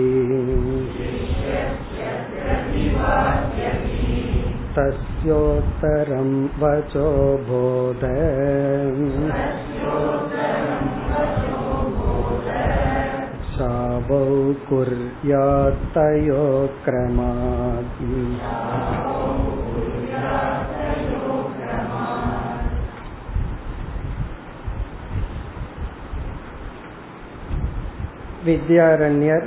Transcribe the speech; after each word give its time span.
तस्योत्तरं 4.78 6.32
वचो 6.60 7.10
बोध 7.50 8.04
आवौ 14.06 14.54
कुर्यात्तयो 14.70 16.44
வித்யாரண்யர் 28.46 29.46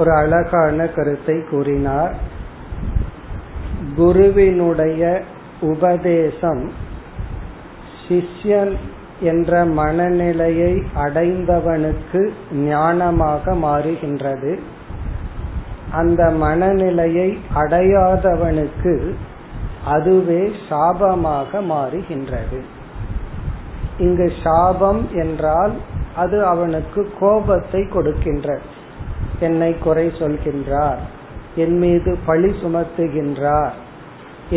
ஒரு 0.00 0.10
அழகான 0.12 0.86
கருத்தை 0.86 1.36
கூறினார் 1.50 2.14
குருவினுடைய 3.96 5.02
உபதேசம் 5.60 6.64
சிஷ்யன் 8.04 8.74
என்ற 9.20 9.64
மனநிலையை 9.64 10.72
அடைந்தவனுக்கு 10.96 12.20
ஞானமாக 12.64 13.54
மாறுகின்றது 13.62 14.52
அந்த 15.92 16.22
மனநிலையை 16.30 17.28
அடையாதவனுக்கு 17.54 18.94
அதுவே 19.84 20.42
சாபமாக 20.68 21.60
மாறுகின்றது 21.68 22.60
இங்கு 23.98 24.32
சாபம் 24.42 25.02
என்றால் 25.14 25.74
அது 26.16 26.38
அவனுக்கு 26.44 27.00
கோபத்தை 27.20 27.88
கொடுக்கின்ற 27.88 28.58
என்னை 29.40 29.72
குறை 29.78 30.06
சொல்கின்றார் 30.18 31.00
என் 31.56 31.78
மீது 31.78 32.16
பழி 32.26 32.50
சுமத்துகின்றார் 32.62 33.76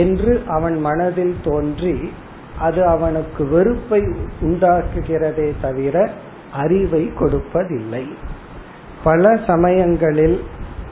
என்று 0.00 0.31
அவன் 0.48 0.78
மனதில் 0.80 1.36
தோன்றி 1.44 1.95
அது 2.59 2.81
அவனுக்கு 2.86 3.44
வெறுப்பை 3.48 4.02
உண்டாக்குகிறதே 4.42 5.52
தவிர 5.62 6.09
அறிவை 6.54 7.12
கொடுப்பதில்லை 7.20 8.06
பல 9.04 9.36
சமயங்களில் 9.48 10.40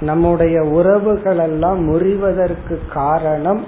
நம்முடைய 0.00 0.61
உறவுகள் 0.63 1.37
எல்லாம் 1.37 1.81
முறிவதற்கு 1.87 2.75
காரணம் 2.89 3.61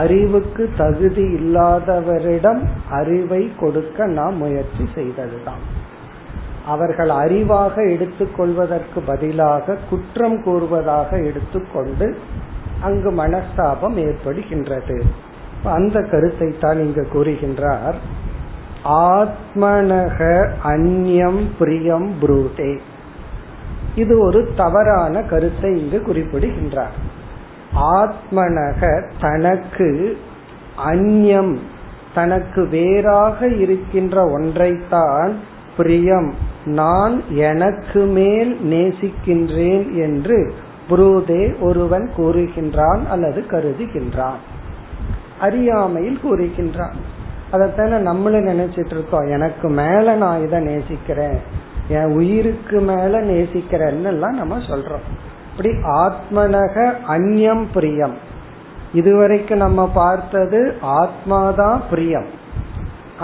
அறிவுக்கு 0.00 0.70
தகுதி 0.76 1.24
இல்லாதவரிடம் 1.34 2.60
அறிவை 2.90 3.50
கொடுக்க 3.56 4.06
நாம் 4.06 4.36
முயற்சி 4.36 4.88
செய்ததுதான் 4.94 5.64
அவர்கள் 6.66 7.08
அறிவாக 7.08 7.74
எடுத்துக்கொள்வதற்கு 7.90 9.00
பதிலாக 9.06 9.78
குற்றம் 9.90 10.42
கூறுவதாக 10.42 11.10
எடுத்துக்கொண்டு 11.18 12.16
அங்கு 12.80 13.10
மனஸ்தாபம் 13.10 13.96
ஏற்படுகின்றது 13.96 14.98
அந்த 15.64 15.98
கருத்தை 16.02 16.48
தான் 16.60 16.78
இங்கு 16.78 17.04
கூறுகின்றார் 17.12 17.96
ஆத்மனக 19.10 20.18
அந்யம் 20.64 21.42
பிரியம் 21.58 22.08
புரூதே 22.20 22.72
இது 23.94 24.14
ஒரு 24.18 24.40
தவறான 24.56 25.22
கருத்தை 25.22 25.70
இங்கு 25.78 25.98
குறிப்பிடுகின்றார் 26.00 26.96
ஆத்மனக 27.94 28.80
தனக்கு 29.20 30.16
அந்யம் 30.84 31.54
தனக்கு 32.14 32.62
வேறாக 32.68 33.48
இருக்கின்ற 33.48 34.16
ஒன்றைத்தான் 34.30 35.32
பிரியம் 35.76 36.28
நான் 36.64 37.14
எனக்கு 37.28 38.00
மேல் 38.06 38.52
நேசிக்கின்றேன் 38.64 39.86
என்று 39.96 40.38
புரூதே 40.88 41.44
ஒருவன் 41.60 42.06
கூறுகின்றான் 42.16 43.02
அல்லது 43.06 43.40
கருதுகின்றான் 43.48 44.42
அறியாமையில் 45.44 46.22
கூறுகின்றான் 46.22 46.96
அதைத்தானே 47.52 47.98
நம்மளும் 48.00 48.48
நினைச்சிட்டு 48.48 48.94
இருக்கோம் 48.96 49.28
எனக்கு 49.28 49.66
மேல 49.72 50.14
நான் 50.14 50.44
இதை 50.44 50.58
நேசிக்கிறேன் 50.62 51.38
என் 51.88 52.14
உயிருக்கு 52.14 52.78
மேல 52.82 53.20
நேசிக்கிறேன்னு 53.24 54.10
எல்லாம் 54.10 54.38
நம்ம 54.38 54.58
சொல்றோம் 54.68 55.04
இப்படி 55.48 55.70
ஆத்மனக 56.02 56.76
அந்யம் 57.08 57.64
பிரியம் 57.74 58.16
இதுவரைக்கும் 58.92 59.58
நம்ம 59.58 59.80
பார்த்தது 59.94 60.60
ஆத்மாதான் 60.98 61.80
பிரியம் 61.90 62.28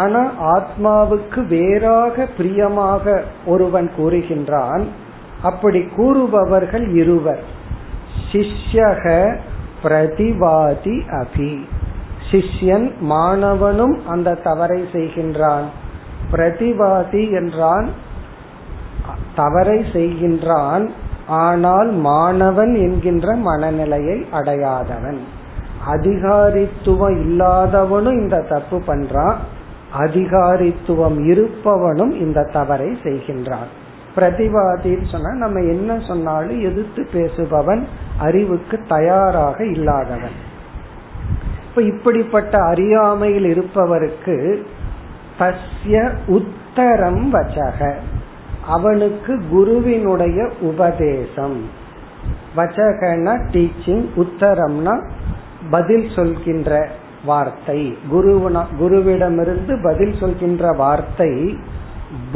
ஆனா 0.00 0.20
ஆத்மாவுக்கு 0.52 1.40
வேறாக 1.46 2.26
பிரியமாக 2.36 3.14
ஒருவன் 3.46 3.88
கூறுகின்றான் 3.98 4.84
அப்படி 5.42 5.80
கூறுபவர்கள் 5.96 6.86
இருவர் 6.94 7.42
சிஷ்யக 8.30 9.04
பிரதிவாதி 9.82 10.96
அபி 11.20 11.52
சிஷ்யன் 12.30 12.86
மாணவனும் 13.00 13.94
அந்த 14.06 14.38
தவறை 14.42 14.80
செய்கின்றான் 14.92 15.66
பிரதிவாதி 16.32 17.22
என்றான் 17.30 17.88
தவறை 19.34 19.78
செய்கின்றான் 19.92 20.84
ஆனால் 21.26 21.90
மாணவன் 21.92 22.74
என்கின்ற 22.74 23.34
மனநிலையை 23.36 24.18
அடையாதவன் 24.32 25.20
அதிகாரித்துவம் 25.86 27.16
இல்லாதவனும் 27.20 28.18
இந்த 28.20 28.38
தப்பு 28.48 28.78
பண்றான் 28.86 29.38
அதிகாரித்துவம் 29.98 31.18
இருப்பவனும் 31.24 32.12
இந்த 32.16 32.48
தவறை 32.52 32.90
செய்கின்றான் 33.02 33.70
பிரதிவாதின்னு 34.16 35.08
சொன்னா 35.10 35.32
நம்ம 35.34 35.60
என்ன 35.60 35.98
சொன்னாலும் 36.00 36.60
எதிர்த்து 36.60 37.02
பேசுபவன் 37.12 37.82
அறிவுக்கு 38.18 38.76
தயாராக 38.88 39.58
இல்லாதவன் 39.64 40.36
இப்ப 41.70 41.82
இப்படிப்பட்ட 41.82 42.54
அறியாமையில் 42.62 43.44
இருப்பவருக்கு 43.44 44.36
தஸ்ய 45.38 45.98
உத்தரம் 46.28 47.24
வச்சக 47.30 47.80
அவனுக்கு 48.66 49.32
குருவினுடைய 49.50 50.38
உபதேசம் 50.60 51.58
வச்சகன 52.56 53.34
டீச்சிங் 53.52 54.04
உத்தரம்னா 54.16 54.94
பதில் 55.70 56.08
சொல்கின்ற 56.10 56.72
வார்த்தை 57.24 57.80
குருவனா 58.12 58.62
குருவிடமிருந்து 58.78 59.76
பதில் 59.82 60.14
சொல்கின்ற 60.20 60.72
வார்த்தை 60.72 61.32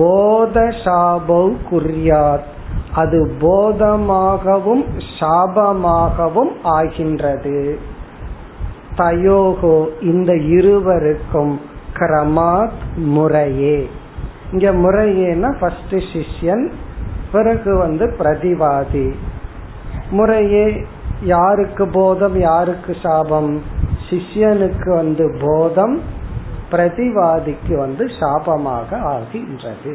போதசாபௌ 0.00 1.46
குறியாத் 1.70 2.48
அது 2.94 3.20
போதமாகவும் 3.40 4.84
சாபமாகவும் 5.18 6.52
ஆகின்றது 6.74 7.58
தயோகோ 8.96 9.76
இந்த 10.02 10.32
இருவருக்கும் 10.48 11.54
கிரமாத் 11.94 12.82
முறையே 13.14 13.78
இங்க 14.52 14.68
முறையேனா 14.78 15.50
ஃபர்ஸ்ட் 15.58 15.96
சிஷ்யன் 16.12 16.64
பிறகு 17.32 17.72
வந்து 17.76 18.04
பிரதிவாதி 18.18 19.06
முறையே 20.10 20.66
யாருக்கு 21.24 21.84
போதம் 21.88 22.36
யாருக்கு 22.40 22.92
சாபம் 23.02 23.52
சிஷ்யனுக்கு 24.10 24.90
வந்து 24.94 25.26
போதம் 25.40 25.96
பிரதிவாதிக்கு 26.70 27.74
வந்து 27.76 28.04
சாபமாக 28.20 28.98
ஆகின்றது 29.08 29.92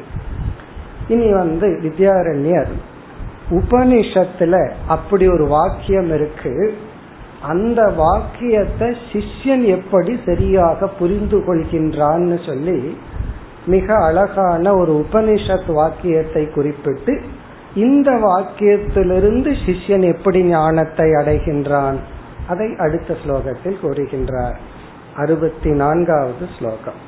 இனி 1.07 1.27
வந்து 1.33 1.67
வித்யாரண்யர் 1.81 2.71
உபனிஷத்துல 3.51 4.55
அப்படி 4.87 5.25
ஒரு 5.27 5.45
வாக்கியம் 5.47 6.11
இருக்கு 6.13 6.53
அந்த 7.41 7.83
வாக்கியத்தை 7.87 8.95
சிஷ்யன் 9.13 9.65
எப்படி 9.67 10.19
சரியாக 10.25 10.87
புரிந்து 10.87 11.37
கொள்கின்றான்னு 11.37 12.45
சொல்லி 12.45 12.97
மிக 13.65 13.95
அழகான 13.95 14.77
ஒரு 14.77 15.05
உபனிஷத் 15.05 15.71
வாக்கியத்தை 15.71 16.47
குறிப்பிட்டு 16.47 17.21
இந்த 17.75 18.11
வாக்கியத்திலிருந்து 18.11 19.51
சிஷ்யன் 19.65 20.01
எப்படி 20.01 20.43
ஞானத்தை 20.43 21.09
அடைகின்றான் 21.09 21.97
அதை 22.47 22.75
அடுத்த 22.75 23.17
ஸ்லோகத்தில் 23.25 23.79
கூறுகின்றார் 23.81 24.57
அறுபத்தி 25.15 25.69
நான்காவது 25.69 26.47
ஸ்லோகம் 26.59 27.07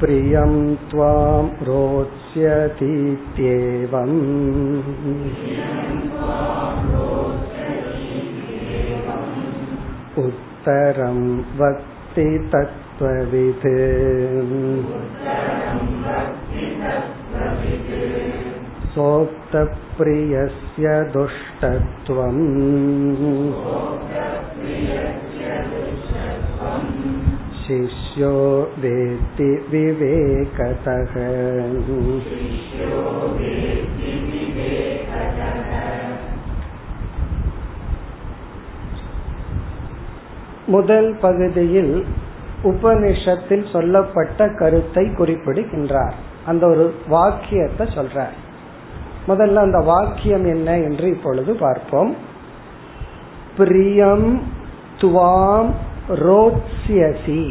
பிரியம் 0.00 0.78
ராம் 0.92 1.50
रोचते 1.62 2.17
रोचतीत्येवम् 2.36 4.18
उत्तरं 10.24 11.18
वक्ति 11.60 12.26
तत्त्ववित् 12.52 13.66
सोक्तप्रियस्य 18.94 20.86
दुष्टत्वम् 21.14 22.42
शिष्यो 27.68 28.34
वेत्ति 28.78 29.48
विवेकतः 29.70 31.14
முதல் 40.68 41.10
பகுதியில் 41.20 41.94
உபனிஷத்தில் 42.64 43.66
சொல்லப்பட்ட 43.72 44.48
கருத்தை 44.52 45.04
குறிப்பிடுகின்றார் 45.14 46.16
அந்த 46.46 46.64
ஒரு 46.66 46.86
வாக்கியத்தை 47.08 47.86
சொல்றார் 47.88 48.36
முதல்ல 49.28 49.62
அந்த 49.62 49.80
வாக்கியம் 49.84 50.46
என்ன 50.46 50.68
என்று 50.78 51.06
இப்பொழுது 51.08 51.54
பார்ப்போம் 51.56 52.12
பிரியம் 53.56 54.28
துவாம் 55.00 55.70
ரோட்சியசி 56.24 57.42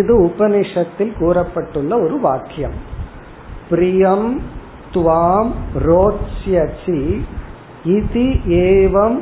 இது 0.00 0.12
உபனிஷத்தில் 0.22 1.14
கூறப்பட்டுள்ள 1.18 1.92
ஒரு 2.02 2.20
வாக்கியம் 2.20 2.76
பிரியம் 3.70 4.28
துவாம் 4.92 5.52
ரோட்சியசி 5.86 7.02
இது 7.84 8.24
ஏவம் 8.66 9.18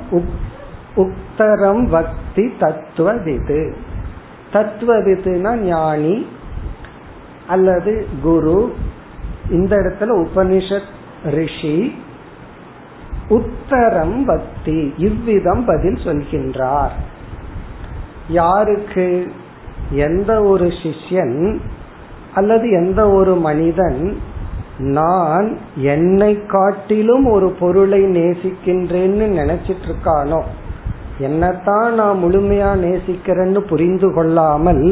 உத்தரம் 0.96 1.82
வக்தி 1.88 2.44
தத்துவவிது 2.60 3.62
தத்துவவிதுனா 4.52 5.52
ஞானி 5.64 6.16
அல்லது 7.46 7.92
குரு 8.22 8.58
இந்த 9.50 9.72
இடத்துல 9.76 10.16
உபனிஷத் 10.20 10.90
ரிஷி 11.30 11.78
உத்தரம் 13.28 14.18
பக்தி 14.26 14.78
இவ்விதம் 14.98 15.64
பதில் 15.64 16.00
சொல்கின்றார் 16.04 16.94
யாருக்கு 18.30 19.06
எந்த 20.00 20.42
ஒரு 20.42 20.66
சிஷ்யன் 20.82 21.38
அல்லது 22.34 22.66
எந்த 22.70 23.00
ஒரு 23.10 23.34
மனிதன் 23.34 24.00
நான் 24.78 25.48
என்னை 25.76 26.32
காட்டிலும் 26.46 27.26
ஒரு 27.30 27.48
பொருளை 27.50 28.02
நேசிக்கின்றேன்னு 28.10 29.26
நினைச்சிட்டு 29.40 29.86
இருக்கானோ 29.86 30.40
என்னத்தான் 31.18 31.90
நான் 31.92 32.20
முழுமையா 32.24 32.70
நேசிக்கிறேன்னு 32.78 33.60
புரிந்து 33.68 34.08
கொள்ளாமல் 34.14 34.84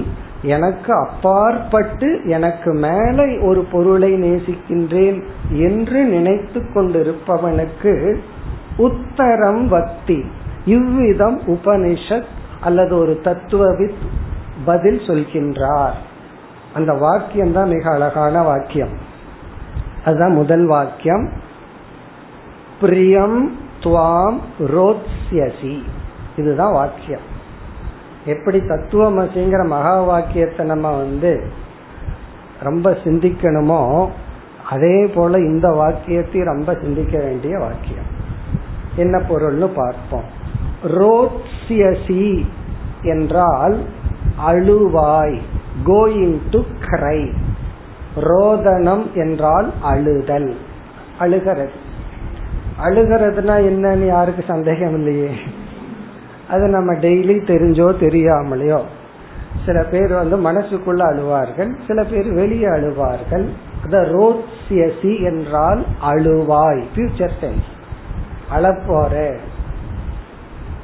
எனக்கு 0.43 0.91
அப்பாற்பட்டு 0.95 2.09
எனக்கு 2.27 2.71
மேலே 2.79 3.39
ஒரு 3.41 3.63
பொருளை 3.73 4.11
நேசிக்கின்றேன் 4.13 5.19
என்று 5.51 6.01
நினைத்து 6.05 6.61
கொண்டிருப்பவனுக்கு 6.75 7.95
உத்தரம் 8.79 9.63
வக்தி 9.69 10.19
இவ்விதம் 10.65 11.39
உபனிஷத் 11.47 12.29
அல்லது 12.61 12.99
ஒரு 12.99 13.21
தத்துவவித் 13.23 14.01
பதில் 14.65 15.01
சொல்கின்றார் 15.01 15.95
அந்த 16.75 16.93
வாக்கியம் 16.93 17.53
தான் 17.53 17.69
மிக 17.69 17.91
அழகான 17.91 18.43
வாக்கியம் 18.43 18.95
அதுதான் 20.05 20.35
முதல் 20.35 20.67
வாக்கியம் 20.67 21.33
பிரியம் 22.81 23.39
துவாம் 23.83 24.39
ரோத்யசி 24.59 25.83
இதுதான் 26.37 26.73
வாக்கியம் 26.73 27.27
எப்படி 28.25 28.59
தத்துவமசிங்கிற 28.59 29.67
மகா 29.67 30.03
வாக்கியத்தை 30.03 30.67
நம்ம 30.67 30.97
வந்து 30.97 31.33
ரொம்ப 32.63 32.91
சிந்திக்கணுமோ 32.91 34.11
அதே 34.65 35.07
போல 35.07 35.39
இந்த 35.39 35.69
வாக்கியத்தை 35.71 36.41
ரொம்ப 36.43 36.75
சிந்திக்க 36.75 37.19
வேண்டிய 37.19 37.59
வாக்கியம் 37.59 38.09
என்ன 38.97 39.19
பொருள்னு 39.19 39.67
பார்ப்போம் 39.75 40.29
ரோட்சியசி 40.85 42.47
என்றால் 43.03 43.77
அழுவாய் 44.47 45.39
கோயிங் 45.85 46.39
டு 46.51 46.61
கிரை 46.81 47.21
ரோதனம் 48.23 49.05
என்றால் 49.15 49.69
அழுதல் 49.83 50.51
அழுகிறது 51.19 51.77
அழுகிறதுனா 52.83 53.57
என்னன்னு 53.65 54.07
யாருக்கு 54.07 54.43
சந்தேகம் 54.47 54.95
இல்லையே 54.95 55.33
அது 56.49 56.69
நம்ம 56.69 56.93
டெய்லி 56.93 57.37
தெரிஞ்சோ 57.45 57.89
தெரியாமலையோ 58.01 58.81
சில 59.67 59.79
பேர் 59.83 60.13
வந்து 60.13 60.37
மனசுக்குள்ள 60.39 61.03
அழுவார்கள் 61.05 61.71
சில 61.87 62.05
பேர் 62.05 62.29
வெளியே 62.33 62.69
அழுவார்கள் 62.69 63.47
அத 63.85 64.01
ரோட்சியசி 64.13 65.13
என்றால் 65.23 65.83
அழுவாய் 66.05 66.83
ஃபியூச்சர் 66.95 67.37
டென்ஸ் 67.41 67.69
அழப்போற 68.53 69.15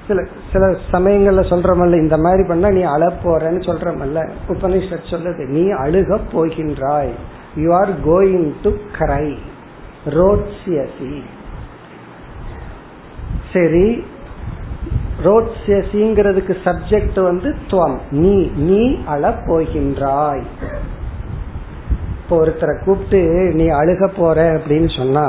சில 0.08 0.20
சில 0.52 0.64
சமயங்கள்ல 0.92 1.42
சொல்றமல்ல 1.50 2.00
இந்த 2.00 2.16
மாதிரி 2.16 2.42
பண்ணா 2.42 2.68
நீ 2.70 2.82
அழ 2.88 3.04
போறன்னு 3.24 3.60
சொல்றமல்ல 3.64 4.22
உபனிஷர் 4.48 5.10
சொல்லுது 5.10 5.44
நீ 5.48 5.64
அழுக 5.84 6.18
போகின்றாய் 6.32 7.12
யூ 7.56 7.70
ஆர் 7.74 7.92
கோயிங் 8.04 8.48
டு 8.62 8.72
கரை 8.98 9.28
ரோட்சியசி 10.14 11.14
சரி 13.52 13.86
ரோட்சியசிங்கிறதுக்கு 15.24 16.54
சப்ஜெக்ட் 16.64 17.18
வந்து 17.22 17.48
துவம் 17.70 17.98
நீ 18.16 18.36
நீ 18.64 18.82
அழ 19.06 19.24
போகின்றாய் 19.46 20.44
இப்போ 22.16 22.34
ஒருத்தரை 22.36 22.74
கூப்பிட்டு 22.84 23.20
நீ 23.52 23.66
அழுக 23.74 24.04
போற 24.16 24.38
அப்படின்னு 24.52 24.90
சொன்னா 24.96 25.26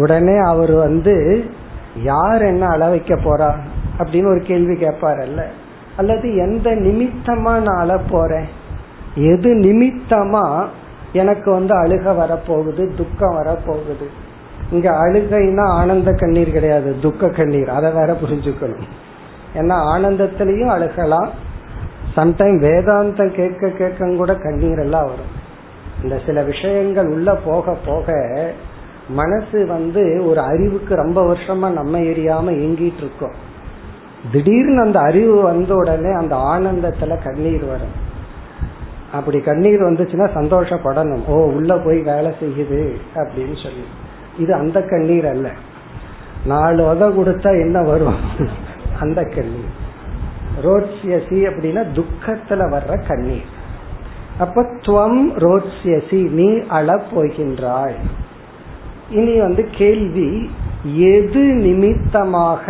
உடனே 0.00 0.36
அவர் 0.48 0.74
வந்து 0.78 1.14
யார் 2.02 2.42
என்ன 2.42 2.66
அள 2.68 2.88
வைக்க 2.88 3.14
போறா 3.14 3.50
அப்படின்னு 3.98 4.24
ஒரு 4.24 4.40
கேள்வி 4.40 4.74
கேட்பாரல்ல 4.74 5.42
அல்லது 5.96 6.36
எந்த 6.36 6.70
நிமித்தமா 6.70 7.52
நான் 7.62 7.80
அழ 7.80 7.98
போறேன் 8.10 8.48
எது 9.14 9.50
நிமித்தமா 9.54 10.64
எனக்கு 11.12 11.50
வந்து 11.50 11.74
அழுக 11.74 12.12
வரப்போகுது 12.14 12.94
துக்கம் 12.96 13.36
வரப்போகுது 13.36 14.06
இங்க 14.70 14.90
அழுகைனா 14.90 15.64
ஆனந்த 15.70 16.12
கண்ணீர் 16.12 16.50
கிடையாது 16.50 16.96
துக்க 17.00 17.28
கண்ணீர் 17.28 17.68
அதை 17.68 17.92
வேற 17.92 18.12
புரிஞ்சுக்கணும் 18.12 18.88
ஏன்னா 19.54 19.76
ஆனந்தத்திலையும் 19.94 20.72
அழுகலாம் 20.72 21.30
சம்டைம் 22.16 22.58
வேதாந்தம் 22.58 23.34
கேட்க 23.34 23.68
கேட்க 23.68 24.10
கூட 24.16 24.34
கண்ணீர் 24.34 24.78
எல்லாம் 24.78 25.06
வரும் 25.06 25.32
இந்த 26.02 26.20
சில 26.26 26.42
விஷயங்கள் 26.42 27.06
உள்ள 27.06 27.34
போக 27.34 27.74
போக 27.86 28.14
மனசு 29.14 29.58
வந்து 29.66 30.02
ஒரு 30.24 30.40
அறிவுக்கு 30.42 30.92
ரொம்ப 30.96 31.20
வருஷமா 31.24 31.68
நம்ம 31.72 32.00
எரியாம 32.10 32.52
இயங்கிட்டு 32.56 33.02
இருக்கோம் 33.02 33.36
திடீர்னு 34.32 34.80
அந்த 34.80 34.98
அறிவு 35.00 35.36
வந்த 35.42 35.70
உடனே 35.74 36.12
அந்த 36.12 36.34
ஆனந்தத்துல 36.50 37.14
கண்ணீர் 37.24 37.64
வரும் 37.64 37.96
அப்படி 39.12 39.38
கண்ணீர் 39.40 39.82
வந்துச்சுன்னா 39.82 40.26
சந்தோஷப்படணும் 40.34 41.24
ஓ 41.28 41.36
உள்ள 41.54 41.70
போய் 41.78 42.00
வேலை 42.02 42.30
செய்யுது 42.40 42.82
அப்படின்னு 43.14 43.56
சொல்லி 43.62 43.84
இது 44.38 44.52
அந்த 44.54 44.78
கண்ணீர் 44.84 45.26
அல்ல 45.26 45.48
நாலு 46.46 46.82
வத 46.82 47.06
கொடுத்தா 47.16 47.50
என்ன 47.64 47.78
வரும் 47.82 48.20
அந்த 49.00 49.20
கண்ணீர் 49.28 49.72
ரோட்சியசி 50.62 51.38
அப்படின்னா 51.48 51.82
துக்கத்துல 51.96 52.62
வர்ற 52.72 52.94
கண்ணீர் 53.08 53.48
அப்ப 54.38 54.62
துவம் 54.82 55.20
ரோட்சியசி 55.44 56.20
நீ 56.32 56.48
அழ 56.70 56.88
போகின்றாய் 57.10 57.98
இனி 59.10 59.34
வந்து 59.40 59.62
கேள்வி 59.72 60.30
எது 61.12 61.42
நிமித்தமாக 61.62 62.66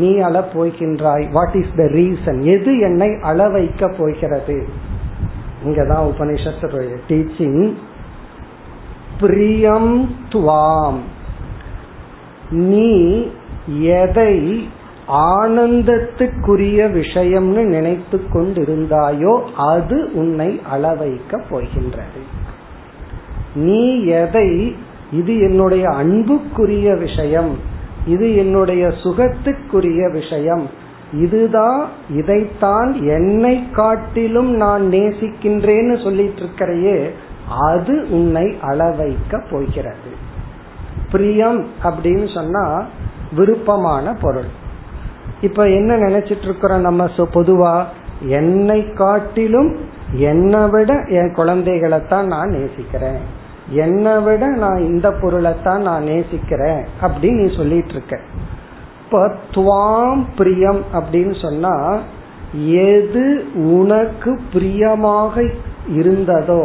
நீ 0.00 0.10
அள 0.18 0.38
போகின்றாய் 0.54 1.24
வாட் 1.32 1.56
இஸ் 1.56 1.74
த 1.76 1.84
ரீசன் 1.92 2.40
எது 2.54 2.72
என்னை 2.80 3.10
அள 3.22 3.48
வைக்க 3.48 3.88
போகிறது 3.98 4.56
இங்கதான் 5.64 6.08
உபனிஷத்துடைய 6.10 6.96
டீச்சிங் 7.08 7.62
பிரியம் 9.20 9.92
துவாம் 10.32 11.00
நீ 12.68 12.90
எதை 13.98 14.34
ஆனந்தத்துக்குரிய 15.38 16.80
விஷயம்னு 16.92 17.62
நினைத்து 17.66 18.18
கொண்டிருந்தாயோ 18.30 19.34
அது 19.68 19.98
உன்னை 20.14 20.50
அளவைக்க 20.72 21.40
போகின்றது 21.50 22.22
நீ 23.62 23.82
எதை 24.16 24.48
இது 25.10 25.38
என்னுடைய 25.38 25.90
அன்புக்குரிய 25.90 26.94
விஷயம் 26.94 27.56
இது 28.06 28.34
என்னுடைய 28.36 28.88
சுகத்துக்குரிய 28.88 30.12
விஷயம் 30.12 30.66
இதுதான் 31.12 31.88
இதைத்தான் 32.08 32.94
என்னை 32.94 33.70
காட்டிலும் 33.72 34.56
நான் 34.56 34.82
நேசிக்கின்றேன்னு 34.88 36.02
சொல்லிட்டு 36.02 36.38
இருக்கிறையே 36.38 37.12
அது 37.48 38.06
உன்னை 38.10 38.46
அளவைக்க 38.60 39.50
போகிறது 39.50 40.12
பிரியம் 41.10 41.66
அப்படின்னு 41.82 42.34
சொன்னா 42.34 42.88
விருப்பமான 43.32 44.12
பொருள் 44.20 44.50
இப்ப 45.40 45.68
என்ன 45.68 45.96
நினைச்சிட்டு 45.96 46.42
இருக்கிறோம் 46.42 46.80
நம்ம 46.80 47.06
பொதுவா 47.34 47.84
என்னை 48.28 48.92
காட்டிலும் 48.94 49.76
என்னை 50.12 50.62
விட 50.68 50.92
என் 51.08 51.32
குழந்தைகளை 51.32 52.06
தான் 52.06 52.26
நான் 52.26 52.48
நேசிக்கிறேன் 52.48 53.37
என்னை 53.76 54.14
விட 54.20 54.46
நான் 54.56 54.80
இந்த 54.80 55.08
பொருளைத்தான் 55.12 55.82
நான் 55.82 56.04
நேசிக்கிறேன் 56.04 56.82
அப்படின்னு 57.02 57.40
நீ 57.40 57.48
சொல்லிட்டு 57.56 57.92
இருக்க 57.92 58.16
இப்ப 59.04 59.20
துவாம் 59.52 60.22
பிரியம் 60.36 60.80
அப்படின்னு 60.92 61.34
சொன்னா 61.42 61.74
எது 62.90 63.24
உனக்கு 63.72 64.30
பிரியமாக 64.52 65.34
இருந்ததோ 65.92 66.62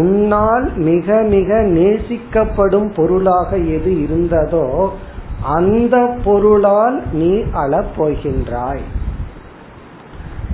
உன்னால் 0.00 0.72
மிக 0.76 1.22
மிக 1.28 1.58
நேசிக்கப்படும் 1.72 2.88
பொருளாக 2.94 3.50
எது 3.56 3.90
இருந்ததோ 4.06 4.66
அந்த 5.54 5.96
பொருளால் 6.24 7.02
நீ 7.12 7.32
அளப்போகின்றாய் 7.56 8.84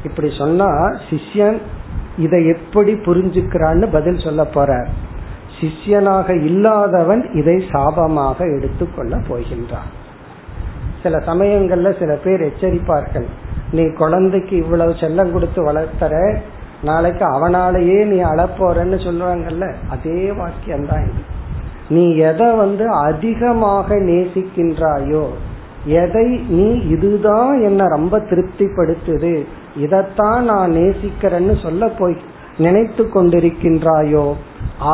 இப்படி 0.04 0.28
சொன்னா 0.38 0.70
சிஷ்யன் 1.10 1.58
இதை 2.16 2.40
எப்படி 2.46 2.92
புரிஞ்சுக்கிறான்னு 3.04 3.86
பதில் 3.90 4.20
சொல்ல 4.20 4.42
போறார் 4.54 4.90
சிஷ்யனாக 5.62 6.28
இல்லாதவன் 6.42 7.22
இதை 7.32 7.56
சாபமாக 7.70 8.38
எடுத்துக்கொள்ள 8.56 9.16
போகின்றான் 9.28 9.90
சில 11.02 11.16
சமயங்கள்ல 11.26 11.90
சில 11.98 12.12
பேர் 12.24 12.42
எச்சரிப்பார்கள் 12.42 13.28
நீ 13.70 13.84
குழந்தைக்கு 13.92 14.54
இவ்வளவு 14.56 14.92
செல்லம் 14.94 15.32
கொடுத்து 15.32 15.60
வளர்த்தற 15.62 16.14
நாளைக்கு 16.82 17.24
அவனாலேயே 17.28 17.98
நீ 18.04 18.18
அளப்போறன்னு 18.22 18.98
சொல்றாங்கல்ல 19.04 19.66
அதே 19.88 20.20
வாக்கியம்தான் 20.32 21.04
இது 21.08 21.22
நீ 21.88 22.04
எதை 22.22 22.48
வந்து 22.54 22.84
அதிகமாக 23.02 23.96
நேசிக்கின்றாயோ 24.02 25.24
எதை 25.98 26.26
நீ 26.48 26.68
இதுதான் 26.86 27.54
என்ன 27.60 27.86
ரொம்ப 27.86 28.18
திருப்திப்படுத்துது 28.30 29.34
இதைத்தான் 29.76 30.44
நான் 30.44 30.70
நேசிக்கிறேன்னு 30.70 31.54
சொல்ல 31.62 31.88
போய் 31.90 32.16
நினைத்து 32.58 33.04
கொண்டிருக்கின்றாயோ 33.06 34.26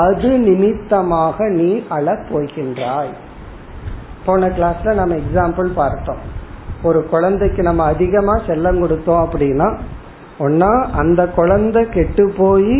அது 0.00 0.31
நிமித்தமாக 0.39 1.49
நீ 1.51 1.71
அழப் 1.89 2.27
போகின்றாய் 2.31 3.13
போன 4.27 4.49
கிளாஸ்ல 4.49 4.95
நம்ம 4.95 5.17
எக்ஸாம்பிள் 5.17 5.69
பார்த்தோம் 5.75 6.23
ஒரு 6.83 7.01
குழந்தைக்கு 7.05 7.63
நம்ம 7.63 7.85
அதிகமா 7.85 8.35
செல்லம் 8.47 8.81
கொடுத்தோம் 8.81 9.23
அப்படின்னா 9.25 9.69
ஒன்னா 10.39 10.71
அந்த 10.93 11.23
குழந்தை 11.29 11.83
கெட்டு 11.89 12.25
போய் 12.37 12.77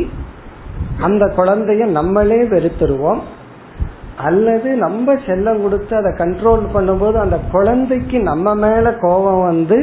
அந்த 0.99 1.25
குழந்தைய 1.37 1.85
நம்மளே 1.91 2.41
வெறுத்துருவோம் 2.45 3.23
அல்லது 4.25 4.69
நம்ம 4.77 5.15
செல்லம் 5.27 5.63
கொடுத்து 5.63 5.93
அதை 5.97 6.11
கண்ட்ரோல் 6.17 6.65
பண்ணும்போது 6.75 7.17
அந்த 7.17 7.37
குழந்தைக்கு 7.51 8.19
நம்ம 8.23 8.55
மேல 8.55 8.93
கோபம் 9.01 9.43
வந்து 9.43 9.79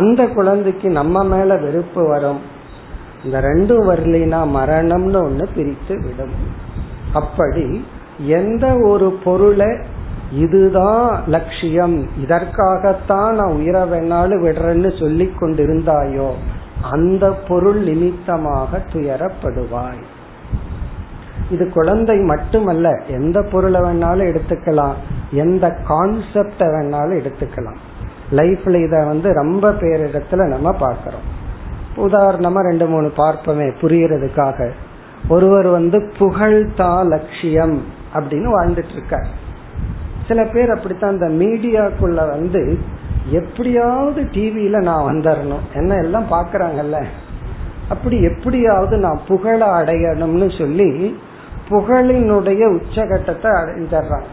அந்த 0.00 0.22
குழந்தைக்கு 0.28 0.88
நம்ம 0.90 1.24
மேல 1.24 1.56
வெறுப்பு 1.56 2.02
வரும் 2.08 2.40
இந்த 3.24 3.38
ரெண்டும் 3.40 3.84
வரலினா 3.86 4.40
மரணம்னு 4.54 5.18
ஒண்ணு 5.20 5.44
பிரித்து 5.54 5.94
விடும் 5.98 6.34
அப்படி 7.14 7.66
எந்த 8.36 8.64
ஒரு 8.84 9.08
பொருளை 9.24 9.70
இதுதான் 10.38 11.06
லட்சியம் 11.26 11.96
இதற்காகத்தான் 12.22 13.32
நான் 13.34 13.56
உயிர 13.56 13.78
வேணாலும் 13.84 14.42
விடுறேன்னு 14.44 14.90
சொல்லி 14.98 15.26
கொண்டிருந்தாயோ 15.32 16.28
அந்த 16.90 17.24
பொருள் 17.48 17.80
நிமித்தமாக 17.82 18.80
துயரப்படுவாய் 18.92 20.02
இது 21.50 21.64
குழந்தை 21.70 22.16
மட்டுமல்ல 22.24 22.86
எந்த 23.10 23.38
பொருளை 23.42 23.80
வேணாலும் 23.80 24.30
எடுத்துக்கலாம் 24.30 24.96
எந்த 25.36 25.64
கான்செப்ட 25.88 26.68
வேணாலும் 26.68 27.18
எடுத்துக்கலாம் 27.20 27.80
லைஃப்ல 28.32 28.80
இத 28.84 28.96
வந்து 29.04 29.28
ரொம்ப 29.32 29.70
பேரிடத்துல 29.80 30.46
நம்ம 30.48 30.68
பார்க்கிறோம் 30.78 31.26
உதாரணமா 31.98 32.60
ரெண்டு 32.62 32.86
மூணு 32.86 33.08
பார்ப்போமே 33.16 33.66
புரியறதுக்காக 33.80 34.58
ஒருவர் 35.28 35.68
வந்து 35.68 35.98
புகழ்தா 36.18 37.04
லட்சியம் 37.04 37.76
அப்படின்னு 38.14 38.48
வாழ்ந்துட்டு 38.56 38.92
இருக்கார் 38.92 39.28
சில 40.26 40.44
பேர் 40.44 40.70
அப்படித்தான் 40.70 41.14
அந்த 41.14 41.28
மீடியாக்குள்ள 41.28 42.20
வந்து 42.28 42.62
எப்படியாவது 43.30 44.20
டிவியில 44.22 44.80
நான் 44.82 45.08
வந்துடணும் 45.10 45.64
என்ன 45.74 45.94
எல்லாம் 45.94 46.28
பாக்குறாங்கல்ல 46.30 46.98
அப்படி 47.88 48.16
எப்படியாவது 48.22 48.96
நான் 48.98 49.20
புகழ 49.26 49.60
அடையணும்னு 49.66 50.58
சொல்லி 50.58 51.16
புகழினுடைய 51.68 52.62
உச்சகட்டத்தை 52.74 53.50
அடைந்துடுறாங்க 53.52 54.30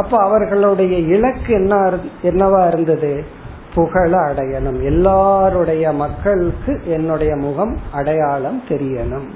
அப்ப 0.00 0.14
அவர்களுடைய 0.18 0.94
இலக்கு 0.98 1.52
என்ன 1.54 1.74
என்னவா 2.22 2.66
இருந்தது 2.66 3.24
புகழ 3.74 4.12
அடையணும் 4.20 4.82
எல்லாருடைய 4.82 5.92
மக்களுக்கு 5.92 6.80
என்னுடைய 6.86 7.36
முகம் 7.36 7.74
அடையாளம் 7.92 8.60
தெரியணும் 8.68 9.28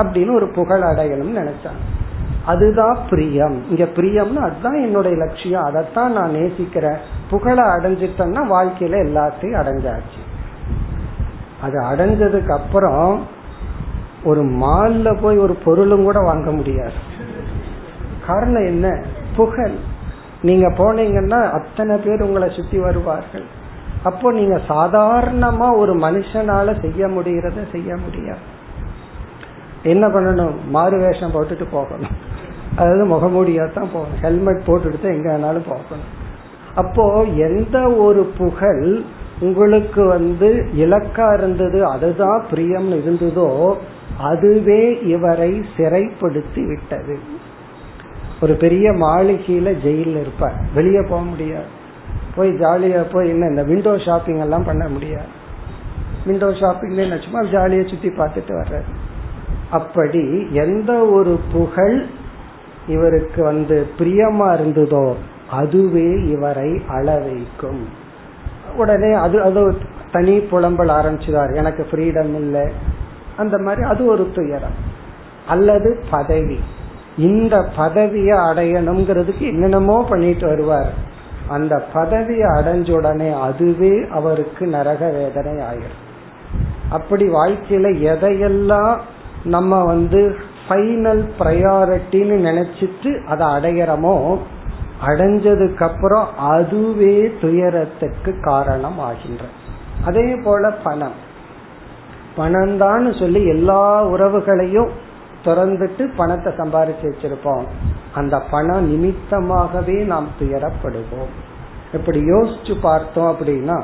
அப்படின்னு 0.00 0.32
ஒரு 0.34 0.48
புகழ் 0.50 0.82
அடையணும்னு 0.82 1.40
நினைச்சாங்க 1.40 1.82
அதுதான் 2.46 2.96
பிரியம் 3.10 3.56
இங்க 3.68 3.84
பிரியம்னு 3.96 4.40
அதுதான் 4.40 4.78
என்னுடைய 4.80 5.14
லட்சியம் 5.16 5.64
அதைத்தான் 5.64 6.12
நான் 6.12 6.30
நேசிக்கிறேன் 6.30 6.98
புகழை 7.30 7.64
அடைஞ்சிட்டேன்னா 7.66 8.42
வாழ்க்கையில 8.48 8.98
எல்லாத்தையும் 9.04 9.60
அடைஞ்சாச்சு 9.60 10.20
அது 11.62 11.76
அடைஞ்சதுக்கு 11.84 12.52
அப்புறம் 12.54 13.06
ஒரு 14.24 14.42
மால்ல 14.60 15.08
போய் 15.20 15.38
ஒரு 15.38 15.54
பொருளும் 15.64 16.04
கூட 16.04 16.18
வாங்க 16.20 16.50
முடியாது 16.50 16.98
காரணம் 18.26 18.66
என்ன 18.66 18.86
புகழ் 19.36 19.76
நீங்க 20.42 20.66
போனீங்கன்னா 20.76 21.40
அத்தனை 21.50 21.94
பேர் 21.96 22.22
உங்களை 22.22 22.48
சுத்தி 22.48 22.78
வருவார்கள் 22.78 23.46
அப்போ 24.04 24.32
நீங்க 24.32 24.56
சாதாரணமா 24.68 25.68
ஒரு 25.76 25.92
மனுஷனால 25.96 26.80
செய்ய 26.80 27.06
முடிகிறத 27.06 27.62
செய்ய 27.72 27.90
முடியாது 27.96 28.44
என்ன 29.84 30.04
பண்ணணும் 30.08 30.54
மாறு 30.70 30.96
வேஷம் 30.98 31.34
போட்டுட்டு 31.34 31.66
போகணும் 31.70 32.14
அதாவது 32.76 33.04
முகமூடியா 33.06 33.64
தான் 33.72 33.92
போகணும் 33.92 34.20
ஹெல்மெட் 34.20 34.66
போட்டுட்டு 34.66 34.98
தான் 34.98 35.16
எங்க 35.16 35.28
வேணாலும் 35.30 35.68
போகணும் 35.68 36.10
அப்போ 36.74 37.04
எந்த 37.48 37.76
ஒரு 38.04 38.22
புகழ் 38.38 38.86
உங்களுக்கு 39.40 40.02
வந்து 40.08 40.48
இலக்கா 40.76 41.26
இருந்தது 41.34 41.78
அதுதான் 41.86 42.40
பிரியம் 42.50 42.90
இருந்ததோ 42.98 43.48
அதுவே 44.24 44.82
இவரை 45.12 45.52
சிறைப்படுத்தி 45.76 46.62
விட்டது 46.64 47.16
ஒரு 48.42 48.54
பெரிய 48.56 48.86
மாளிகையில 49.00 49.70
ஜெயில 49.82 50.20
இருப்பார் 50.20 50.58
வெளியே 50.74 51.02
போக 51.04 51.22
முடியாது 51.24 51.70
போய் 52.36 52.50
ஜாலியா 52.60 53.00
போய் 53.12 53.30
என்ன 53.30 53.48
இந்த 53.48 53.62
விண்டோ 53.62 53.92
ஷாப்பிங் 54.06 54.40
எல்லாம் 54.40 54.68
பண்ண 54.68 54.84
முடியாது 54.88 55.32
விண்டோ 56.26 56.48
ஷாப்பிங்ல 56.60 57.04
என்ன 57.06 57.18
சும்மா 57.18 57.40
ஜாலியா 57.52 57.84
சுத்தி 57.84 58.10
பார்த்துட்டு 58.12 58.54
வர்றாரு 58.58 58.88
அப்படி 59.70 60.24
எந்த 60.52 60.92
ஒரு 61.08 61.38
புகழ் 61.52 61.98
இவருக்கு 62.86 63.42
வந்து 63.42 63.86
பிரியமா 63.98 64.48
இருந்ததோ 64.54 65.06
அதுவே 65.50 66.08
இவரை 66.26 66.70
அழ 66.86 67.06
வைக்கும் 67.18 67.82
உடனே 68.76 69.12
அது 69.12 69.42
அது 69.42 69.62
தனி 70.12 70.34
புலம்பல் 70.50 70.92
ஆரம்பிச்சுதார் 70.92 71.52
எனக்கு 71.54 71.82
ஃப்ரீடம் 71.90 72.34
இல்லை 72.34 72.64
அந்த 73.36 73.58
மாதிரி 73.58 73.82
அது 73.82 74.06
ஒரு 74.06 74.30
துயரம் 74.34 74.78
அல்லது 75.48 75.98
பதவி 76.10 76.58
இந்த 77.16 77.56
பதவியை 77.76 78.36
அடையணுங்கிறதுக்கு 78.38 79.40
என்னென்னமோ 79.40 80.04
பண்ணிட்டு 80.08 80.46
வருவார் 80.46 80.92
அந்த 81.48 81.74
பதவியை 81.92 82.48
அடைஞ்ச 82.50 82.90
உடனே 82.90 83.30
அதுவே 83.30 84.06
அவருக்கு 84.10 84.66
நரக 84.66 85.10
வேதனை 85.10 85.54
ஆயிரும் 85.64 86.00
அப்படி 86.90 87.24
வாழ்க்கையில 87.28 87.90
எதையெல்லாம் 88.04 89.00
நம்ம 89.44 89.82
வந்து 89.84 90.20
ஃபைனல் 90.60 91.22
ப்ரையாரிட்டின்னு 91.38 92.36
நினைச்சிட்டு 92.40 93.10
அதை 93.24 93.46
அடையிறமோ 93.46 94.14
அடைஞ்சதுக்கு 95.02 95.84
அப்புறம் 95.84 96.26
அதுவே 96.48 97.16
துயரத்துக்கு 97.40 98.32
காரணம் 98.40 99.00
ஆகின்ற 99.00 99.44
அதே 100.04 100.28
போல 100.44 100.70
பணம் 100.82 101.16
பணம் 102.36 102.76
தான் 102.76 103.06
சொல்லி 103.12 103.40
எல்லா 103.46 103.82
உறவுகளையும் 104.04 104.92
திறந்துட்டு 105.44 106.04
பணத்தை 106.16 106.50
சம்பாரிச்சு 106.52 107.06
வச்சிருப்போம் 107.08 107.66
அந்த 108.12 108.36
பணம் 108.50 108.86
நிமித்தமாகவே 108.90 109.98
நாம் 110.06 110.28
துயரப்படுவோம் 110.38 111.32
இப்படி 111.92 112.20
யோசிச்சு 112.26 112.74
பார்த்தோம் 112.82 113.30
அப்படின்னா 113.32 113.78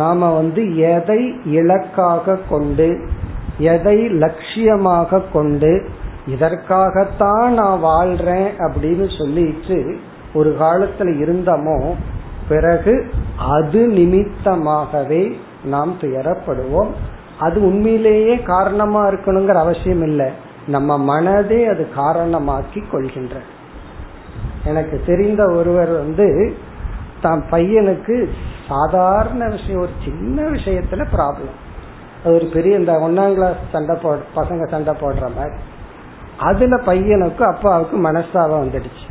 நாம 0.00 0.28
வந்து 0.32 0.62
எதை 0.88 1.20
இலக்காக 1.52 2.40
கொண்டு 2.50 2.88
எதை 3.64 3.98
லட்சியமாக 4.18 5.24
கொண்டு 5.32 5.72
இதற்காகத்தான் 6.26 7.52
நான் 7.52 7.78
வாழ்றேன் 7.84 8.50
அப்படின்னு 8.58 9.06
சொல்லிட்டு 9.18 9.78
ஒரு 10.34 10.50
காலத்துல 10.60 11.14
இருந்தமோ 11.20 11.78
பிறகு 12.48 12.94
அது 13.50 13.80
நிமித்தமாகவே 13.96 15.22
நாம் 15.64 15.92
துயரப்படுவோம் 16.00 16.92
அது 17.38 17.58
உண்மையிலேயே 17.60 18.34
காரணமா 18.44 19.02
இருக்கணுங்கிற 19.06 19.58
அவசியம் 19.58 20.04
இல்லை 20.06 20.28
நம்ம 20.66 20.98
மனதே 21.04 21.60
அது 21.64 21.84
காரணமாக்கி 21.96 22.80
கொள்கின்ற 22.90 23.36
எனக்கு 24.64 24.96
தெரிந்த 25.06 25.42
ஒருவர் 25.50 25.92
வந்து 25.94 26.26
தான் 27.20 27.42
பையனுக்கு 27.50 28.16
சாதாரண 28.68 29.42
விஷயம் 29.48 29.80
ஒரு 29.80 29.94
சின்ன 30.04 30.42
விஷயத்துல 30.50 31.04
ப்ராப்ளம் 31.12 31.56
அது 32.22 32.32
ஒரு 32.34 32.46
பெரிய 32.46 32.78
இந்த 32.78 32.92
ஒன்னாம் 32.98 33.34
கிளாஸ் 33.34 33.60
சண்டை 33.72 33.94
போ 34.02 34.10
பசங்க 34.34 34.64
சண்டை 34.70 34.92
போடுற 35.00 35.26
மாதிரி 35.36 35.56
அதுல 36.40 36.76
பையனுக்கும் 36.86 37.50
அப்பாவுக்கு 37.50 37.96
மனஸ்தாபம் 37.98 38.62
வந்துடுச்சு 38.64 39.06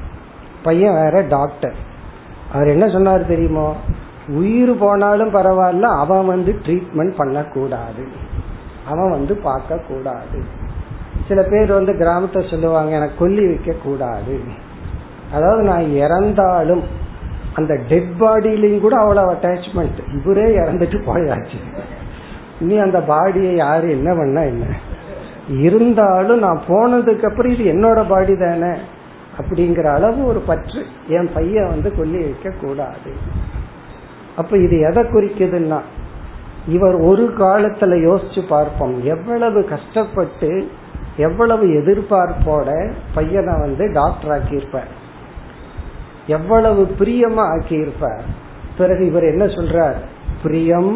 பையன் 0.64 0.94
வேற 0.94 1.22
டாக்டர் 1.28 1.78
அவர் 2.54 2.68
என்ன 2.68 2.86
சொன்னார் 2.88 3.24
தெரியுமோ 3.28 3.68
உயிர் 4.34 4.74
போனாலும் 4.78 5.34
பரவாயில்ல 5.34 5.88
அவன் 5.98 6.26
வந்து 6.26 6.52
ட்ரீட்மெண்ட் 6.66 7.14
பண்ணக்கூடாது 7.16 8.04
அவன் 8.86 9.10
வந்து 9.10 9.34
பார்க்க 9.40 9.86
கூடாது 9.88 10.40
சில 11.28 11.40
பேர் 11.42 11.72
வந்து 11.72 11.94
கிராமத்தை 11.96 12.42
சொல்லுவாங்க 12.44 12.92
எனக்கு 12.96 13.20
கொல்லி 13.20 13.44
வைக்க 13.48 13.72
கூடாது 13.84 14.36
அதாவது 15.34 15.64
நான் 15.64 15.88
இறந்தாலும் 15.96 16.84
அந்த 17.54 17.74
டெட் 17.88 18.14
பாடியிலையும் 18.20 18.80
கூட 18.80 18.96
அவ்வளவு 19.00 19.34
அட்டாச்மெண்ட் 19.34 20.00
இவரே 20.14 20.48
இறந்துட்டு 20.56 20.98
போயாச்சு 21.06 21.60
நீ 22.60 22.76
அந்த 22.78 23.00
பாடியை 23.08 23.54
யாரு 23.56 23.88
என்ன 23.92 24.10
பண்ண 24.16 24.40
என்ன 24.46 24.66
இருந்தாலும் 25.60 26.40
நான் 26.40 26.60
போனதுக்கு 26.68 27.28
அப்புறம் 27.28 27.54
இது 27.54 27.64
என்னோட 27.74 28.00
பாடி 28.08 28.34
தானே 28.38 28.74
அப்படிங்கிற 29.38 29.88
அளவு 29.94 30.20
ஒரு 30.26 30.40
பற்று 30.40 30.82
என் 31.08 31.30
பையன் 31.34 31.70
வந்து 31.70 31.90
கொல்லி 31.96 32.20
வைக்க 32.24 32.50
கூடாது 32.62 33.12
அப்ப 34.38 34.58
இது 34.58 34.76
எதை 34.80 35.04
குறிக்குதுன்னா 35.04 35.80
இவர் 36.68 36.98
ஒரு 37.02 37.26
காலத்துல 37.40 37.96
யோசிச்சு 38.04 38.42
பார்ப்போம் 38.50 38.96
எவ்வளவு 39.06 39.60
கஷ்டப்பட்டு 39.66 40.52
எவ்வளவு 41.18 41.66
எதிர்பார்ப்போட 41.74 42.70
பையனை 43.16 43.54
வந்து 43.60 43.86
டாக்டர் 43.94 44.32
ஆக்கியிருப்பார் 44.32 44.92
எவ்வளவு 46.28 46.82
பிரியமா 47.00 47.44
ஆக்கியிருப்பார் 47.54 48.26
பிறகு 48.78 49.04
இவர் 49.06 49.24
என்ன 49.24 49.46
சொல்றார் 49.50 49.98
பிரியம் 50.44 50.92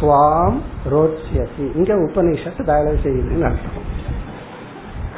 துவாம் 0.00 0.58
ரோச்சியசி 0.92 1.64
இங்க 1.74 1.92
உபநிஷத்து 2.06 2.64
வேலை 2.64 2.92
செய்யுதுன்னு 3.04 3.48
அர்த்தம் 3.48 3.88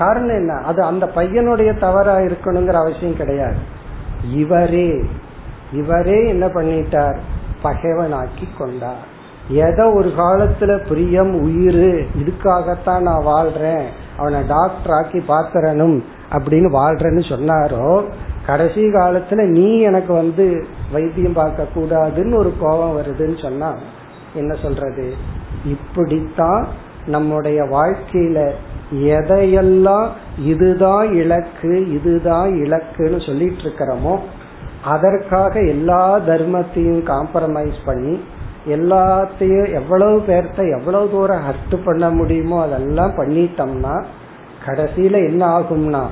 காரணம் 0.00 0.37
என்ன 0.37 0.53
அது 0.63 0.81
அந்த 0.83 1.05
பையனுடைய 1.15 1.71
தவறா 1.79 2.17
இருக்கணுங்கிற 2.21 2.77
அவசியம் 2.81 3.19
கிடையாது 3.19 3.61
இவரே 4.35 4.91
இவரே 5.73 6.19
என்ன 6.27 6.47
பண்ணிட்டார் 6.49 7.19
பகைவனாக்கி 7.63 8.47
கொண்டார் 8.59 9.03
எதை 9.61 9.85
ஒரு 9.93 10.09
காலத்துல 10.17 10.73
பிரியம் 10.89 11.33
உயிர் 11.43 11.85
இதுக்காகத்தான் 12.21 13.03
நான் 13.03 13.27
வாழ்றேன் 13.27 13.87
அவனை 14.17 14.41
டாக்டர் 14.49 14.93
ஆக்கி 14.93 15.21
பாத்துறனும் 15.29 15.97
அப்படின்னு 16.31 16.69
வாழ்றேன்னு 16.73 17.25
சொன்னாரோ 17.29 17.87
கடைசி 18.47 18.83
காலத்துல 18.93 19.43
நீ 19.49 19.67
எனக்கு 19.81 20.13
வந்து 20.13 20.45
வைத்தியம் 20.93 21.33
பார்க்க 21.33 21.75
கூடாதுன்னு 21.75 22.35
ஒரு 22.35 22.53
கோபம் 22.61 22.97
வருதுன்னு 22.97 23.39
சொன்னா 23.43 23.71
என்ன 24.35 24.53
சொல்றது 24.55 25.07
இப்படித்தான் 25.65 26.67
நம்முடைய 27.07 27.65
வாழ்க்கையில 27.65 28.39
எதையெல்லாம் 28.93 30.09
இதுதான் 30.45 31.13
இலக்கு 31.13 31.73
இதுதான் 31.89 32.49
இலக்குன்னு 32.55 33.27
சொல்லிட்டு 33.27 33.63
இருக்கிறோமோ 33.63 34.15
அதற்காக 34.85 35.55
எல்லா 35.61 36.19
தர்மத்தையும் 36.27 37.03
காம்ப்ரமைஸ் 37.03 37.79
பண்ணி 37.85 38.15
எல்லாத்தையும் 38.67 39.69
எவ்வளவு 39.73 40.19
பேர்த்த 40.27 40.79
எவ்வளவு 40.79 41.11
தூரம் 41.11 41.45
ஹர்ட் 41.45 41.77
பண்ண 41.85 42.11
முடியுமோ 42.11 42.59
அதெல்லாம் 42.63 43.15
பண்ணிட்டோம்னா 43.17 43.95
கடைசியில 44.67 45.21
என்ன 45.31 45.43
ஆகும்னா 45.49 46.03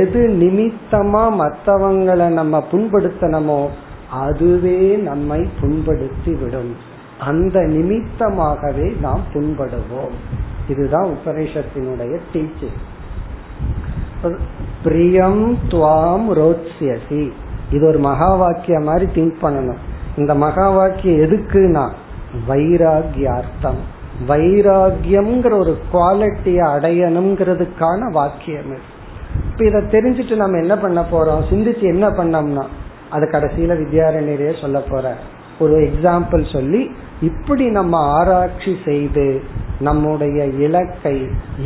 எது 0.00 0.20
நிமித்தமா 0.38 1.24
மற்றவங்களை 1.38 2.28
நம்ம 2.28 2.62
புண்படுத்தணுமோ 2.72 3.60
அதுவே 4.18 4.96
நம்மை 5.02 5.40
புண்படுத்தி 5.60 6.32
விடும் 6.40 6.72
அந்த 7.18 7.58
நிமித்தமாகவே 7.60 8.88
நாம் 9.00 9.22
புண்படுவோம் 9.32 10.16
இதுதான் 10.68 11.08
உபனிஷத்தினுடைய 11.16 12.14
டீச்சிங் 12.32 12.78
பிரியம் 14.84 15.44
துவாம் 15.68 16.28
ரோட்சியசி 16.34 17.22
இது 17.70 17.86
ஒரு 17.86 17.98
மகா 17.98 18.34
வாக்கியம் 18.34 18.82
மாதிரி 18.82 19.06
திங்க் 19.14 19.42
பண்ணணும் 19.42 19.80
இந்த 20.16 20.34
மகா 20.34 20.66
வாக்கியம் 20.70 21.20
எதுக்குன்னா 21.20 21.84
வைராகியார்த்தம் 22.48 23.80
வைராகியம்ங்கிற 24.28 25.54
ஒரு 25.54 25.72
குவாலிட்டியை 25.92 26.64
அடையணுங்கிறதுக்கான 26.66 28.10
வாக்கியம் 28.12 28.72
இப்ப 29.50 29.64
இதை 29.64 29.80
தெரிஞ்சுட்டு 29.90 30.36
நம்ம 30.36 30.58
என்ன 30.58 30.76
பண்ண 30.76 31.00
போறோம் 31.12 31.42
சிந்திச்சு 31.50 31.84
என்ன 31.88 32.06
பண்ணோம்னா 32.08 32.64
அது 33.10 33.26
கடைசியில 33.26 33.74
வித்யாரண்யரே 33.74 34.60
சொல்ல 34.60 34.78
போற 34.80 35.14
ஒரு 35.58 35.76
எக்ஸாம்பிள் 35.80 36.52
சொல்லி 36.52 36.90
இப்படி 37.20 37.70
நம்ம 37.70 37.96
ஆராய்ச்சி 37.98 38.76
செய்து 38.84 39.40
நம்முடைய 39.80 40.44
இலக்கை 40.44 41.26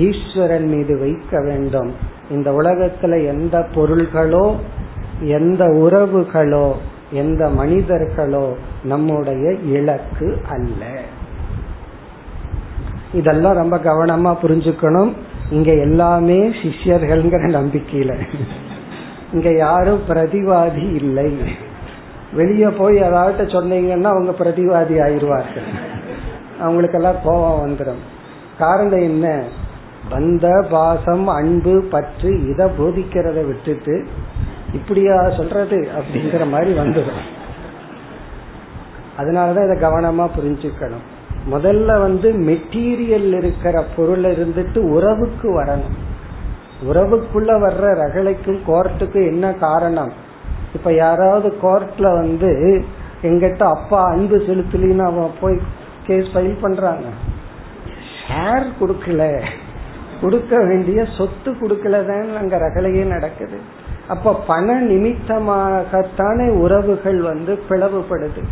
ஈஸ்வரன் 0.00 0.68
மீது 0.68 0.98
வைக்க 0.98 1.40
வேண்டும் 1.40 1.90
இந்த 2.30 2.52
உலகத்துல 2.52 3.26
எந்த 3.26 3.66
பொருள்களோ 3.74 4.56
எந்த 5.20 5.64
உறவுகளோ 5.64 6.72
எந்த 7.12 7.48
மனிதர்களோ 7.48 8.52
நம்முடைய 8.84 9.52
இலக்கு 9.52 10.38
அல்ல 10.48 10.84
இதெல்லாம் 13.12 13.54
ரொம்ப 13.54 13.76
கவனமா 13.76 14.36
புரிஞ்சுக்கணும் 14.42 15.12
இங்க 15.50 15.72
எல்லாமே 15.72 16.38
சிஷ்யர்கள்ங்கிற 16.62 17.48
நம்பிக்கையில 17.50 18.12
இங்க 19.32 19.50
யாரும் 19.56 20.00
பிரதிவாதி 20.08 20.92
இல்லை 20.92 21.30
வெளியே 22.32 22.68
போய் 22.68 22.96
ஏதாவது 22.98 23.42
சொன்னீங்கன்னா 23.46 24.10
அவங்க 24.12 24.32
பிரதிவாதி 24.38 24.96
ஆயிடுவார்கள் 24.98 25.68
அவங்களுக்கெல்லாம் 26.60 27.22
கோபம் 27.24 27.62
வந்துடும் 27.64 28.02
காரணம் 28.58 29.04
என்ன 29.04 29.26
பந்த 30.10 30.46
பாசம் 30.70 31.26
அன்பு 31.28 31.74
பற்று 31.90 32.30
இதை 32.48 32.66
போதிக்கிறத 32.78 33.40
விட்டுட்டு 33.46 33.94
இப்படியா 34.72 35.16
சொல்றது 35.30 35.78
அப்படிங்கிற 35.98 36.44
மாதிரி 36.50 36.72
வந்துடும் 36.78 37.22
அதனாலதான் 39.18 39.66
இதை 39.66 39.76
கவனமா 39.78 40.26
புரிஞ்சுக்கணும் 40.36 41.06
முதல்ல 41.50 41.98
வந்து 42.00 42.28
மெட்டீரியல் 42.40 43.30
இருக்கிற 43.34 43.76
பொருள் 43.96 44.24
இருந்துட்டு 44.24 44.80
உறவுக்கு 44.88 45.48
வரணும் 45.60 45.96
உறவுக்குள்ள 46.86 47.52
வர்ற 47.58 47.86
ரகலைக்கும் 47.94 48.60
கோர்ட்டுக்கும் 48.66 49.28
என்ன 49.28 49.46
காரணம் 49.58 50.12
இப்ப 50.74 50.92
யாராவது 50.94 51.48
கோர்ட்ல 51.62 52.06
வந்து 52.14 52.50
எங்கிட்ட 53.22 53.62
அப்பா 53.68 54.00
அன்பு 54.12 54.36
செலுத்தலின்னு 54.36 55.04
அவன் 55.04 55.36
போய் 55.40 55.56
கேஸ் 56.06 56.30
ஃபைல் 56.32 56.56
பண்றாங்க 56.62 57.08
ஷேர் 58.18 58.66
கொடுக்கல 58.80 59.22
கொடுக்க 60.20 60.56
வேண்டிய 60.62 61.00
சொத்து 61.16 61.50
கொடுக்கலதான் 61.52 62.28
அங்க 62.36 62.56
ரகலையே 62.58 63.04
நடக்குது 63.04 63.58
அப்ப 64.08 64.34
பண 64.46 64.74
நிமித்தமாகத்தானே 64.82 66.46
உறவுகள் 66.56 67.20
வந்து 67.22 67.52
பிளவுபடுது 67.68 68.42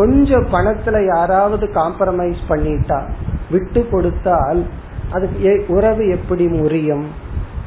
கொஞ்சம் 0.00 0.46
பணத்துல 0.52 0.96
யாராவது 1.06 1.66
காம்ப்ரமைஸ் 1.74 2.42
பண்ணிட்டா 2.48 3.00
விட்டு 3.50 3.80
கொடுத்தால் 3.90 4.60
அது 5.12 5.26
உறவு 5.68 6.04
எப்படி 6.08 6.44
முறியும் 6.48 7.06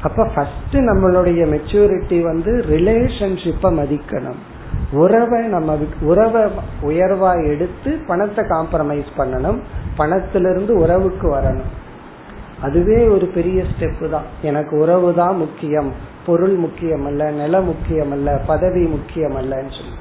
அப்ப 0.02 0.24
ஃபர்ஸ்ட் 0.34 0.76
நம்மளுடைய 0.88 1.42
மெச்சூரிட்டி 1.50 2.18
வந்து 2.22 2.52
ரிலேஷன்ஷிப்பை 2.68 3.70
மதிக்கணும் 3.78 4.40
உறவை 4.96 5.40
நம்ம 5.46 5.76
உறவை 6.02 6.42
உயர்வா 6.82 7.32
எடுத்து 7.52 7.90
பணத்தை 8.06 8.42
காம்ப்ரமைஸ் 8.44 9.10
பண்ணணும் 9.16 9.58
பணத்திலிருந்து 9.98 10.72
உறவுக்கு 10.74 11.28
வரணும் 11.28 11.72
அதுவே 12.62 12.98
ஒரு 13.08 13.26
பெரிய 13.28 13.60
ஸ்டெப் 13.70 14.04
தான் 14.10 14.28
எனக்கு 14.42 14.74
உறவு 14.78 15.08
தான் 15.14 15.36
முக்கியம் 15.36 15.90
பொருள் 16.26 16.56
முக்கியம் 16.56 17.04
அல்ல 17.06 17.30
நில 17.32 17.60
முக்கியம் 17.60 18.12
அல்ல 18.12 18.28
பதவி 18.46 18.84
முக்கியம் 18.86 19.36
அல்லன்னு 19.36 19.72
சொல்லி 19.72 19.96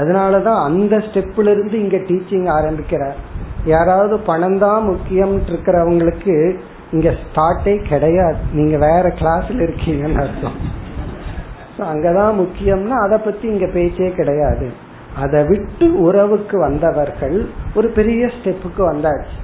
அதனாலதான் 0.00 0.60
அந்த 0.62 0.94
ஸ்டெப்ல 0.98 1.50
இருந்து 1.50 1.76
இங்க 1.80 1.98
டீச்சிங் 2.08 2.48
ஆரம்பிக்கிறார் 2.50 3.18
யாராவது 3.64 4.16
பணம் 4.20 4.58
தான் 4.58 4.82
முக்கியம் 4.84 5.34
இருக்கிறவங்களுக்கு 5.48 6.34
இங்க 6.92 7.10
ஸ்டார்ட்டே 7.22 7.74
கிடையாது 7.88 8.40
நீங்க 8.52 8.76
வேற 8.78 9.06
கிளாஸ்ல 9.18 9.64
இருக்கீங்கன்னு 9.66 10.20
அர்த்தம் 10.20 10.58
அங்கதான் 11.86 12.34
முக்கியம்னா 12.38 12.98
அதை 13.02 13.18
பத்தி 13.18 13.46
இங்க 13.48 13.66
பேச்சே 13.66 14.10
கிடையாது 14.10 14.68
அதை 15.16 15.40
விட்டு 15.44 15.86
உறவுக்கு 15.98 16.58
வந்தவர்கள் 16.58 17.36
ஒரு 17.74 17.88
பெரிய 17.88 18.22
ஸ்டெப்புக்கு 18.26 18.82
வந்தாச்சு 18.82 19.36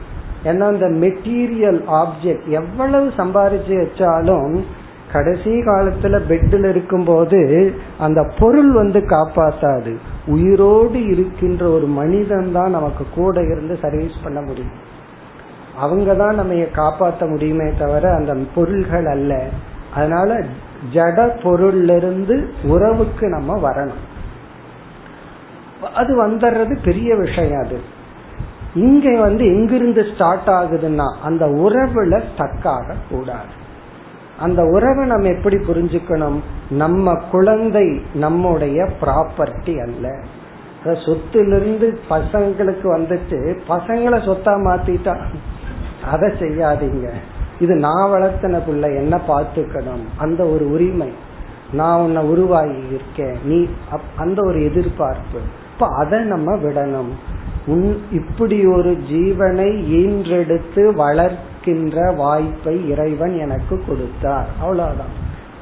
ஏன்னா 0.45 0.67
இந்த 0.73 0.89
மெட்டீரியல் 0.99 1.81
ஆப்ஜெக்ட் 1.95 2.47
எவ்வளவு 2.51 3.09
சம்பாரிச்சு 3.17 3.75
வச்சாலும் 3.77 4.55
கடைசி 5.13 5.51
காலத்துல 5.63 6.19
பெட்டில் 6.29 6.67
இருக்கும்போது 6.69 7.41
அந்த 7.99 8.21
பொருள் 8.39 8.73
வந்து 8.73 9.01
காப்பாத்தாது 9.01 9.93
உயிரோடு 10.27 11.01
இருக்கின்ற 11.07 11.65
ஒரு 11.69 11.87
மனிதன் 11.87 12.53
தான் 12.53 12.71
நமக்கு 12.71 13.05
கூட 13.15 13.41
இருந்து 13.43 13.79
சர்வீஸ் 13.81 14.17
பண்ண 14.25 14.41
முடியும் 14.41 14.79
அவங்க 15.81 16.15
தான் 16.15 16.35
நம்ம 16.35 16.65
காப்பாற்ற 16.73 17.27
முடியுமே 17.27 17.69
தவிர 17.79 18.05
அந்த 18.15 18.33
பொருள்கள் 18.55 19.07
அல்ல 19.07 19.33
அதனால 19.95 20.31
ஜட 20.93 21.19
பொருள்ல 21.43 21.97
இருந்து 21.97 22.37
உறவுக்கு 22.65 23.25
நம்ம 23.29 23.57
வரணும் 23.63 24.03
அது 25.95 26.13
வந்துடுறது 26.17 26.75
பெரிய 26.83 27.11
விஷயம் 27.17 27.63
அது 27.63 27.79
இங்க 28.81 29.07
வந்து 29.19 29.45
எங்கிருந்து 29.47 30.03
ஸ்டார்ட் 30.13 30.51
ஆகுதுன்னா 30.51 31.09
அந்த 31.23 31.45
உறவுல 31.47 32.19
ஸ்டக்காக 32.29 32.97
கூடாது 33.11 33.53
அந்த 34.41 34.61
உறவை 34.67 35.03
நம்ம 35.07 35.29
எப்படி 35.29 35.57
புரிஞ்சுக்கணும் 35.57 36.39
நம்ம 36.75 37.15
குழந்தை 37.31 37.87
நம்முடைய 38.15 38.87
ப்ராப்பர்ட்டி 39.01 39.75
அல்ல 39.79 40.15
சொத்துல 41.03 41.57
இருந்து 41.57 41.89
பசங்களுக்கு 42.09 42.87
வந்துட்டு 42.95 43.39
பசங்களை 43.69 44.19
சொத்தா 44.21 44.55
மாத்திட்டா 44.61 45.15
அதை 46.11 46.29
செய்யாதீங்க 46.41 47.09
இது 47.61 47.75
நான் 47.79 48.11
வளர்த்தன 48.11 48.61
பிள்ளை 48.67 48.89
என்ன 48.95 49.15
பார்த்துக்கணும் 49.29 50.05
அந்த 50.19 50.43
ஒரு 50.45 50.65
உரிமை 50.71 51.11
நான் 51.73 52.01
உன்னை 52.01 52.23
உருவாகி 52.25 52.81
இருக்கேன் 52.89 53.37
நீ 53.45 53.59
அந்த 54.17 54.39
ஒரு 54.43 54.59
எதிர்பார்ப்பு 54.63 55.41
இப்ப 55.73 55.87
அதை 55.97 56.19
நம்ம 56.25 56.57
விடணும் 56.57 57.13
உன் 57.67 57.89
இப்படி 58.13 58.59
ஒரு 58.67 58.93
ஜீவனை 59.09 59.71
ஈன்றெடுத்து 59.93 60.83
வளர்க்கின்ற 60.97 61.97
வாய்ப்பை 62.17 62.75
இறைவன் 62.89 63.35
எனக்கு 63.39 63.77
கொடுத்தார் 63.87 64.49
அவ்வளவுதான் 64.61 65.15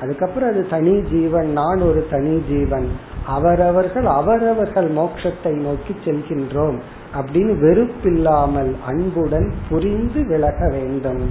அதுக்கப்புறம் 0.01 0.51
அது 0.51 0.63
தனி 0.67 0.95
ஜீவன் 1.11 1.49
நான் 1.53 1.81
ஒரு 1.83 2.03
தனி 2.11 2.35
ஜீவன் 2.49 2.89
அவரவர்கள் 3.27 4.07
அவரவர்கள் 4.13 4.89
மோட்சத்தை 4.97 5.53
நோக்கி 5.59 5.95
செல்கின்றோம் 6.05 6.79
அப்படின்னு 7.15 7.55
வெறுப்பில்லாமல் 7.59 8.73
அன்புடன் 8.87 9.49
புரிந்து 9.69 10.21
விலக 10.25 10.59
வேண்டும் 10.73 11.23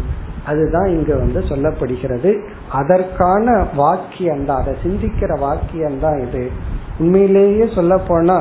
அதுதான் 0.45 0.89
இங்க 0.89 1.12
வந்து 1.15 1.39
சொல்லப்படுகிறது 1.49 2.31
அதற்கான 2.71 3.45
வாக்கியம் 3.75 4.45
தான் 4.45 4.62
அதை 4.62 4.73
சிந்திக்கிற 4.83 5.31
வாக்கியம் 5.39 5.99
தான் 5.99 6.17
இது 6.21 6.43
உண்மையிலேயே 6.99 7.65
சொல்ல 7.75 7.93
போனா 8.09 8.38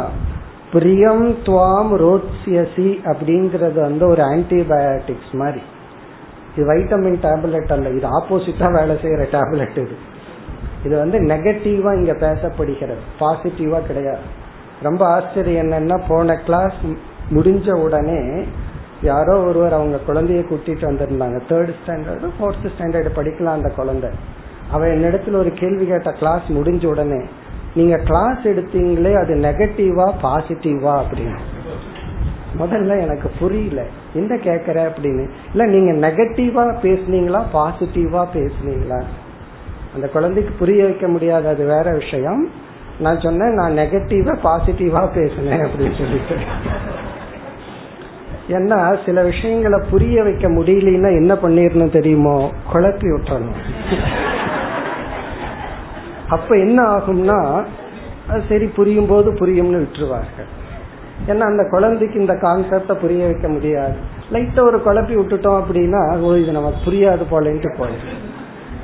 பிரியம் 0.72 1.26
துவாம் 1.46 1.92
ரோட்சியசி 2.02 2.88
அப்படிங்கறது 3.04 3.78
வந்து 3.80 4.04
ஒரு 4.06 4.22
ஆன்டிபயாட்டிக்ஸ் 4.26 5.34
மாதிரி 5.34 5.62
இது 6.50 6.64
வைட்டமின் 6.66 7.20
டேப்லெட் 7.24 7.72
அல்ல 7.72 7.90
இது 7.90 8.06
ஆப்போசிட்டா 8.18 8.68
வேலை 8.72 8.94
செய்யற 9.02 9.24
டேப்லெட் 9.34 9.78
இது 9.78 9.96
இது 10.84 10.94
வந்து 10.96 11.18
நெகட்டிவா 11.28 11.92
இங்க 11.92 12.12
பேசப்படுகிறது 12.20 13.02
பாசிட்டிவா 13.20 13.78
கிடையாது 13.82 14.26
ரொம்ப 14.82 15.02
ஆச்சரியம் 15.08 15.64
என்னன்னா 15.64 15.96
போன 16.08 16.36
கிளாஸ் 16.42 16.80
முடிஞ்ச 17.34 17.68
உடனே 17.84 18.20
யாரோ 19.02 19.34
ஒருவர் 19.42 19.72
அவங்க 19.72 19.96
குழந்தைய 20.06 20.42
கூட்டிட்டு 20.46 20.84
வந்திருந்தாங்க 20.86 21.40
தேர்ட் 21.50 21.72
ஸ்டாண்டர்டு 21.78 22.28
ஃபோர்த் 22.36 22.70
ஸ்டாண்டர்டு 22.72 23.10
படிக்கலாம் 23.14 23.58
அந்த 23.58 23.70
குழந்தை 23.70 24.10
அவ 24.70 24.86
என்னிடத்துல 24.86 25.36
ஒரு 25.36 25.52
கேள்வி 25.54 25.84
கேட்ட 25.86 26.10
கிளாஸ் 26.12 26.46
முடிஞ்ச 26.50 26.84
உடனே 26.86 27.20
நீங்க 27.74 27.96
கிளாஸ் 28.04 28.42
எடுத்தீங்களே 28.44 29.12
அது 29.14 29.32
நெகட்டிவா 29.44 30.06
பாசிட்டிவா 30.22 30.94
அப்படின்னு 31.02 31.38
முதல்ல 32.58 32.92
எனக்கு 33.00 33.28
புரியல 33.38 33.80
என்ன 34.14 34.34
கேக்குற 34.44 34.78
அப்படின்னு 34.90 35.24
இல்ல 35.52 35.64
நீங்க 35.66 35.92
நெகட்டிவா 36.06 36.64
பேசுனீங்களா 36.82 37.40
பாசிட்டிவா 37.52 38.22
பேசுனீங்களா 38.32 39.00
அந்த 39.94 40.06
குழந்தைக்கு 40.06 40.54
புரிய 40.54 40.80
வைக்க 40.84 41.06
முடியாது 41.08 41.46
அது 41.48 41.64
வேற 41.66 41.88
விஷயம் 41.92 42.42
நான் 42.98 43.22
சொன்னேன் 43.22 43.54
நான் 43.54 43.78
நெகட்டிவா 43.78 44.34
பாசிட்டிவா 44.42 45.02
பேசுனேன் 45.14 45.64
அப்படின்னு 45.66 45.98
சொல்லிட்டு 45.98 46.36
ஏன்னா 48.48 48.78
சில 49.04 49.22
விஷயங்களை 49.22 49.78
புரிய 49.90 50.22
வைக்க 50.22 50.46
முடியலன்னா 50.48 51.10
என்ன 51.16 51.32
பண்ணிடணும் 51.34 51.96
தெரியுமோ 51.96 52.36
குழப்பி 52.72 53.08
விட்டுறணும் 53.10 53.58
அப்ப 56.28 56.50
என்ன 56.56 56.78
ஆகும்னா 56.88 57.40
சரி 58.48 58.66
புரியும் 58.68 59.06
போது 59.06 59.28
புரியும்னு 59.32 59.78
விட்டுருவார்கள் 59.78 60.48
ஏன்னா 61.26 61.44
அந்த 61.46 61.62
குழந்தைக்கு 61.70 62.16
இந்த 62.18 62.34
கான்செப்ட 62.42 62.92
புரிய 62.94 63.22
வைக்க 63.24 63.46
முடியாது 63.48 63.96
லைட்டா 64.32 64.62
ஒரு 64.62 64.78
குழப்பி 64.80 65.14
விட்டுட்டோம் 65.16 65.60
அப்படின்னா 65.60 66.02
இது 66.38 66.52
நமக்கு 66.52 66.80
புரியாது 66.84 67.24
போலன்ட்டு 67.30 67.70
போயிடும் 67.78 68.24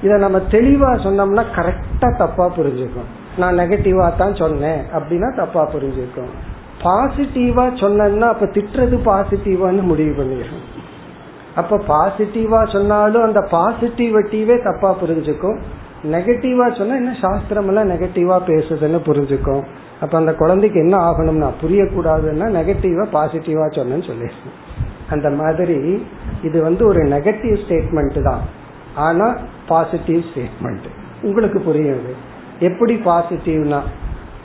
இதை 0.03 0.17
நம்ம 0.19 0.39
தெளிவா 0.51 0.91
சொன்னோம்னா 1.05 1.45
கரெக்டா 1.57 2.09
தப்பா 2.17 2.47
புரிஞ்சுக்கும் 2.57 3.11
நான் 3.39 3.59
நெகட்டிவா 3.61 4.07
தான் 4.17 4.35
சொன்னேன் 4.35 4.83
அப்படின்னா 4.93 5.29
தப்பா 5.37 5.63
புரிஞ்சுக்கும் 5.75 6.33
பாசிட்டிவா 6.85 7.65
சொன்னா 7.77 8.27
அப்ப 8.29 8.49
திட்டுறது 8.55 8.97
பாசிட்டிவான்னு 9.07 9.83
முடிவு 9.83 10.13
பண்ணிடுறோம் 10.15 10.65
அப்ப 11.57 11.81
பாசிட்டிவா 11.89 12.61
சொன்னாலும் 12.73 13.25
அந்த 13.27 13.41
பாசிட்டிவிட்டிவே 13.53 14.57
தப்பா 14.63 14.91
புரிஞ்சுக்கும் 15.01 15.59
நெகட்டிவா 16.15 16.67
சொன்னா 16.79 16.95
என்ன 16.97 17.13
சாஸ்திரம் 17.21 17.69
எல்லாம் 17.69 17.91
நெகட்டிவா 17.93 18.37
பேசுதுன்னு 18.47 18.99
புரிஞ்சுக்கும் 19.07 19.63
அப்ப 20.01 20.15
அந்த 20.19 20.33
குழந்தைக்கு 20.35 20.79
என்ன 20.81 20.97
ஆகணும்னா 21.01 21.49
புரியக்கூடாதுன்னா 21.61 22.47
நெகட்டிவா 22.57 23.05
பாசிட்டிவா 23.15 23.67
சொன்னு 23.77 24.07
சொல்லிடுறேன் 24.07 24.57
அந்த 25.11 25.29
மாதிரி 25.31 25.79
இது 26.43 26.59
வந்து 26.63 26.83
ஒரு 26.87 27.01
நெகட்டிவ் 27.09 27.57
ஸ்டேட்மெண்ட் 27.65 28.19
தான் 28.23 28.43
ஆனா 28.99 29.27
பாசிட்டிவ் 29.69 30.23
ஸ்டேட்மெண்ட் 30.31 30.89
உங்களுக்கு 31.23 31.59
புரியுது 31.61 32.13
எப்படி 32.61 32.95
பாசிட்டிவ்னா 33.07 33.81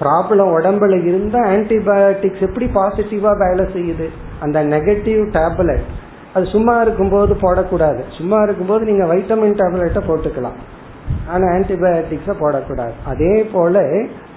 ப்ராப்ளம் 0.00 0.51
உடம்புல 0.57 0.97
இருந்தா 1.03 1.39
ஆன்டிபயோட்டிக்ஸ் 1.53 2.45
எப்படி 2.47 2.67
பாசிட்டிவா 2.75 3.31
வேலை 3.37 3.65
செய்யுது 3.73 4.07
அந்த 4.39 4.59
நெகட்டிவ் 4.69 5.23
டேப்லெட் 5.37 5.87
அது 6.35 6.45
சும்மா 6.45 6.73
இருக்கும்போது 6.81 7.33
போடக்கூடாது 7.41 8.01
சும்மா 8.17 8.39
இருக்கும்போது 8.41 8.83
நீங்க 8.85 9.05
வைட்டமின் 9.05 9.59
டேப்லெட்டை 9.61 10.01
போட்டுக்கலாம் 10.07 10.59
ஆனா 11.27 11.45
ஆன்டிபயோட்டிக்ஸ 11.53 12.33
போடக்கூடாது 12.39 12.93
அதே 13.05 13.35
போல 13.53 13.77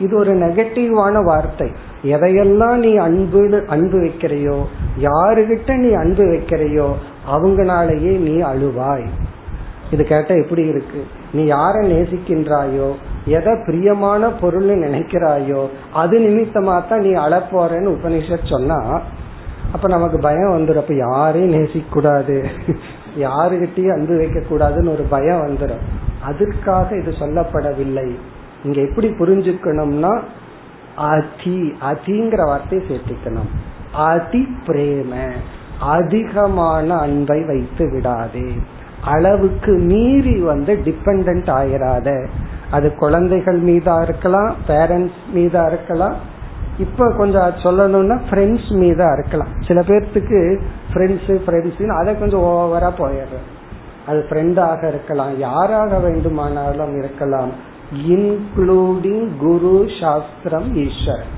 இது 0.00 0.13
ஒரு 0.17 0.33
நெகட்டிவான 0.35 1.17
வார்த்தை 1.25 1.69
எதையெல்லாம் 2.13 2.79
நீ 2.79 2.93
அன்பு 2.99 3.43
அன்பு 3.69 3.99
வைக்கிறையோ 4.01 4.59
யாருகிட்ட 4.99 5.77
நீ 5.77 5.91
அன்பு 5.95 6.25
வைக்கிறையோ 6.27 6.89
அவங்களாலேயே 7.33 8.15
நீ 8.19 8.35
அழுவாய் 8.51 9.07
இது 9.93 10.03
கேட்டா 10.05 10.35
எப்படி 10.35 10.63
இருக்கு 10.65 11.01
நீ 11.33 11.43
யாரை 11.47 11.81
நேசிக்கின்றாயோ 11.89 12.91
எதை 13.31 13.53
பிரியமான 13.67 14.31
பொருள்னு 14.41 14.77
நினைக்கிறாயோ 14.85 15.63
அது 15.95 16.17
நிமித்தமா 16.19 16.77
தான் 16.85 17.05
நீ 17.07 17.13
அழப்போறன்னு 17.25 17.95
உபனிஷத் 17.97 18.53
சொன்னா 18.53 18.79
அப்ப 19.73 19.87
நமக்கு 19.89 20.19
பயம் 20.21 20.55
வந்துடும் 20.55 20.83
அப்ப 20.83 20.95
யாரையும் 21.03 21.55
நேசிக்க 21.57 21.89
கூடாது 21.89 22.37
யாருகிட்டயும் 23.23 23.95
அன்பு 23.95 24.15
வைக்க 24.17 24.41
கூடாதுன்னு 24.43 24.95
ஒரு 24.97 25.05
பயம் 25.09 25.45
வந்துடும் 25.45 25.85
அதற்காக 26.23 26.89
இது 26.97 27.13
சொல்லப்படவில்லை 27.19 28.09
இங்க 28.65 28.79
எப்படி 28.81 29.09
புரிஞ்சுக்கணும்னா 29.19 30.13
அதி 31.09 31.59
அதிங்கிற 31.91 32.43
வார்த்தையை 32.45 32.83
சேர்த்துக்கணும் 32.85 33.51
அதி 34.09 34.43
பிரேம 34.67 35.13
அதிகமான 35.93 36.89
அன்பை 36.99 37.41
வைத்து 37.45 37.85
விடாதே 37.91 38.49
அளவுக்கு 39.07 39.73
மீறி 39.89 40.35
வந்து 40.43 40.73
டிபெண்ட் 40.85 41.51
ஆயிராத 41.51 42.09
அது 42.71 42.89
குழந்தைகள் 42.95 43.59
மீதா 43.61 43.97
இருக்கலாம் 44.03 44.53
பேரண்ட்ஸ் 44.67 45.23
மீதா 45.35 45.63
இருக்கலாம் 45.67 46.17
இப்ப 46.79 47.09
கொஞ்சம் 47.13 47.59
சொல்லணும்னா 47.63 48.17
ஃப்ரெண்ட்ஸ் 48.29 48.71
மீதா 48.73 49.09
இருக்கலாம் 49.13 49.51
சில 49.67 49.81
பேர்த்துக்கு 49.81 50.39
ஃப்ரெண்ட்ஸ் 50.93 51.33
ஃப்ரெண்ட்ஸ் 51.45 51.99
அதை 51.99 52.13
கொஞ்சம் 52.19 52.47
ஓவரா 52.53 52.91
போயிடுறது 52.99 53.49
அது 54.07 54.21
ஃப்ரெண்டாக 54.29 54.81
இருக்கலாம் 54.89 55.39
யாராக 55.39 55.99
வேண்டுமானாலும் 55.99 56.95
இருக்கலாம் 56.99 57.53
இன்க்ளூடிங் 58.15 59.27
குரு 59.39 59.77
சாஸ்திரம் 60.01 60.69
ஈஸ்வரன் 60.77 61.33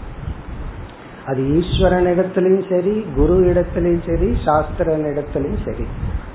அது 1.27 1.43
ஈஸ்வரன் 1.57 2.07
இடத்திலும் 2.07 2.62
சரி 2.69 2.95
குரு 3.17 3.37
இடத்திலும் 3.45 4.01
சரி 4.07 4.29
சாஸ்திரன் 4.45 5.07
இடத்திலும் 5.12 5.59
சரி 5.64 5.87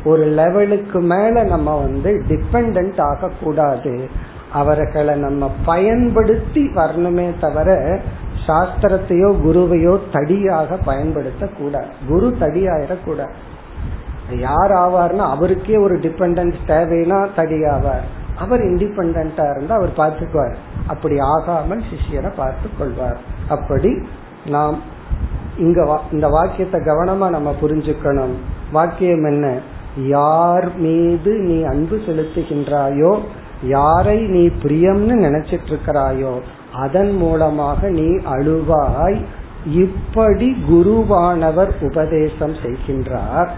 ஒரு 0.03 0.25
லெவலுக்கு 0.25 1.01
மேல 1.01 1.43
நம்ம 1.43 1.77
வந்து 1.79 2.23
டிபெண்ட் 2.27 3.01
ஆகக்கூடாது 3.01 3.93
அவர்களை 4.53 5.15
நம்ம 5.15 5.51
பயன்படுத்தி 5.65 6.61
வரணுமே 6.75 7.39
தவிர 7.39 7.99
சாஸ்திரத்தையோ 8.47 9.29
குருவையோ 9.43 9.99
தடியாக 10.11 10.77
பயன்படுத்த 10.85 11.49
கூடாது 11.57 11.87
குரு 12.07 12.27
தடியாயிடக்கூடாது 12.39 13.35
யார் 14.39 14.71
ஆவார்னா 14.71 15.25
அவருக்கே 15.29 15.77
ஒரு 15.77 15.95
டிபெண்டன்ஸ் 15.99 16.59
தேவைன்னா 16.67 17.19
தடியாவார் 17.35 18.07
அவர் 18.35 18.59
இண்டிபெண்டா 18.59 19.45
இருந்தா 19.49 19.75
அவர் 19.75 19.93
பார்த்துக்குவார் 19.95 20.55
அப்படி 20.87 21.19
ஆகாமல் 21.19 21.81
சிஷியரை 21.81 22.31
பார்த்து 22.35 22.69
கொள்வார் 22.77 23.19
அப்படி 23.49 23.91
நாம் 24.45 24.77
இங்க 25.57 25.99
இந்த 26.11 26.27
வாக்கியத்தை 26.27 26.79
கவனமா 26.79 27.29
நம்ம 27.29 27.53
புரிஞ்சுக்கணும் 27.61 28.35
வாக்கியம் 28.71 29.23
என்ன 29.23 29.47
யார் 30.07 30.67
மீது 30.77 31.31
நீ 31.39 31.57
அன்பு 31.63 31.97
செலுத்துகின்றாயோ 32.05 33.11
யாரை 33.69 34.19
நீ 34.27 34.43
பிரியம்னு 34.61 35.15
நினைச்சிட்டு 35.17 35.69
இருக்கிறாயோ 35.69 36.33
அதன் 36.73 37.11
மூலமாக 37.15 37.89
நீ 37.89 38.09
அழுவாய் 38.29 39.19
இப்படி 39.79 40.49
குருவானவர் 40.69 41.71
உபதேசம் 41.81 42.55
செய்கின்றார் 42.63 43.49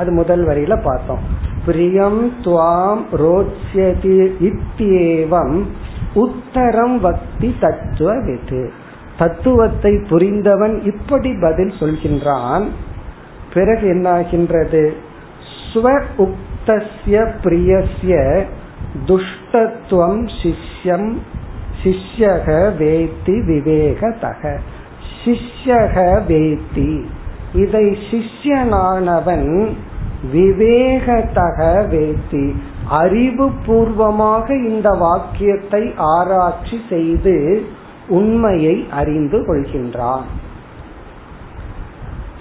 அது 0.00 0.10
முதல் 0.12 0.44
வரியில 0.44 0.74
பார்த்தோம் 0.82 1.24
பிரியம் 1.66 2.20
துவாம் 2.44 3.02
ரோச்சதி 3.16 4.16
இத்தியேவம் 4.40 5.56
உத்தரம் 6.14 6.96
வக்தி 6.98 7.48
தத்துவ 7.60 8.10
விது 8.20 8.62
தத்துவத்தை 9.18 9.92
புரிந்தவன் 10.08 10.76
இப்படி 10.82 11.30
பதில் 11.40 11.74
சொல்கின்றான் 11.80 12.64
பிறகு 13.54 13.84
என்னாகின்றது 13.88 14.82
ஸ்வ 15.76 15.88
உக்தஸ்ய 16.16 17.16
பிரியஸ்ய 17.42 18.14
துஷ்டத்துவம் 19.06 20.22
சிஷ்யம் 20.36 21.10
சிஷ்யக 21.82 22.46
வேத்தி 22.78 23.34
விவேகதக 23.40 24.42
சிஷ்யக 25.24 25.96
வேத்தி 26.28 26.92
இதை 27.54 27.84
சிஷ்யனானவன் 28.10 29.50
விவேகதக 30.32 31.58
வேத்தி 31.88 32.44
அறிவுபூர்வமாக 33.00 34.46
இந்த 34.68 34.90
வாக்கியத்தை 34.98 35.82
ஆராய்ச்சி 36.10 36.78
செய்து 36.88 37.36
உண்மையை 38.08 38.76
அறிந்து 38.90 39.40
கொள்கின்றான் 39.46 40.26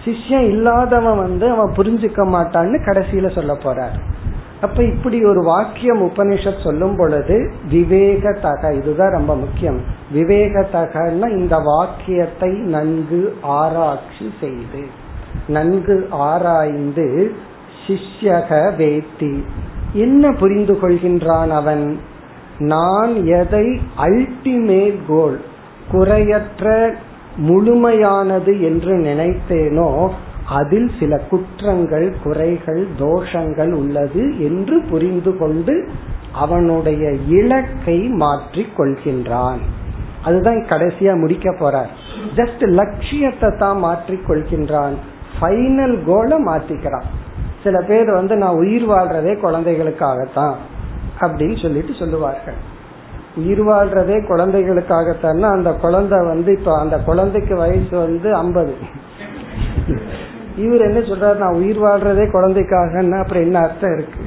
சிஷ்யம் 0.05 0.47
இல்லாதவன் 0.47 1.17
வந்து 1.17 1.45
அவன் 1.49 1.75
புரிஞ்சுக்க 1.75 2.23
மாட்டான்னு 2.31 2.77
கடைசியில 2.85 3.29
சொல்ல 3.33 3.53
போறார் 3.63 3.95
அப்ப 4.61 4.83
இப்படி 4.83 5.17
ஒரு 5.23 5.41
வாக்கியம் 5.43 6.01
உபனிஷத் 6.01 6.63
சொல்லும் 6.63 6.95
பொழுது 6.95 7.37
விவேக 7.69 8.31
தக 8.41 8.71
இதுதான் 8.73 9.11
ரொம்ப 9.11 9.35
முக்கியம் 9.35 9.79
விவேக 10.11 10.61
தகன்னா 10.73 11.27
இந்த 11.37 11.55
வாக்கியத்தை 11.61 12.51
நன்கு 12.67 13.21
ஆராய்ச்சி 13.55 14.27
செய்து 14.39 14.83
நன்கு 15.47 15.97
ஆராய்ந்து 16.25 17.07
சிஷ்யக 17.87 18.51
வேத்தி 18.77 19.33
என்ன 19.93 20.31
புரிந்து 20.31 20.73
கொள்கின்றான் 20.81 21.51
அவன் 21.51 21.85
நான் 22.65 23.13
எதை 23.33 23.65
அல்டிமேட் 23.97 25.01
கோல் 25.07 25.37
குறையற்ற 25.91 26.65
முழுமையானது 27.37 28.51
என்று 28.61 28.93
நினைத்தேனோ 28.99 29.89
அதில் 30.49 30.89
சில 30.99 31.17
குற்றங்கள் 31.29 32.07
குறைகள் 32.23 32.87
தோஷங்கள் 32.99 33.71
உள்ளது 33.73 34.23
என்று 34.39 34.81
புரிந்து 34.89 35.37
கொண்டு 35.37 35.75
அவனுடைய 36.31 37.03
இலக்கை 37.27 37.97
மாற்றி 38.15 38.63
கொள்கின்றான் 38.77 39.61
அதுதான் 40.23 40.61
கடைசியா 40.65 41.13
முடிக்க 41.19 41.49
போறார் 41.51 41.91
ஜஸ்ட் 42.35 42.63
லட்சியத்தை 42.69 43.49
தான் 43.57 43.79
மாற்றி 43.79 44.17
கொள்கின்றான் 44.17 44.95
ஃபைனல் 45.39 45.97
கோலை 46.05 46.37
மாத்திக்கிறான் 46.39 47.09
சில 47.63 47.77
பேர் 47.81 48.09
வந்து 48.11 48.35
நான் 48.35 48.55
உயிர் 48.55 48.87
வாழ்றதே 48.89 49.33
குழந்தைகளுக்காகத்தான் 49.39 50.55
அப்படின்னு 51.19 51.61
சொல்லிட்டு 51.61 51.93
சொல்லுவார்கள் 51.93 52.57
உயிர் 53.35 53.61
வாழ்றதே 53.61 54.17
குழந்தைகளுக்காகத்தானா 54.27 55.47
அந்த 55.51 55.71
குழந்தை 55.71 56.19
வந்து 56.25 56.51
இப்ப 56.51 56.79
அந்த 56.79 56.97
குழந்தைக்கு 56.97 57.55
வயசு 57.55 57.97
வந்து 57.97 58.35
ஐம்பது 58.35 58.73
இவர் 60.55 60.81
என்ன 60.81 60.99
சொல்றாரு 60.99 61.37
நான் 61.37 61.53
உயிர் 61.53 61.77
வாழ்றதே 61.77 62.25
குழந்தைக்காகன்னா 62.31 63.17
அப்புறம் 63.19 63.43
என்ன 63.43 63.59
அர்த்தம் 63.59 63.93
இருக்கு 63.93 64.21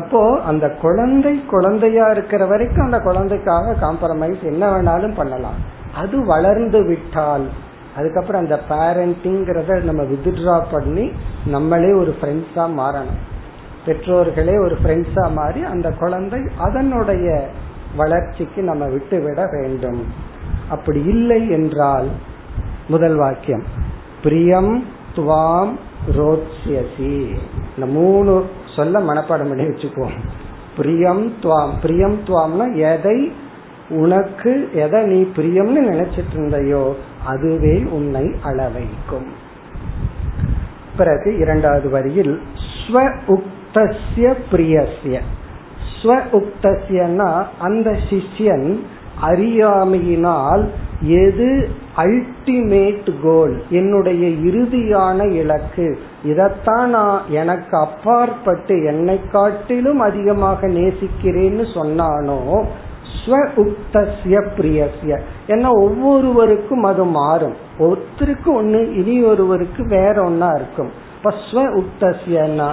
அப்போ 0.00 0.20
அந்த 0.40 0.66
குழந்தை 0.80 1.34
குழந்தையா 1.46 2.10
இருக்கிற 2.10 2.46
வரைக்கும் 2.46 2.84
அந்த 2.84 3.00
குழந்தைக்காக 3.00 3.76
காம்ப்ரமைஸ் 3.80 4.42
என்ன 4.42 4.64
வேணாலும் 4.70 5.14
பண்ணலாம் 5.14 5.58
அது 5.94 6.16
வளர்ந்து 6.24 6.80
விட்டால் 6.84 7.46
அதுக்கப்புறம் 7.96 8.42
அந்த 8.42 8.56
பேரண்டிங்கிறத 8.68 9.76
நம்ம 9.84 10.02
வித்ட்ரா 10.02 10.56
பண்ணி 10.72 11.04
நம்மளே 11.46 11.92
ஒரு 11.92 12.14
ஃப்ரெண்ட்ஸா 12.20 12.64
மாறணும் 12.76 13.20
பெற்றோர்களே 13.86 14.56
ஒரு 14.58 14.76
ஃப்ரெண்ட்ஸா 14.82 15.32
மாறி 15.32 15.62
அந்த 15.64 15.88
குழந்தை 15.90 16.40
அதனுடைய 16.58 17.28
வளர்ச்சிக்கு 17.96 18.60
நம்ம 18.62 18.84
விட்டுவிட 18.86 19.42
வேண்டும் 19.52 20.00
அப்படி 20.68 21.00
இல்லை 21.06 21.40
என்றால் 21.48 22.08
முதல் 22.88 23.16
வாக்கியம் 23.16 23.64
பிரியம் 24.22 24.72
துவாம் 25.16 25.72
ரோத்யசி 26.16 27.14
இந்த 27.74 27.86
மூணு 27.92 28.32
சொல்ல 28.76 29.00
மனப்பாடம் 29.00 29.50
பண்ணி 29.50 29.66
வச்சுக்குவோம் 29.68 30.18
பிரியம் 30.76 31.24
துவாம் 31.42 31.72
பிரியம் 31.80 32.16
துவாம்னா 32.26 32.66
எதை 32.86 33.18
உனக்கு 33.96 34.52
எதை 34.76 35.00
நீ 35.06 35.18
பிரியம்னு 35.36 35.80
நினைச்சிட்டு 35.90 36.34
இருந்தையோ 36.34 36.84
அதுவே 37.26 37.76
உன்னை 37.90 38.24
அளவைக்கும் 38.44 39.28
பிறகு 40.96 41.30
இரண்டாவது 41.38 41.88
வரியில் 41.90 42.34
ஸ்வ 42.70 43.02
உக்தசிய 43.34 44.26
பிரியசிய 44.50 45.16
ஸ்வ 46.04 46.14
உக்தசியன்னா 46.38 47.28
அந்த 47.58 47.90
சிஷ்யன் 48.10 48.68
அறியாமையினால் 49.28 50.62
எது 51.18 51.48
அல்டிமேட் 51.96 53.10
கோல் 53.22 53.54
என்னுடைய 53.70 54.24
இறுதியான 54.44 55.26
இலக்கு 55.32 55.86
இதைத்தான் 56.24 56.90
நான் 56.90 57.20
எனக்கு 57.32 57.74
அப்பாற்பட்டு 57.78 58.74
என்னை 58.84 59.18
காட்டிலும் 59.32 60.00
அதிகமாக 60.00 60.68
நேசிக்கிறேன்னு 60.68 61.66
சொன்னானோ 61.74 62.40
ஸ்வ 63.14 63.36
உக்தசிய 63.62 64.40
பிரியசிய 64.56 65.14
ஏன்னா 65.48 65.70
ஒவ்வொருவருக்கும் 65.80 66.84
அது 66.84 67.06
மாறும் 67.14 67.56
ஒருத்தருக்கு 67.78 68.50
ஒன்று 68.54 68.80
இனி 68.94 69.16
ஒருவருக்கு 69.24 69.84
வேற 69.88 70.16
ஒன்னா 70.22 70.50
இருக்கும் 70.56 70.90
இப்ப 71.16 71.32
ஸ்வ 71.44 71.64
உக்தசியன்னா 71.80 72.68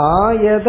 தாயத 0.00 0.68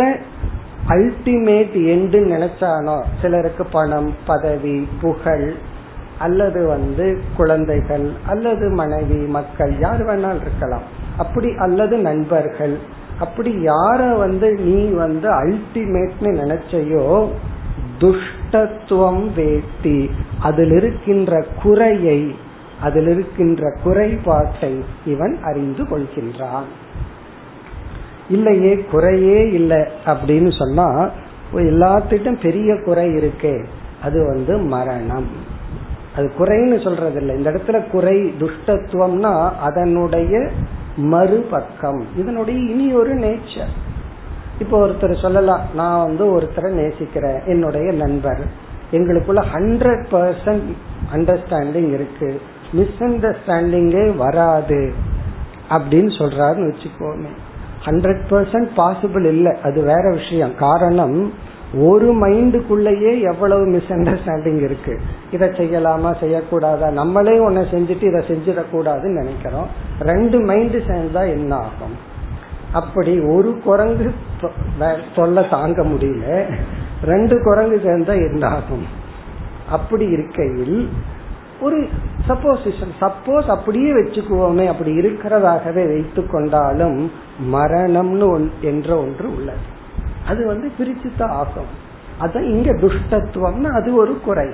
அல்டிமேட் 0.88 1.76
எண்டு 1.88 2.20
நினைச்சானோ 2.26 2.98
சிலருக்கு 3.22 3.66
பணம் 3.66 4.10
பதவி 4.26 4.88
புகழ் 5.02 5.48
அல்லது 6.18 6.68
வந்து 6.68 7.06
குழந்தைகள் 7.38 8.08
அல்லது 8.26 8.70
மனைவி 8.70 9.20
மக்கள் 9.28 9.80
யார் 9.80 10.04
வேணாலும் 10.04 10.42
இருக்கலாம் 10.42 10.86
அப்படி 11.18 11.50
அல்லது 11.56 11.98
நண்பர்கள் 11.98 12.76
அப்படி 13.20 13.52
யார 13.66 14.02
வந்து 14.18 14.48
நீ 14.60 14.80
வந்து 14.96 15.28
அல்டிமேட்னு 15.34 16.32
நினைச்சையோ 16.42 17.08
துஷ்டத்துவம் 18.00 19.26
வேட்டி 19.36 20.10
அதில் 20.40 20.72
இருக்கின்ற 20.72 21.44
குறையை 21.64 22.22
அதில் 22.82 23.08
இருக்கின்ற 23.08 23.64
குறைபாட்டை 23.84 24.74
இவன் 25.06 25.36
அறிந்து 25.42 25.84
கொள்கின்றான் 25.84 26.70
இல்லையே 28.30 28.74
குறையே 28.92 29.40
இல்லை 29.52 29.82
அப்படின்னு 30.06 30.52
சொன்னா 30.58 30.88
எல்லாத்திட்டும் 31.64 32.40
பெரிய 32.42 32.76
குறை 32.86 33.08
இருக்கே 33.12 33.56
அது 34.04 34.26
வந்து 34.26 34.58
மரணம் 34.58 35.30
அது 36.16 36.32
குறைன்னு 36.38 36.84
சொல்றது 36.84 37.20
இல்லை 37.22 37.36
இந்த 37.36 37.52
இடத்துல 37.52 37.88
குறை 37.88 38.18
துஷ்டத்துவம்னா 38.40 39.34
அதனுடைய 39.60 40.34
மறுபக்கம் 41.12 42.06
இதனுடைய 42.16 42.58
இனி 42.70 42.94
ஒரு 42.94 43.14
நேச்சர் 43.14 43.74
இப்போ 44.60 44.88
ஒருத்தர் 44.88 45.14
சொல்லலாம் 45.16 45.62
நான் 45.76 46.04
வந்து 46.04 46.26
ஒருத்தரை 46.32 46.72
நேசிக்கிறேன் 46.72 47.40
என்னுடைய 47.46 47.92
நண்பர் 47.92 48.44
எங்களுக்குள்ள 48.92 49.42
ஹண்ட்ரட் 49.54 50.06
பர்சன்ட் 50.12 50.70
அண்டர்ஸ்டாண்டிங் 51.14 51.90
இருக்கு 51.94 52.30
மிஸ் 52.74 53.02
அண்டர்ஸ்டாண்டிங்கே 53.02 54.16
வராது 54.16 54.82
அப்படின்னு 55.70 56.12
சொல்றாருன்னு 56.18 56.70
வச்சுக்கோமே 56.70 57.32
ஹண்ட்ரட் 57.84 58.24
பர்சன்ட் 58.30 58.70
பாசிபிள் 58.78 59.26
இல்லை 59.26 59.54
அது 59.64 59.80
வேற 59.84 60.04
விஷயம் 60.12 60.54
காரணம் 60.58 61.18
ஒரு 61.84 62.08
மைண்டுக்குள்ளேயே 62.22 63.12
எவ்வளவு 63.30 63.64
மிஸ் 63.66 63.92
அண்டர்ஸ்டாண்டிங் 63.92 64.60
இருக்கு 64.62 64.94
இதை 65.32 65.48
செய்யலாமா 65.52 66.12
செய்யக்கூடாதா 66.20 66.88
நம்மளே 66.94 67.36
ஒன்ன 67.40 67.64
செஞ்சுட்டு 67.72 68.06
இதை 68.08 68.22
செஞ்சிடக்கூடாதுன்னு 68.28 69.22
நினைக்கிறோம் 69.22 69.70
ரெண்டு 70.02 70.40
மைண்டு 70.46 70.82
சேர்ந்தா 70.88 71.24
என்ன 71.30 71.54
ஆகும் 71.60 71.96
அப்படி 72.74 73.14
ஒரு 73.28 73.50
குரங்கு 73.64 74.12
சொல்ல 75.16 75.42
தாங்க 75.50 75.82
முடியல 75.84 76.28
ரெண்டு 77.06 77.36
குரங்கு 77.40 77.78
சேர்ந்தா 77.84 78.14
என்ன 78.28 78.44
ஆகும் 78.50 78.86
அப்படி 79.70 80.06
இருக்கையில் 80.08 80.78
ஒரு 81.64 81.80
சப்போசிஷன் 82.28 82.94
சப்போஸ் 83.02 83.48
அப்படியே 83.48 83.92
வச்சுக்குவோமே 83.92 84.66
அப்படி 84.68 84.92
இருக்கிறதாகவே 84.94 85.84
வைத்து 85.88 86.22
கொண்டாலும் 86.26 87.00
மரணம்னு 87.54 88.30
என்ற 88.64 88.90
ஒன்று 88.98 89.28
உள்ளது 89.30 89.66
அது 90.28 90.42
வந்து 90.46 90.68
பிரிச்சுதான் 90.78 91.36
ஆகும் 91.36 91.72
அதான் 92.22 92.48
இங்க 92.48 92.72
துஷ்டத்துவம்னா 92.82 93.70
அது 93.74 93.90
ஒரு 93.96 94.14
குறை 94.26 94.48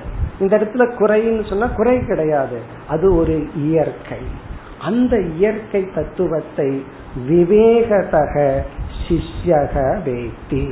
இந்த 0.39 0.51
இடத்துல 0.57 0.83
குறைன்னு 0.95 1.45
சொன்னா 1.49 1.67
குறை 1.69 1.97
கிடையாது 2.05 2.59
அது 2.87 3.07
ஒரு 3.15 3.35
இயற்கை 3.63 4.21
அந்த 4.81 5.15
இயற்கை 5.33 5.81
தத்துவத்தை 5.93 6.69
விவேகதக 7.29 8.35
சிஷ்யக 9.03 9.75
வேத்தி 10.05 10.63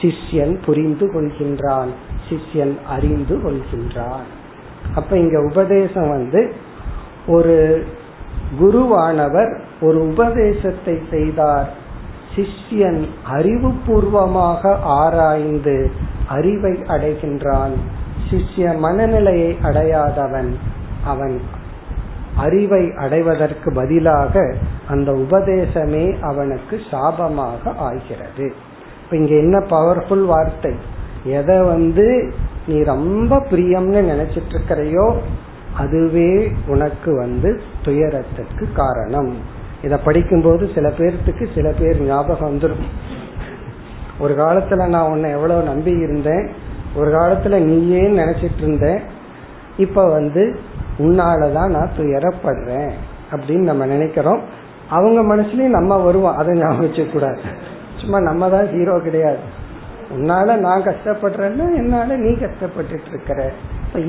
சிஷ்யன் 0.00 0.56
புரிந்து 0.64 1.06
கொள்கின்றான் 1.06 1.92
சிஷ்யன் 2.28 2.74
அறிந்து 2.86 3.36
கொள்கின்றான் 3.38 4.28
அப்ப 4.96 5.12
இங்க 5.18 5.38
உபதேசம் 5.42 6.08
வந்து 6.08 6.40
ஒரு 7.26 7.56
குருவானவர் 8.58 9.52
ஒரு 9.80 9.98
உபதேசத்தை 10.06 10.94
செய்தார் 11.10 11.68
சிஷ்யன் 12.36 13.02
அறிவுபூர்வமாக 13.30 14.72
ஆராய்ந்து 14.96 15.76
அறிவை 16.28 16.74
அடைகின்றான் 16.86 17.74
சிஷ்ய 18.30 18.66
மனநிலையை 18.78 19.50
அடையாதவன் 19.62 20.50
அவன் 21.04 21.36
அறிவை 22.36 22.84
அடைவதற்கு 22.96 23.68
பதிலாக 23.72 24.34
அந்த 24.88 25.10
உபதேசமே 25.12 26.06
அவனுக்கு 26.20 26.76
சாபமாக 26.90 27.72
ஆகிறது 27.78 28.46
இப்ப 29.02 29.16
இங்க 29.16 29.34
என்ன 29.34 29.56
பவர்ஃபுல் 29.70 30.26
வார்த்தை 30.26 30.74
எதை 31.30 31.58
வந்து 31.64 32.06
நீ 32.66 32.82
ரொம்ப 32.82 33.38
பிரியம்னு 33.50 34.00
நினைச்சிட்டு 34.02 34.52
இருக்கிறையோ 34.52 35.06
அதுவே 35.76 36.30
உனக்கு 36.66 37.16
வந்து 37.16 37.60
துயரத்துக்கு 37.82 38.68
காரணம் 38.72 39.32
இத 39.82 39.98
படிக்கும்போது 39.98 40.70
சில 40.74 40.88
பேர்த்துக்கு 40.88 41.46
சில 41.54 41.72
பேர் 41.78 42.00
ஞாபகம் 42.00 42.48
வந்துடும் 42.48 42.84
ஒரு 44.18 44.34
காலத்துல 44.34 44.88
நான் 44.88 45.10
உன்னை 45.10 45.30
எவ்வளவு 45.30 45.62
நம்பி 45.62 45.90
இருந்தேன் 45.90 46.50
ஒரு 46.94 47.10
காலத்துல 47.10 47.58
நீயே 47.58 48.02
நினைச்சிட்டு 48.02 48.58
இருந்த 48.58 49.00
இப்ப 49.76 50.04
வந்து 50.08 50.58
உன்னாலதான் 50.98 51.68
நான் 51.68 51.96
துயரப்படுறேன் 51.96 52.92
அப்படின்னு 53.30 53.64
நம்ம 53.64 53.86
நினைக்கிறோம் 53.86 54.40
அவங்க 54.88 55.36
மனசுலயும் 55.36 55.76
நம்ம 55.78 55.96
வருவோம் 55.96 56.36
அதை 56.36 56.58
ஞாபகம் 56.58 57.12
கூடாது 57.12 57.40
சும்மா 57.96 58.20
நம்ம 58.20 58.48
தான் 58.50 58.68
ஹீரோ 58.68 58.98
கிடையாது 58.98 59.38
உன்னால 60.14 60.56
நான் 60.56 60.82
கஷ்டப்படுறேன்னா 60.82 61.76
என்னால 61.76 62.16
நீ 62.16 62.30
கஷ்டப்பட்டுட்டு 62.30 63.08
இருக்கிற 63.08 63.52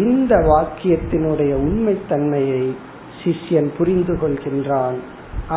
இந்த 0.00 0.36
வாக்கியத்தினுடைய 0.36 1.54
உண்மைத்தன்மையை 1.54 2.76
சிஷ்யன் 3.24 3.70
புரிந்து 3.78 4.14
கொள்கின்றான் 4.14 4.96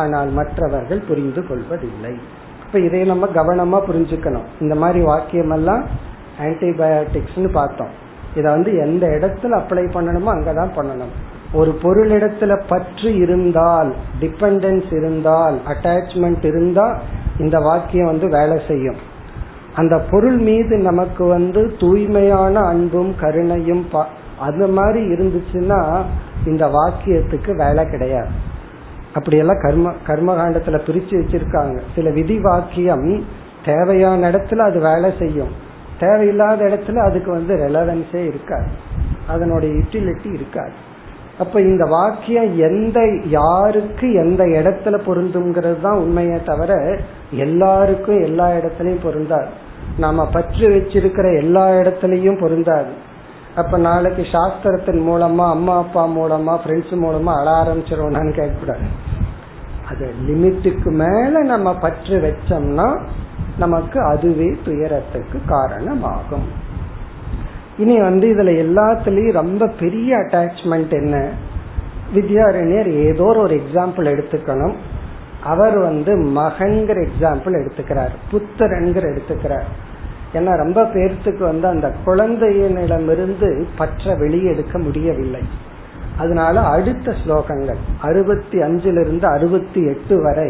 ஆனால் 0.00 0.29
மற்றவர்கள் 0.29 1.01
புரிந்து 1.01 1.47
கொள்வதில்லை 1.47 2.17
இப்ப 2.65 2.79
இதை 2.79 3.05
நம்ம 3.05 3.27
கவனமா 3.33 3.81
புரிஞ்சுக்கணும் 3.87 4.43
இந்த 4.59 4.75
மாதிரி 4.75 5.01
வாக்கியம் 5.01 5.49
எல்லாம் 5.49 5.85
ஆன்டிபயோட்டிக்ஸ்னு 6.39 7.51
பார்த்தோம் 7.51 7.89
இதை 8.35 8.51
வந்து 8.51 8.77
எந்த 8.77 9.07
இடத்துல 9.07 9.57
அப்ளை 9.57 9.85
பண்ணணுமோ 9.93 10.29
அங்கதான் 10.31 10.75
பண்ணணும் 10.75 11.13
ஒரு 11.53 12.09
இடத்துல 12.09 12.63
பற்று 12.67 13.13
இருந்தால் 13.15 13.93
டிபெண்டன்ஸ் 14.19 14.93
இருந்தால் 14.93 15.57
அட்டாச்மெண்ட் 15.67 16.45
இருந்தால் 16.45 16.99
இந்த 17.37 17.59
வாக்கியம் 17.59 18.05
வந்து 18.05 18.27
வேலை 18.27 18.61
செய்யும் 18.67 19.09
அந்த 19.75 19.97
பொருள் 20.11 20.37
மீது 20.37 20.77
நமக்கு 20.77 21.25
வந்து 21.25 21.61
தூய்மையான 21.79 22.59
அன்பும் 22.59 23.15
கருணையும் 23.19 23.83
அந்த 24.39 24.67
மாதிரி 24.67 25.01
இருந்துச்சுன்னா 25.13 26.03
இந்த 26.45 26.65
வாக்கியத்துக்கு 26.67 27.51
வேலை 27.55 27.83
கிடையாது 27.89 28.33
அப்படியெல்லாம் 29.13 29.61
கர்ம 29.61 29.93
கர்மகாண்டத்துல 30.07 30.77
பிரிச்சு 30.85 31.15
வச்சிருக்காங்க 31.15 31.79
சில 31.95 32.09
விதி 32.09 32.39
வாக்கியம் 32.39 33.09
தேவையான 33.65 34.29
இடத்துல 34.31 34.65
அது 34.65 34.79
வேலை 34.79 35.09
செய்யும் 35.19 35.51
தேவையில்லாத 35.99 36.65
இடத்துல 36.65 37.01
அதுக்கு 37.03 37.31
வந்து 37.31 37.55
ரெலவென்ஸே 37.55 38.21
இருக்காது 38.25 38.69
அதனுடைய 39.27 39.71
யூட்டிலிட்டி 39.73 40.29
இருக்காது 40.33 40.75
அப்ப 41.41 41.61
இந்த 41.61 41.83
வாக்கியம் 41.85 42.49
எந்த 42.59 42.99
யாருக்கு 43.29 44.07
எந்த 44.13 44.43
இடத்துல 44.57 44.95
பொருந்துங்கிறது 45.05 45.79
தான் 45.81 46.01
உண்மையை 46.01 46.39
தவிர 46.43 46.71
எல்லாருக்கும் 47.37 48.19
எல்லா 48.21 48.47
இடத்துலயும் 48.51 49.03
பொருந்தாது 49.03 49.49
நாம 49.97 50.25
பற்று 50.31 50.65
வச்சிருக்கிற 50.69 51.27
எல்லா 51.37 51.65
இடத்துலயும் 51.73 52.41
பொருந்தாது 52.41 52.91
அப்ப 53.55 53.77
நாளைக்கு 53.77 54.23
சாஸ்திரத்தின் 54.31 55.01
மூலமா 55.07 55.45
அம்மா 55.49 55.73
அப்பா 55.77 56.03
மூலமா 56.17 56.53
ஃப்ரெண்ட்ஸ் 56.61 56.93
மூலமா 57.03 57.31
அழ 57.35 57.47
ஆரம்பிச்சிருவோம்னு 57.53 58.33
கேட்கக்கூடாது 58.33 58.85
அது 59.89 60.07
லிமிட்டுக்கு 60.27 60.89
மேல 60.95 61.43
நம்ம 61.43 61.69
பற்று 61.75 62.17
வச்சோம்னா 62.19 62.87
நமக்கு 63.57 63.99
அதுவே 64.03 64.49
துயரத்துக்கு 64.63 65.37
காரணமாகும் 65.47 66.47
இனி 67.81 67.95
வந்து 67.99 68.25
இதுல 68.33 68.51
எல்லாத்துலயும் 68.65 69.31
ரொம்ப 69.31 69.67
பெரிய 69.79 70.17
அட்டாச்மெண்ட் 70.17 70.93
என்ன 70.93 71.17
வித்யாரண்யர் 72.13 72.89
ஏதோ 73.03 73.27
ஒரு 73.35 73.61
எக்ஸாம்பிள் 73.61 74.11
எடுத்துக்கணும் 74.13 74.75
அவர் 75.43 75.77
வந்து 75.79 76.11
மகன்கிற 76.35 76.97
எக்ஸாம்பிள் 77.07 77.55
எடுத்துக்கிறார் 77.61 78.13
புத்திரன்கிற 78.31 79.03
எடுத்துக்கிறார் 79.13 79.69
ஏன்னா 80.33 80.51
ரொம்ப 80.55 80.81
பேர்த்துக்கு 80.93 81.43
வந்து 81.43 81.67
அந்த 81.67 81.87
குழந்தையினிடமிருந்து 82.05 83.49
பற்ற 83.77 84.13
வெளியெடுக்க 84.15 84.75
முடியவில்லை 84.79 85.43
அதனால 86.17 86.59
அடுத்த 86.67 87.13
ஸ்லோகங்கள் 87.25 87.79
அறுபத்தி 88.01 88.57
இருந்து 88.97 89.27
அறுபத்தி 89.27 89.81
எட்டு 89.85 90.15
வரை 90.21 90.50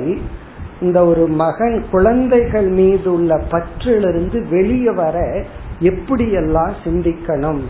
இந்த 0.79 0.99
ஒரு 1.05 1.23
மகன் 1.35 1.77
குழந்தைகள் 1.91 2.69
மீது 2.69 3.07
உள்ள 3.13 3.31
பற்றிலிருந்து 3.51 4.37
வெளியே 4.49 4.93
வர 4.93 5.17
எப்படியெல்லாம் 5.81 6.73
சிந்திக்கணும் 6.83 7.61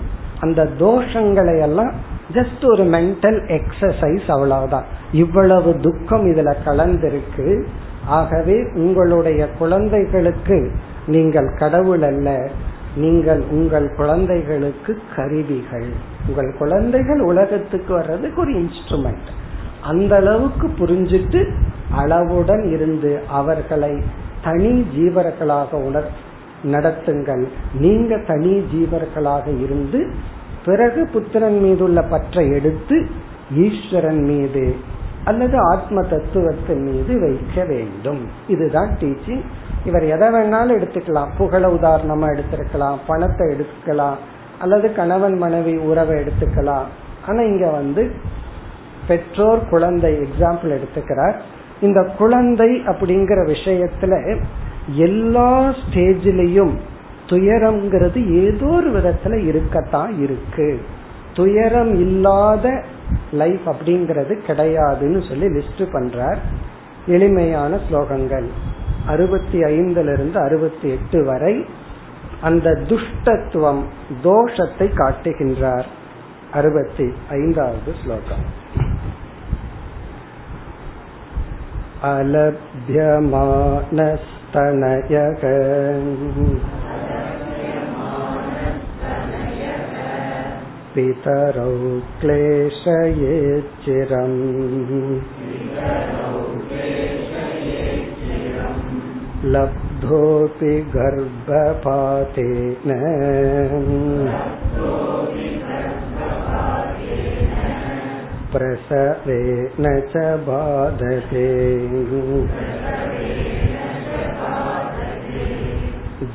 அந்த 0.39 0.61
தோஷங்களை 0.79 1.55
எல்லாம் 1.61 1.91
ஜஸ்ட் 2.33 2.63
ஒரு 2.65 2.83
மென்டல் 2.87 3.39
எக்ஸசைஸ் 3.49 4.27
அவ்வளவுதான் 4.27 4.87
இவ்வளவு 5.13 5.71
துக்கம் 5.79 6.25
இதுல 6.25 6.51
கலந்திருக்கு 6.65 7.47
ஆகவே 8.09 8.57
உங்களுடைய 8.75 9.41
குழந்தைகளுக்கு 9.59 10.57
நீங்கள் 11.07 11.49
கடவுள் 11.59 12.01
அல்ல 12.01 12.29
நீங்கள் 12.95 13.41
உங்கள் 13.49 13.87
குழந்தைகளுக்கு 13.95 14.93
கருவிகள் 15.15 15.89
உங்கள் 16.27 16.49
குழந்தைகள் 16.57 17.21
உலகத்துக்கு 17.21 17.93
வர்றதுக்கு 17.93 18.41
ஒரு 18.41 18.53
இன்ஸ்ட்ருமெண்ட் 18.53 19.29
அந்த 19.83 20.13
அளவுக்கு 20.15 20.67
புரிஞ்சிட்டு 20.79 21.41
அளவுடன் 21.95 22.65
இருந்து 22.71 23.11
அவர்களை 23.31 23.93
தனி 24.43 24.73
ஜீவர்களாக 24.95 25.71
உணர் 25.83 26.09
நடத்துங்கள் 26.63 27.43
நீங்க 27.79 28.17
தனி 28.27 28.53
ஜீவர்களாக 28.73 29.45
இருந்து 29.61 29.99
பிறகு 30.65 31.01
புத்திரன் 31.13 31.59
மீது 31.59 31.83
உள்ள 31.83 31.99
பற்றை 32.03 32.45
எடுத்து 32.49 32.97
ஈஸ்வரன் 33.57 34.23
மீது 34.25 34.65
அல்லது 35.23 35.57
ஆத்ம 35.71 36.01
தத்துவத்தின் 36.01 36.83
மீது 36.83 37.13
வைக்க 37.19 37.63
வேண்டும் 37.63 38.21
இதுதான் 38.47 38.91
டீச்சிங் 39.01 39.43
இவர் 39.85 40.05
எதை 40.05 40.27
வேணாலும் 40.27 40.77
எடுத்துக்கலாம் 40.77 41.31
புகழ 41.37 41.63
உதாரணமா 41.67 42.27
எடுத்திருக்கலாம் 42.35 42.99
பணத்தை 43.07 43.45
எடுத்துக்கலாம் 43.47 44.19
அல்லது 44.59 44.87
கணவன் 44.93 45.37
மனைவி 45.37 45.73
உறவை 45.81 46.15
எடுத்துக்கலாம் 46.15 46.89
ஆனா 47.27 47.41
இங்க 47.43 47.65
வந்து 47.69 48.03
பெற்றோர் 49.07 49.61
குழந்தை 49.69 50.11
எக்ஸாம்பிள் 50.15 50.75
எடுத்துக்கிறார் 50.77 51.37
இந்த 51.81 52.01
குழந்தை 52.17 52.69
அப்படிங்கிற 52.85 53.39
விஷயத்துல 53.45 54.15
எல்லா 54.87 55.73
ஸ்டேஜிலையும் 55.81 56.73
துயரம்ங்கிறது 57.27 58.19
ஏதோ 58.35 58.67
ஒரு 58.67 58.89
விதத்துல 58.91 59.35
இருக்கத்தான் 59.47 60.21
இருக்கு 60.21 60.79
துயரம் 61.33 61.93
இல்லாத 61.95 62.83
லைஃப் 63.31 63.65
அப்படிங்கிறது 63.65 64.33
கிடையாதுன்னு 64.47 65.27
சொல்லி 65.27 65.47
லிஸ்ட் 65.47 65.83
பண்றார் 65.93 66.41
எளிமையான 67.07 67.79
ஸ்லோகங்கள் 67.89 68.47
அறுபத்தி 69.05 69.59
ஐந்துல 69.71 70.13
இருந்து 70.13 70.39
அறுபத்தி 70.39 70.89
எட்டு 70.89 71.23
வரை 71.25 71.65
அந்த 72.41 72.69
துஷ்டத்துவம் 72.89 73.81
தோஷத்தை 74.23 74.87
காட்டுகின்றார் 74.93 75.87
அறுபத்தி 76.51 77.07
ஐந்தாவது 77.29 77.91
ஸ்லோகம் 78.03 78.45
அலபியமான 82.03 83.97
तनयक 84.53 85.43
पितरौ 90.95 91.75
क्लेशयेच्चिरम् 92.21 92.81
लब्धोऽपि 99.53 100.73
गर्भपातेन 100.95 102.91
प्रसवेन 108.53 109.87
च 110.11 110.25
बाधते 110.49 111.47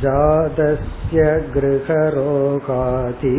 जातस्य 0.00 1.24
गृहरोगाति 1.54 3.32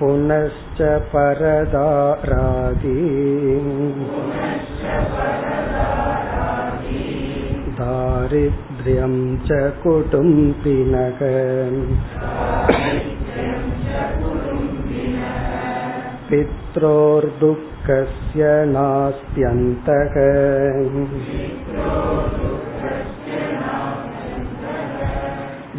पुनश्च 0.00 0.78
परदारादि 1.12 2.92
दारिद्र्यं 7.80 9.16
च 9.48 9.58
कुटुम्बिनः 9.82 11.20
पित्रोर्दुःखस्य 16.30 17.62
नास्त्यन्तः 18.76 20.16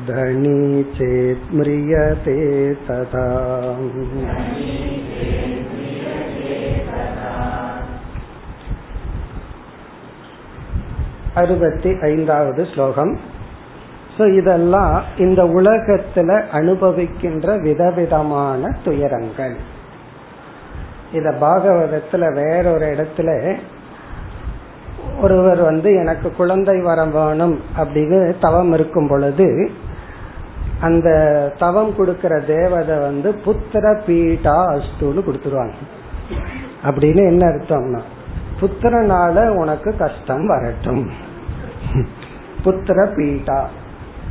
धनी 0.02 0.84
चेत् 0.93 1.54
म्रियते 1.56 2.38
तथा 2.86 3.26
அறுபத்தி 11.36 11.91
ஐந்தாவது 12.02 12.62
ஸ்லோகம் 12.66 13.12
ஸோ 14.18 14.24
இதெல்லாம் 14.36 14.95
இந்த 15.18 15.41
உலகத்துல 15.58 16.32
அனுபவிக்கின்ற 16.52 17.54
விதவிதமான 17.62 18.72
துயரங்கள் 18.84 19.56
இத 21.12 21.32
பாகவதத்துல 21.41 22.26
வேறொரு 22.34 22.88
இடத்துல 22.95 23.30
ஒருவர் 25.22 25.62
வந்து 25.62 25.89
எனக்கு 25.93 26.28
குழந்தை 26.32 26.78
வரம் 26.82 27.12
வேணும் 27.12 27.56
அப்படின்னு 27.78 28.20
தவம் 28.39 28.74
இருக்கும் 28.74 29.08
பொழுது 29.08 29.47
அந்த 30.82 31.10
தவம் 31.60 31.91
கொடுக்கிற 31.95 32.34
தேவதை 32.47 32.95
வந்து 32.99 33.30
புத்திர 33.45 33.93
பீட்டா 34.06 34.56
அஸ்துன்னு 34.72 35.22
கொடுத்துருவாங்க 35.26 35.76
அப்படின்னு 36.84 37.24
என்ன 37.26 37.43
அர்த்தம்னா 37.45 38.02
புத்திரனால 38.62 39.43
உனக்கு 39.56 39.89
கஷ்டம் 39.95 40.45
வரட்டும் 40.45 41.04
புத்திர 42.64 43.06
பீட்டா 43.16 43.60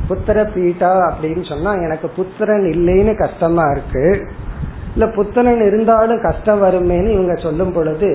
புத்திர 0.07 0.37
பீட்டா 0.53 0.91
அப்படின்னு 1.07 1.43
சொன்னா 1.43 1.71
எனக்கு 1.81 2.07
புத்திரன் 2.09 2.65
இல்லைன்னு 2.67 3.13
கஷ்டமா 3.15 3.65
இருக்கு 3.71 4.05
இல்ல 4.95 5.05
புத்திரன் 5.09 5.61
இருந்தாலும் 5.61 6.21
கஷ்டம் 6.21 6.63
வருமேன்னு 6.63 7.09
இவங்க 7.09 7.35
சொல்லும் 7.41 7.73
பொழுது 7.73 8.09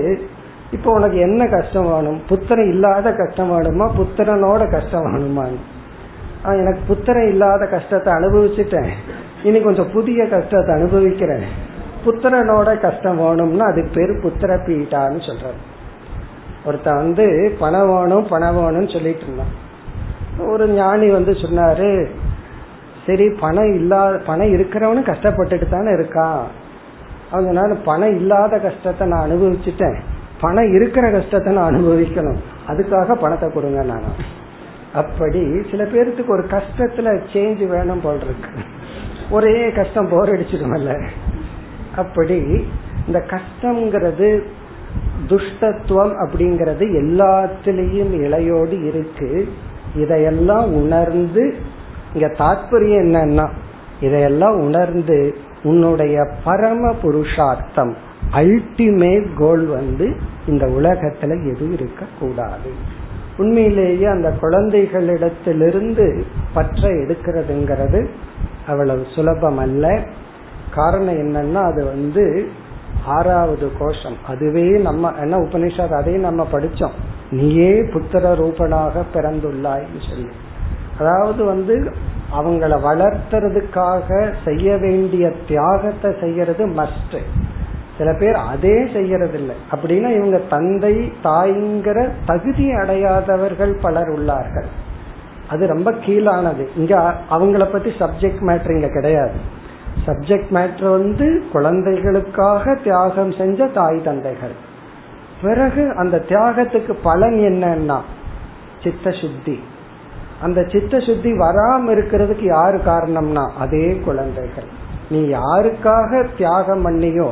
இப்போ 0.71 0.89
உனக்கு 0.91 1.17
என்ன 1.19 1.41
கஷ்டம் 1.47 1.89
வேணும் 1.91 2.19
புத்திரன் 2.29 2.69
இல்லாத 2.69 3.11
கஷ்டம் 3.13 3.51
வேணுமா 3.51 3.85
புத்திரனோட 3.97 4.63
கஷ்டம் 4.71 5.07
வேணுமான்னு 5.07 5.61
எனக்கு 6.55 6.81
புத்திரன் 6.87 7.29
இல்லாத 7.29 7.63
கஷ்டத்தை 7.67 8.11
அனுபவிச்சுட்டேன் 8.13 8.89
இனி 9.43 9.59
கொஞ்சம் 9.61 9.91
புதிய 9.91 10.21
கஷ்டத்தை 10.27 10.71
அனுபவிக்கிறேன் 10.75 11.45
புத்திரனோட 12.05 12.69
கஷ்டம் 12.79 13.17
வேணும்னா 13.17 13.65
அது 13.65 13.81
பேர் 13.93 14.13
புத்திர 14.21 14.51
பீட்டான்னு 14.67 15.21
சொல்றாரு 15.21 15.59
ஒருத்தன் 16.65 17.01
வந்து 17.01 17.25
பணம் 17.59 17.89
வேணும் 17.89 18.25
பணம் 18.27 18.57
வேணும்னு 18.57 18.93
சொல்லிட்டு 18.93 19.25
இருந்தான் 19.25 19.53
ஒரு 20.47 20.65
ஞானி 20.69 21.07
வந்து 21.09 21.33
சொன்னாரு 21.33 21.91
சரி 23.05 23.25
பணம் 23.39 23.73
இல்லாத 23.73 24.15
பணம் 24.25 24.53
இருக்கிறவனும் 24.53 25.09
கஷ்டப்பட்டுட்டு 25.09 25.67
தானே 25.67 25.91
இருக்கான் 25.91 26.41
அவங்க 27.31 27.51
நான் 27.51 27.83
பணம் 27.83 28.15
இல்லாத 28.15 28.57
கஷ்டத்தை 28.59 29.05
நான் 29.07 29.25
அனுபவிச்சுட்டேன் 29.27 29.97
பணம் 30.41 30.73
இருக்கிற 30.73 31.05
கஷ்டத்தை 31.11 31.51
நான் 31.53 31.69
அனுபவிக்கணும் 31.73 32.41
அதுக்காக 32.67 33.15
பணத்தை 33.15 33.47
கொடுங்க 33.49 33.83
நான் 33.83 34.07
அப்படி 34.93 35.61
சில 35.71 35.83
பேருக்கு 35.85 36.33
ஒரு 36.33 36.43
கஷ்டத்துல 36.43 37.21
சேஞ்ச் 37.33 37.67
வேணும் 37.67 38.01
போல் 38.01 38.21
இருக்கு 38.21 38.51
ஒரே 39.29 39.71
கஷ்டம் 39.71 40.09
போர் 40.09 40.33
அடிச்சிடுமல்ல 40.33 41.07
அப்படி 41.95 42.37
இந்த 43.07 43.19
கஷ்டம்ங்கிறது 43.29 44.43
துஷ்டத்துவம் 45.27 46.13
அப்படிங்கிறது 46.15 46.83
எல்லாத்திலையும் 46.93 48.13
இலையோடு 48.21 48.85
இருக்கு 48.87 49.47
இதையெல்லாம் 49.95 50.73
உணர்ந்து 50.73 51.55
இங்க 52.13 52.27
தாற்பயம் 52.27 53.03
என்னன்னா 53.05 53.47
இதையெல்லாம் 53.99 54.59
உணர்ந்து 54.59 55.35
உன்னுடைய 55.63 56.29
பரம 56.43 56.93
புருஷார்த்தம் 57.01 57.93
அல்டிமேட் 58.31 59.33
கோல் 59.35 59.65
வந்து 59.65 60.15
இந்த 60.47 60.65
உலகத்துல 60.67 61.35
எதுவும் 61.51 61.73
இருக்க 61.73 62.05
கூடாது 62.19 62.71
உண்மையிலேயே 63.37 64.07
அந்த 64.07 64.29
குழந்தைகளிடத்திலிருந்து 64.41 66.05
பற்ற 66.53 66.89
எடுக்கிறதுங்கிறது 66.93 68.01
அவ்வளவு 68.67 69.03
சுலபம் 69.15 69.57
அல்ல 69.57 69.85
காரணம் 70.71 71.19
என்னன்னா 71.19 71.61
அது 71.63 71.85
வந்து 71.85 72.23
ஆறாவது 73.05 73.67
கோஷம் 73.79 74.17
அதுவே 74.27 74.65
நம்ம 74.79 75.11
என்ன 75.19 75.35
உபனிஷத் 75.37 75.97
அதையும் 75.97 76.21
நம்ம 76.21 76.47
படிச்சோம் 76.51 76.95
நீயே 77.31 77.71
புத்திர 77.93 78.33
ரூபனாக 78.35 79.03
பிறந்துள்ளாய்னு 79.13 80.01
சொல்லி 80.09 80.33
அதாவது 80.97 81.41
வந்து 81.43 81.75
அவங்கள 82.33 82.73
வளர்த்துறதுக்காக 82.81 84.07
செய்ய 84.45 84.77
வேண்டிய 84.77 85.25
தியாகத்தை 85.47 86.11
செய்யறது 86.19 86.63
மஸ்ட் 86.67 87.17
சில 87.97 88.09
பேர் 88.13 88.37
அதே 88.45 88.75
இல்லை 88.93 89.55
அப்படின்னா 89.71 90.09
இவங்க 90.09 90.39
தந்தை 90.49 90.95
தாய்ங்கிற 91.23 91.99
தகுதி 92.25 92.67
அடையாதவர்கள் 92.71 93.73
பலர் 93.81 94.11
உள்ளார்கள் 94.17 94.69
அது 95.47 95.67
ரொம்ப 95.67 95.91
கீழானது 95.91 96.63
இங்க 96.75 96.93
அவங்கள 97.29 97.65
பத்தி 97.71 97.91
சப்ஜெக்ட் 97.99 98.41
மேட்ரு 98.41 98.75
இங்க 98.75 98.87
கிடையாது 98.87 99.37
சப்ஜெக்ட் 100.05 100.51
மேட்ரு 100.51 100.89
வந்து 100.89 101.27
குழந்தைகளுக்காக 101.51 102.75
தியாகம் 102.83 103.31
செஞ்ச 103.31 103.67
தாய் 103.67 103.99
தந்தைகள் 104.01 104.55
பிறகு 105.41 105.83
அந்த 105.97 106.21
தியாகத்துக்கு 106.27 106.93
பலன் 107.03 107.39
என்னன்னா 107.41 107.97
சித்த 108.83 109.11
சுத்தி 109.11 109.57
அந்த 110.41 110.59
சித்த 110.71 110.99
சுத்தி 110.99 111.31
வராம 111.33 111.91
இருக்கிறதுக்கு 111.91 112.45
யாரு 112.47 112.77
காரணம்னா 112.85 113.45
அதே 113.57 113.85
குழந்தைகள் 114.05 114.69
நீ 115.09 115.19
யாருக்காக 115.29 116.21
தியாகம் 116.37 116.83
பண்ணியோ 116.85 117.29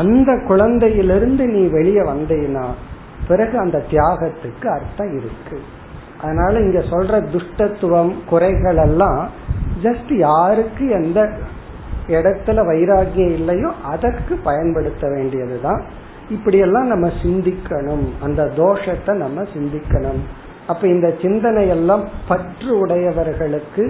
அந்த 0.00 0.30
குழந்தையிலிருந்து 0.48 1.44
நீ 1.46 1.62
வெளியே 1.68 2.02
வந்தீனா 2.02 2.66
பிறகு 3.28 3.56
அந்த 3.58 3.78
தியாகத்துக்கு 3.90 4.66
அர்த்தம் 4.68 5.12
இருக்கு 5.18 5.58
அதனால 6.22 6.60
இங்க 6.60 6.80
சொல்ற 6.90 7.14
துஷ்டத்துவம் 7.32 8.12
குறைகள் 8.26 8.80
எல்லாம் 8.84 9.20
ஜஸ்ட் 9.82 10.12
யாருக்கு 10.20 10.84
எந்த 10.90 11.20
இடத்துல 12.08 12.60
வைராகியம் 12.66 13.36
இல்லையோ 13.36 13.70
அதற்கு 13.84 14.34
பயன்படுத்த 14.44 15.04
வேண்டியதுதான் 15.08 15.80
இப்படியெல்லாம் 16.28 16.86
நம்ம 16.86 17.06
சிந்திக்கணும் 17.22 18.06
அந்த 18.22 18.42
தோஷத்தை 18.56 19.12
நம்ம 19.16 19.42
சிந்திக்கணும் 19.54 20.20
அப்ப 20.66 20.82
இந்த 20.86 21.08
சிந்தனை 21.22 21.64
எல்லாம் 21.68 22.04
பற்று 22.28 22.70
உடையவர்களுக்கு 22.78 23.84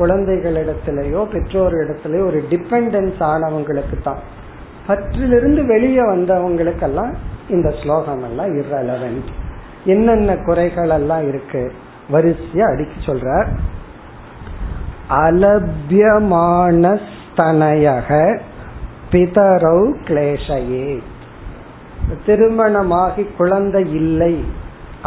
குழந்தைகளிடத்திலேயோ 0.00 1.20
பெற்றோரிடத்திலேயோ 1.32 2.24
ஒரு 2.24 2.40
டிபெண்டன்ஸ் 2.50 3.22
ஆனவங்களுக்கு 3.24 3.98
தான் 4.02 4.20
பற்றிலிருந்து 4.86 5.62
வெளியே 5.66 6.04
வந்தவங்களுக்கெல்லாம் 6.06 7.12
இந்த 7.48 7.68
ஸ்லோகம் 7.82 8.22
எல்லாம் 8.22 8.52
இரலவன் 8.54 9.18
என்னென்ன 9.84 10.30
குறைகள் 10.36 10.90
எல்லாம் 10.90 11.28
இருக்கு 11.28 11.62
வரிசையா 12.12 12.66
அடிக்க 12.68 12.94
சொல்ற 13.06 13.28
அலபியமான 15.18 16.84
பிதரௌ 19.12 19.80
கிளேஷையே 20.08 20.88
திருமணமாகி 22.26 23.24
குழந்தை 23.38 23.82
இல்லை 23.94 24.34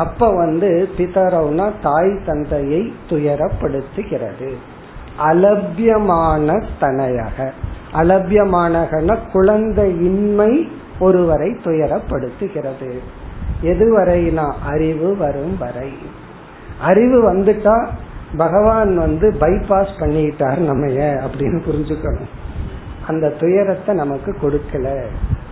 அப்ப 0.00 0.30
வந்து 0.34 0.70
பிதரவுனா 0.98 1.66
தாய் 1.82 2.14
தந்தையை 2.26 2.82
துயரப்படுத்துகிறது 3.10 4.52
அலபியமான 5.28 6.64
தனையக 6.80 7.52
குழந்தை 7.94 9.20
குழந்தையின்மை 9.34 10.68
ஒருவரை 11.00 11.50
துயரப்படுத்துகிறது 11.64 13.00
எதுவரைனா 13.64 14.54
அறிவு 14.64 15.18
வரும் 15.18 15.58
வரை 15.58 15.92
அறிவு 16.80 17.34
வந்துட்டா 17.34 17.88
பகவான் 18.38 18.98
வந்து 18.98 19.32
பைபாஸ் 19.40 19.94
பண்ணிட்டார் 20.00 20.58
நம்ம 20.58 20.88
அப்படின்னு 21.24 21.60
புரிஞ்சுக்கணும் 21.66 22.32
அந்த 23.08 23.30
துயரத்தை 23.30 23.96
நமக்கு 23.96 24.36
கொடுக்கல 24.42 25.06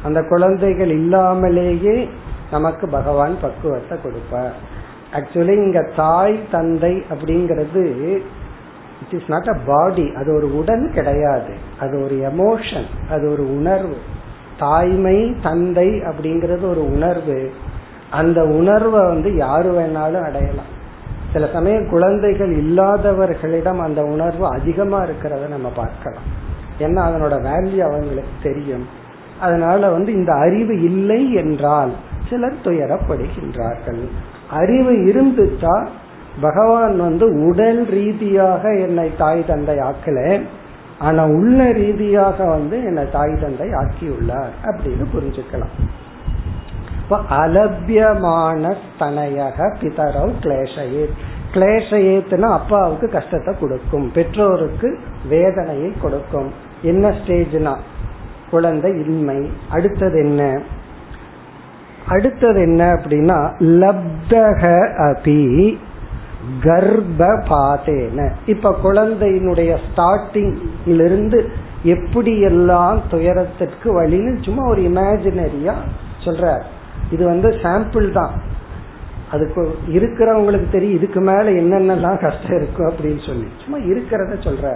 அந்த 0.03 0.21
குழந்தைகள் 0.21 0.89
இல்லாமலேயே 0.89 2.09
நமக்கு 2.51 2.87
பகவான் 2.89 3.35
பக்குவத்தை 3.41 3.97
கொடுப்பார் 4.03 4.53
ஆக்சுவலி 5.13 5.55
இங்க 5.63 5.89
தாய் 5.95 6.39
தந்தை 6.51 7.03
அப்படிங்கிறது 7.09 8.21
it 9.01 9.13
is 9.13 9.29
not 9.29 9.49
a 9.49 9.57
body 9.65 10.05
அது 10.13 10.29
ஒரு 10.33 10.47
உடல் 10.53 10.85
கிடையாது 10.91 11.53
அது 11.79 11.95
ஒரு 12.03 12.15
எமோஷன் 12.31 12.89
அது 13.09 13.25
ஒரு 13.31 13.43
உணர்வு 13.49 13.95
தாய்மை 14.57 15.17
தந்தை 15.41 15.89
அப்படிங்கிறது 16.05 16.63
ஒரு 16.65 16.83
உணர்வு 16.89 17.37
அந்த 18.11 18.39
உணர்வை 18.53 19.01
வந்து 19.05 19.29
யாரு 19.35 19.69
வேணாலும் 19.71 20.25
அடையலாம் 20.25 20.73
சில 21.33 21.45
சமயம் 21.47 21.89
குழந்தைகள் 21.89 22.53
இல்லாதவர்களிடம் 22.53 23.81
அந்த 23.83 24.01
உணர்வு 24.03 24.45
அதிகமா 24.47 24.99
இருக்கிறத 25.03 25.49
நம்ம 25.49 25.69
பார்க்கலாம் 25.75 26.27
ஏன்னா 26.79 27.01
அதனோட 27.07 27.35
வேல்யூ 27.43 27.81
அவங்களுக்கு 27.81 28.35
தெரியும் 28.43 28.85
அதனால 29.39 29.89
வந்து 29.89 30.11
இந்த 30.13 30.31
அறிவு 30.35 30.73
இல்லை 30.81 31.21
என்றால் 31.33 31.91
சிலர் 32.29 32.63
துயரப்படுகின்றார்கள் 32.63 34.01
அறிவு 34.51 34.93
இருந்துச்சா 35.09 35.75
பகவான் 36.41 36.97
வந்து 36.99 37.25
உடல் 37.45 37.81
ரீதியாக 37.89 38.63
என்னை 38.79 39.07
தாய் 39.17 39.41
தந்தை 39.43 39.77
ஆக்கல 39.81 40.19
ஆனா 40.99 41.23
உள்ள 41.35 41.59
ரீதியாக 41.73 42.37
வந்து 42.47 42.77
என்னை 42.83 43.05
தாய் 43.11 43.35
தந்தை 43.41 43.67
ஆக்கியுள்ளார் 43.81 44.53
அப்படின்னு 44.63 45.05
புரிஞ்சுக்கலாம் 45.13 45.75
இப்ப 47.01 47.19
அலபியமான 47.35 48.63
தனையக 48.99 49.67
பிதரவ் 49.79 50.33
கிளேஷயே 50.43 51.05
கிளேஷயேத்துனா 51.53 52.49
அப்பாவுக்கு 52.53 53.07
கஷ்டத்தை 53.09 53.53
கொடுக்கும் 53.59 54.05
பெற்றோருக்கு 54.11 54.89
வேதனையை 55.29 55.89
கொடுக்கும் 56.01 56.49
என்ன 56.83 57.07
ஸ்டேஜ்னா 57.11 57.73
குழந்தை 58.49 58.91
இன்மை 59.03 59.39
அடுத்தது 59.69 60.17
என்ன 60.19 60.43
அடுத்தது 62.07 62.59
என்ன 62.61 62.81
அப்படின்னா 62.95 63.39
லப்தக 63.81 64.61
அபி 65.03 65.41
கர்ப்பாதேன 66.63 68.27
இப்ப 68.45 68.75
குழந்தையினுடைய 68.83 69.71
ஸ்டார்டிங் 69.85 70.53
இருந்து 70.95 71.39
எப்படியெல்லாம் 71.85 72.99
துயரத்திற்கு 73.09 73.89
வழின்னு 73.93 74.31
சும்மா 74.43 74.63
ஒரு 74.65 74.81
இமேஜினரியா 74.81 75.75
சொல்ற 76.25 76.45
இது 77.11 77.23
வந்து 77.25 77.49
சாம்பிள் 77.61 78.07
தான் 78.11 78.33
அதுக்கு 79.31 79.61
இருக்கிறவங்களுக்கு 79.91 80.69
தெரியும் 80.69 80.97
இதுக்கு 80.97 81.21
மேல 81.21 81.51
என்னென்னலாம் 81.51 82.21
கஷ்டம் 82.21 82.55
இருக்கும் 82.55 82.89
அப்படின்னு 82.91 83.21
சொல்லி 83.25 83.47
சும்மா 83.63 83.79
இருக்கிறத 83.91 84.37
சொல்ற 84.43 84.71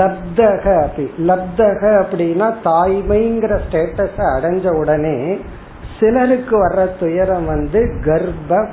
லப்தக 0.00 0.64
அப்படி 0.82 1.06
லப்தக 1.26 1.82
அப்படின்னா 2.02 2.46
தாய்மைங்கிற 2.64 3.54
ஸ்டேட்டஸ 3.66 4.18
அடைஞ்ச 4.36 4.66
உடனே 4.74 5.16
சிலருக்கு 5.98 6.56
வர்ற 6.58 6.82
துயரம் 6.98 7.46
வந்து 7.46 7.80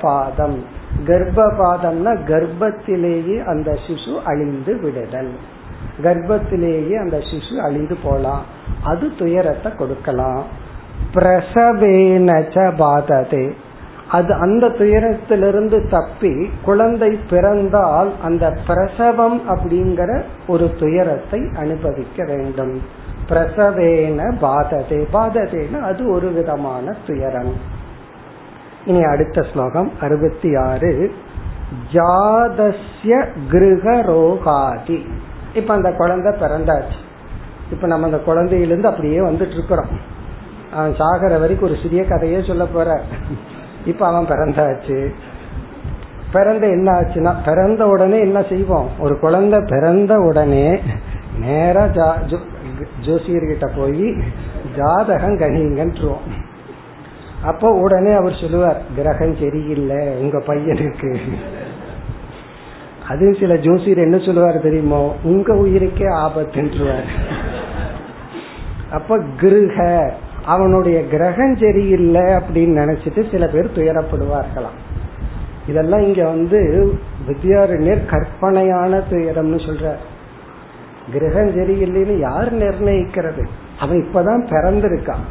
பாதம் 0.03 0.57
கர்ப்பபாதம்னா 1.07 2.14
கர்ப்பத்திலேயே 2.28 3.38
அந்த 3.45 3.70
சிசு 3.86 4.14
அழிந்து 4.26 4.74
விடுதல் 4.76 5.34
கர்ப்பத்திலேயே 6.03 6.95
அந்த 6.95 7.18
சிசு 7.30 7.55
அழிந்து 7.59 7.95
போலாம் 8.03 8.43
அது 8.84 9.05
துயரத்தை 9.18 9.70
கொடுக்கலாம் 9.74 10.43
பிரசவேனச்ச 11.16 12.57
பாததே 12.78 13.45
அது 14.11 14.32
அந்த 14.36 14.66
துயரத்திலிருந்து 14.78 15.78
தப்பி 15.89 16.34
குழந்தை 16.66 17.11
பிறந்தால் 17.30 18.09
அந்த 18.24 18.45
பிரசவம் 18.66 19.38
அப்படிங்கிற 19.49 20.11
ஒரு 20.47 20.66
துயரத்தை 20.78 21.39
அனுபவிக்க 21.55 22.26
வேண்டும் 22.26 22.76
பிரசவேன 23.30 24.20
பாததே 24.41 24.99
பாததேன்னு 25.14 25.80
அது 25.82 26.03
ஒரு 26.07 26.30
விதமான 26.32 26.95
துயரம் 27.05 27.53
இனி 28.86 29.01
அடுத்த 29.03 29.41
ஸ்லோகம் 29.41 29.89
அறுபத்தி 30.01 30.49
ஆறு 30.55 30.91
ஜாதசிய 31.93 33.14
கிரக 33.49 33.86
ரோகாதி 34.07 34.97
இப்ப 35.53 35.74
அந்த 35.74 35.89
குழந்தை 35.91 36.32
பிறந்தாச்சு 36.34 36.97
இப்ப 37.72 37.88
நம்ம 37.88 38.05
அந்த 38.05 38.20
குழந்தையிலிருந்து 38.26 38.84
அப்படியே 38.84 39.20
வந்துட்டு 39.20 39.51
இருக்கிறோம் 39.51 39.91
அவன் 40.72 40.97
சாகர 40.97 41.39
வரைக்கும் 41.39 41.70
ஒரு 41.70 41.78
சிறிய 41.82 42.03
கதையே 42.03 42.39
சொல்ல 42.43 42.66
போற 42.66 42.89
இப்ப 43.86 44.07
அவன் 44.07 44.30
பிறந்தாச்சு 44.30 44.99
பிறந்த 46.32 46.66
என்ன 46.68 46.89
ஆச்சுன்னா 46.91 47.32
பிறந்த 47.45 47.82
உடனே 47.88 48.20
என்ன 48.20 48.39
செய்வோம் 48.41 48.88
ஒரு 48.99 49.16
குழந்தை 49.20 49.59
பிறந்த 49.64 50.14
உடனே 50.20 50.68
நேரா 51.39 51.84
ஜோசியர்கிட்ட 53.05 53.68
போய் 53.76 54.07
ஜாதகம் 54.76 55.38
கணிங்கன்றுவோம் 55.38 56.26
அப்ப 57.43 57.70
உடனே 57.76 58.11
அவர் 58.11 58.41
சொல்லுவார் 58.41 58.80
கிரகம் 58.95 59.36
சரியில்லை 59.36 60.01
உங்க 60.18 60.38
பையனுக்கு 60.47 61.11
அது 63.07 63.26
சில 63.39 63.53
ஜோசியர் 63.57 64.05
என்ன 64.05 64.18
சொல்லுவார் 64.18 64.57
தெரியுமோ 64.61 65.01
உங்க 65.24 65.53
உயிருக்கே 65.55 66.07
ஆபத்துன்றுவார் 66.20 67.09
அப்ப 68.89 69.18
கிரக 69.38 69.78
அவனுடைய 70.45 70.97
கிரகம் 71.07 71.55
சரியில்லை 71.55 72.24
அப்படின்னு 72.38 72.74
நினைச்சிட்டு 72.82 73.22
சில 73.32 73.43
பேர் 73.47 73.76
துயரப்படுவார்களாம் 73.76 74.80
இதெல்லாம் 75.68 76.01
இங்க 76.01 76.22
வந்து 76.26 76.59
வித்யாரண்யர் 77.28 78.01
கற்பனையான 78.05 78.99
துயரம்னு 79.11 79.59
சொல்ற 79.66 79.91
கிரகம் 81.11 81.53
சரியில்லைன்னு 81.55 82.16
யார் 82.20 82.51
நிர்ணயிக்கிறது 82.53 83.43
அவன் 83.80 84.01
இப்பதான் 84.03 84.43
பிறந்திருக்கான் 84.47 85.26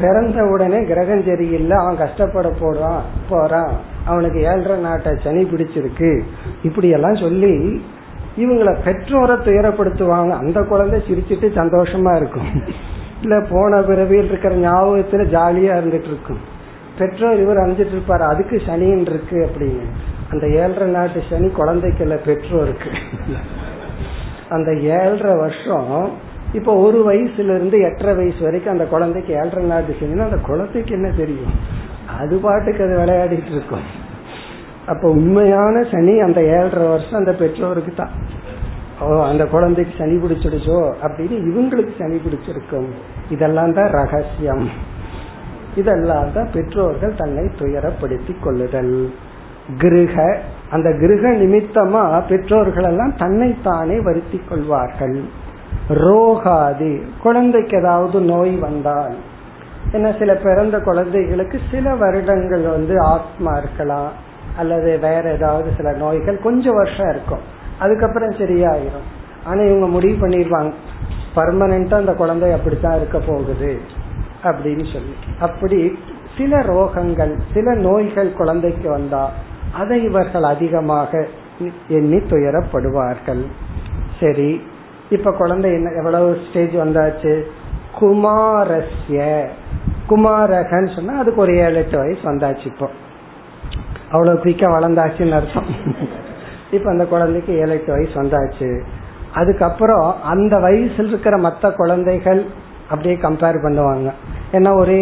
பிறந்த 0.00 0.38
உடனே 0.44 0.78
கிரகம் 0.84 1.26
சரியில்லை 1.26 1.76
அவன் 1.76 1.96
கஷ்டப்பட 1.96 2.48
போறான் 2.60 3.02
போறான் 3.28 3.74
அவனுக்கு 4.04 4.38
ஏழரை 4.42 4.76
நாட்டை 4.80 5.12
சனி 5.16 5.42
பிடிச்சிருக்கு 5.44 6.10
இப்படி 6.62 6.88
எல்லாம் 6.88 7.16
சொல்லி 7.16 7.52
இவங்களை 8.36 8.72
பெற்றோரை 8.84 9.36
துயரப்படுத்துவாங்க 9.38 10.32
அந்த 10.38 10.60
குழந்தை 10.62 10.98
சிரிச்சிட்டு 11.00 11.48
சந்தோஷமா 11.54 12.12
இருக்கும் 12.16 12.50
இல்ல 13.22 13.36
போன 13.50 13.80
பிறவியில் 13.80 14.28
இருக்கிற 14.28 14.54
ஞாபகத்துல 14.56 15.24
ஜாலியா 15.28 15.74
இருந்துட்டு 15.76 16.10
இருக்கும் 16.10 16.42
பெற்றோர் 16.98 17.40
இவர் 17.40 17.62
அறிஞ்சிட்டு 17.62 17.94
இருப்பாரு 17.96 18.24
அதுக்கு 18.26 18.56
சனின்னு 18.66 19.10
இருக்கு 19.10 19.38
அப்படின்னு 19.46 19.86
அந்த 20.30 20.44
ஏழரை 20.56 20.88
நாட்டு 20.88 21.20
சனி 21.30 21.48
குழந்தைக்கு 21.50 22.02
இல்ல 22.02 22.16
பெற்றோருக்கு 22.26 22.90
அந்த 24.48 24.70
ஏழரை 24.96 25.34
வருஷம் 25.36 25.94
இப்போ 26.54 26.72
ஒரு 26.82 26.98
வயசுல 27.06 27.54
இருந்து 27.56 27.76
எட்டரை 27.80 28.12
வயசு 28.14 28.40
வரைக்கும் 28.44 28.74
அந்த 28.74 28.84
குழந்தைக்கு 28.86 29.32
ஏழரை 29.34 29.80
செஞ்சுன்னா 29.92 30.28
அந்த 30.30 30.40
குழந்தைக்கு 30.46 30.92
என்ன 30.94 31.08
தெரியும் 31.16 31.54
அது 32.16 32.34
பாட்டுக்கு 32.38 32.84
அது 32.86 32.96
விளையாடிட்டு 33.00 33.52
இருக்கும் 33.52 33.86
அப்ப 34.86 35.04
உண்மையான 35.16 35.84
சனி 35.92 36.14
அந்த 36.20 36.40
ஏழரை 36.54 36.86
வருஷம் 36.88 37.20
அந்த 37.20 37.32
பெற்றோருக்கு 37.34 37.92
தான் 37.94 38.14
ஓ 39.02 39.06
அந்த 39.28 39.44
குழந்தைக்கு 39.46 39.94
சனி 39.98 40.16
பிடிச்சிடுச்சோ 40.16 40.80
அப்படின்னு 41.04 41.36
இவங்களுக்கு 41.50 41.94
சனி 41.98 42.18
பிடிச்சிருக்கும் 42.24 42.88
இதெல்லாம் 43.30 43.72
தான் 43.72 43.90
ரகசியம் 43.90 44.66
இதெல்லாம் 45.76 46.28
தான் 46.32 46.50
பெற்றோர்கள் 46.54 47.14
தன்னை 47.14 47.44
துயரப்படுத்தி 47.58 48.34
கொள்ளுதல் 48.40 48.96
கிரக 49.80 50.16
அந்த 50.70 50.88
கிரக 51.00 51.32
நிமித்தமா 51.40 52.02
பெற்றோர்கள் 52.28 52.88
எல்லாம் 52.90 53.14
தன்னைத்தானே 53.16 53.96
வருத்தி 54.00 54.38
கொள்வார்கள் 54.42 55.16
ரோகாதி 55.90 56.92
குழந்தைக்கு 57.22 57.76
ஏதாவது 57.76 58.20
நோய் 58.20 58.56
வந்தால் 58.56 59.16
என்ன 59.92 60.12
சில 60.18 60.34
பிறந்த 60.34 60.78
குழந்தைகளுக்கு 60.78 61.60
சில 61.70 61.94
வருடங்கள் 61.94 62.64
வந்து 62.68 63.00
ஆத்மா 63.00 63.56
இருக்கலாம் 63.56 64.12
அல்லது 64.56 64.98
வேற 64.98 65.32
ஏதாவது 65.32 65.70
சில 65.76 65.92
நோய்கள் 65.92 66.38
கொஞ்சம் 66.42 66.74
வருஷம் 66.74 67.08
இருக்கும் 67.08 67.44
அதுக்கப்புறம் 67.78 68.32
சரியாயிரும் 68.32 69.06
ஆனா 69.44 69.60
இவங்க 69.62 69.86
முடிவு 69.86 70.26
பண்ணிடுவாங்க 70.26 70.72
பர்மனண்டா 71.34 71.92
அந்த 71.92 72.12
குழந்தை 72.12 72.52
அப்படித்தான் 72.52 72.96
இருக்க 72.96 73.18
போகுது 73.18 73.72
அப்படின்னு 74.44 74.92
சொல்லி 74.92 75.14
அப்படி 75.40 75.98
சில 76.36 76.60
ரோகங்கள் 76.60 77.38
சில 77.52 77.74
நோய்கள் 77.74 78.30
குழந்தைக்கு 78.32 78.90
வந்தா 78.90 79.30
அதை 79.72 80.04
இவர்கள் 80.04 80.42
அதிகமாக 80.42 81.26
எண்ணி 81.88 82.16
துயரப்படுவார்கள் 82.16 83.42
சரி 84.20 84.50
இப்ப 85.14 85.32
குழந்தை 85.32 85.68
என்ன 85.72 85.92
எவ்வளவு 86.00 86.28
ஸ்டேஜ் 86.44 86.74
வந்தாச்சு 86.76 87.32
குமாரஸ்ய 87.98 89.20
குமாரகன்னு 90.06 90.90
சொன்னா 90.94 91.14
அதுக்கு 91.18 91.40
ஒரு 91.40 91.52
ஏழு 91.58 91.78
எட்டு 91.78 91.96
வயசு 91.98 92.22
வந்தாச்சு 92.22 92.66
இப்போ 92.66 92.88
அவ்வளவு 94.10 94.42
குயிக்கா 94.44 94.68
வளர்ந்தாச்சுன்னு 94.72 95.38
அர்த்தம் 95.38 95.70
இப்ப 96.72 96.86
அந்த 96.90 97.04
குழந்தைக்கு 97.04 97.52
ஏழு 97.62 97.74
எட்டு 97.74 97.90
வயசு 97.92 98.14
வந்தாச்சு 98.22 98.68
அதுக்கப்புறம் 99.34 100.06
அந்த 100.24 100.54
வயசுல 100.58 101.10
இருக்கிற 101.10 101.36
மற்ற 101.38 101.70
குழந்தைகள் 101.72 102.40
அப்படியே 102.90 103.14
கம்பேர் 103.18 103.64
பண்ணுவாங்க 103.64 104.08
ஏன்னா 104.52 104.70
ஒரே 104.76 105.02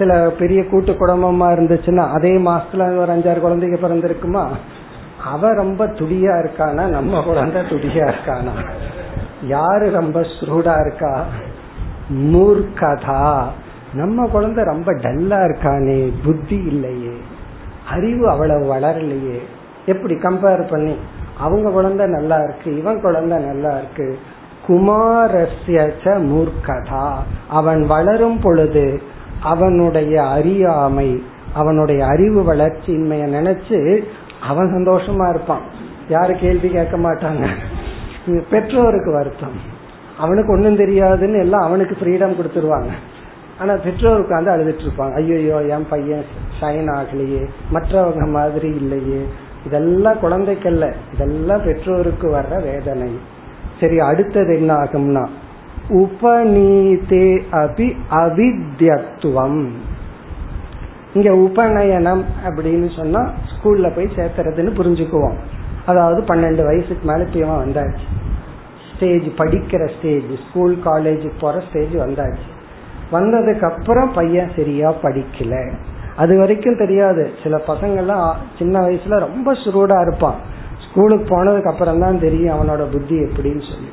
சில 0.00 0.10
பெரிய 0.38 0.60
கூட்டு 0.64 0.92
குடும்பமா 0.92 1.46
இருந்துச்சுன்னா 1.50 2.04
அதே 2.10 2.32
மாசத்துல 2.40 2.88
ஒரு 2.96 3.12
அஞ்சாறு 3.12 3.40
குழந்தைங்க 3.40 3.78
பிறந்திருக்குமா 3.80 4.44
அவ 5.26 5.52
ரொம்ப 5.54 5.82
துடியா 5.98 6.34
இருக்கானா 6.36 6.84
நம்ம 6.88 7.22
குழந்தை 7.22 7.60
துடியா 7.70 8.04
இருக்கானா 8.06 8.54
யாரு 9.42 9.90
ரொம்ப 9.90 10.18
ஸ்ரூடா 10.34 10.74
இருக்கா 10.80 11.12
மூர்க்கதா 12.32 13.22
நம்ம 13.92 14.26
குழந்தை 14.26 14.64
ரொம்ப 14.64 14.92
டல்லா 14.92 15.38
இருக்கானே 15.44 16.12
புத்தி 16.24 16.58
இல்லையே 16.66 17.16
அறிவு 17.90 18.24
அவ்வளவு 18.30 18.64
வளரலையே 18.74 19.38
எப்படி 19.86 20.14
கம்பேர் 20.14 20.62
பண்ணி 20.70 20.96
அவங்க 21.38 21.70
குழந்தை 21.70 22.06
நல்லா 22.06 22.38
இருக்கு 22.42 22.76
இவன் 22.76 23.00
குழந்தை 23.00 23.36
நல்லா 23.38 23.72
இருக்கு 23.78 24.06
குமாரஸ்யச்ச 24.68 26.04
மூர்க்கதா 26.04 27.06
அவன் 27.48 27.82
வளரும் 27.86 28.40
பொழுது 28.40 28.86
அவனுடைய 29.42 30.14
அறியாமை 30.28 31.10
அவனுடைய 31.54 32.06
அறிவு 32.06 32.40
வளர்ச்சியின்மையை 32.42 33.26
நினைச்சு 33.28 33.78
அவன் 34.40 34.68
சந்தோஷமா 34.74 35.28
இருப்பான் 35.28 35.64
யாரு 36.08 36.32
கேள்வி 36.36 36.68
கேட்க 36.68 36.96
மாட்டாங்க 36.96 37.44
பெற்றோருக்கு 38.50 39.10
வருத்தம் 39.12 39.56
அவனுக்கு 40.18 40.50
ஒன்றும் 40.52 40.80
தெரியாதுன்னு 40.80 41.38
எல்லாம் 41.38 41.62
அவனுக்கு 41.62 41.94
ஃப்ரீடம் 41.94 42.36
கொடுத்துருவாங்க 42.36 42.92
ஆனா 43.60 43.74
பெற்றோர் 43.74 44.22
வந்து 44.30 44.50
அழுதுட்டு 44.50 44.84
இருப்பாங்க 44.84 45.14
ஐயோயோ 45.16 45.58
என் 45.68 45.88
பையன் 45.90 46.24
ஷைன் 46.60 46.90
ஆகலையே 46.90 47.42
மற்றவங்க 47.70 48.26
மாதிரி 48.30 48.70
இல்லையே 48.76 49.20
இதெல்லாம் 49.64 50.20
குழந்தைக்கல்ல 50.20 50.86
இதெல்லாம் 51.14 51.64
பெற்றோருக்கு 51.64 52.28
வர்ற 52.28 52.56
வேதனை 52.62 53.10
சரி 53.80 53.96
அடுத்தது 54.00 54.52
என்ன 54.58 54.72
ஆகும்னா 54.74 55.24
உபநீதே 56.00 57.26
அபி 57.56 57.88
அவித்யத்துவம் 58.20 59.60
இங்க 61.14 61.30
உபநயனம் 61.38 62.24
அப்படின்னு 62.46 62.88
சொன்னா 62.90 63.20
ஸ்கூல்ல 63.52 63.88
போய் 63.94 64.16
சேர்த்துறதுன்னு 64.16 64.72
புரிஞ்சுக்குவோம் 64.74 65.36
அதாவது 65.86 66.20
பன்னெண்டு 66.22 66.62
வயசுக்கு 66.64 67.04
மேல 67.08 67.26
இப்ப 67.28 67.56
வந்தாச்சு 67.56 68.06
ஸ்டேஜ் 68.88 69.26
படிக்கிற 69.38 69.82
ஸ்டேஜ் 69.96 70.30
ஸ்கூல் 70.44 70.74
காலேஜ் 70.84 71.26
போற 71.40 71.56
ஸ்டேஜ் 71.60 71.94
வந்தாச்சு 71.96 72.46
வந்ததுக்கு 73.12 73.64
அப்புறம் 73.64 74.10
பையன் 74.12 74.54
சரியா 74.56 74.88
படிக்கல 75.02 75.56
அது 76.16 76.34
வரைக்கும் 76.36 76.78
தெரியாது 76.78 77.24
சில 77.42 77.54
பசங்கள்லாம் 77.66 78.30
சின்ன 78.58 78.74
வயசுல 78.80 79.18
ரொம்ப 79.18 79.52
சுருடா 79.54 79.98
இருப்பான் 80.00 80.38
ஸ்கூலுக்கு 80.86 81.26
போனதுக்கு 81.34 81.70
அப்புறம் 81.70 82.00
தான் 82.00 82.18
தெரியும் 82.18 82.54
அவனோட 82.56 82.82
புத்தி 82.90 83.16
எப்படின்னு 83.18 83.64
சொல்லி 83.64 83.90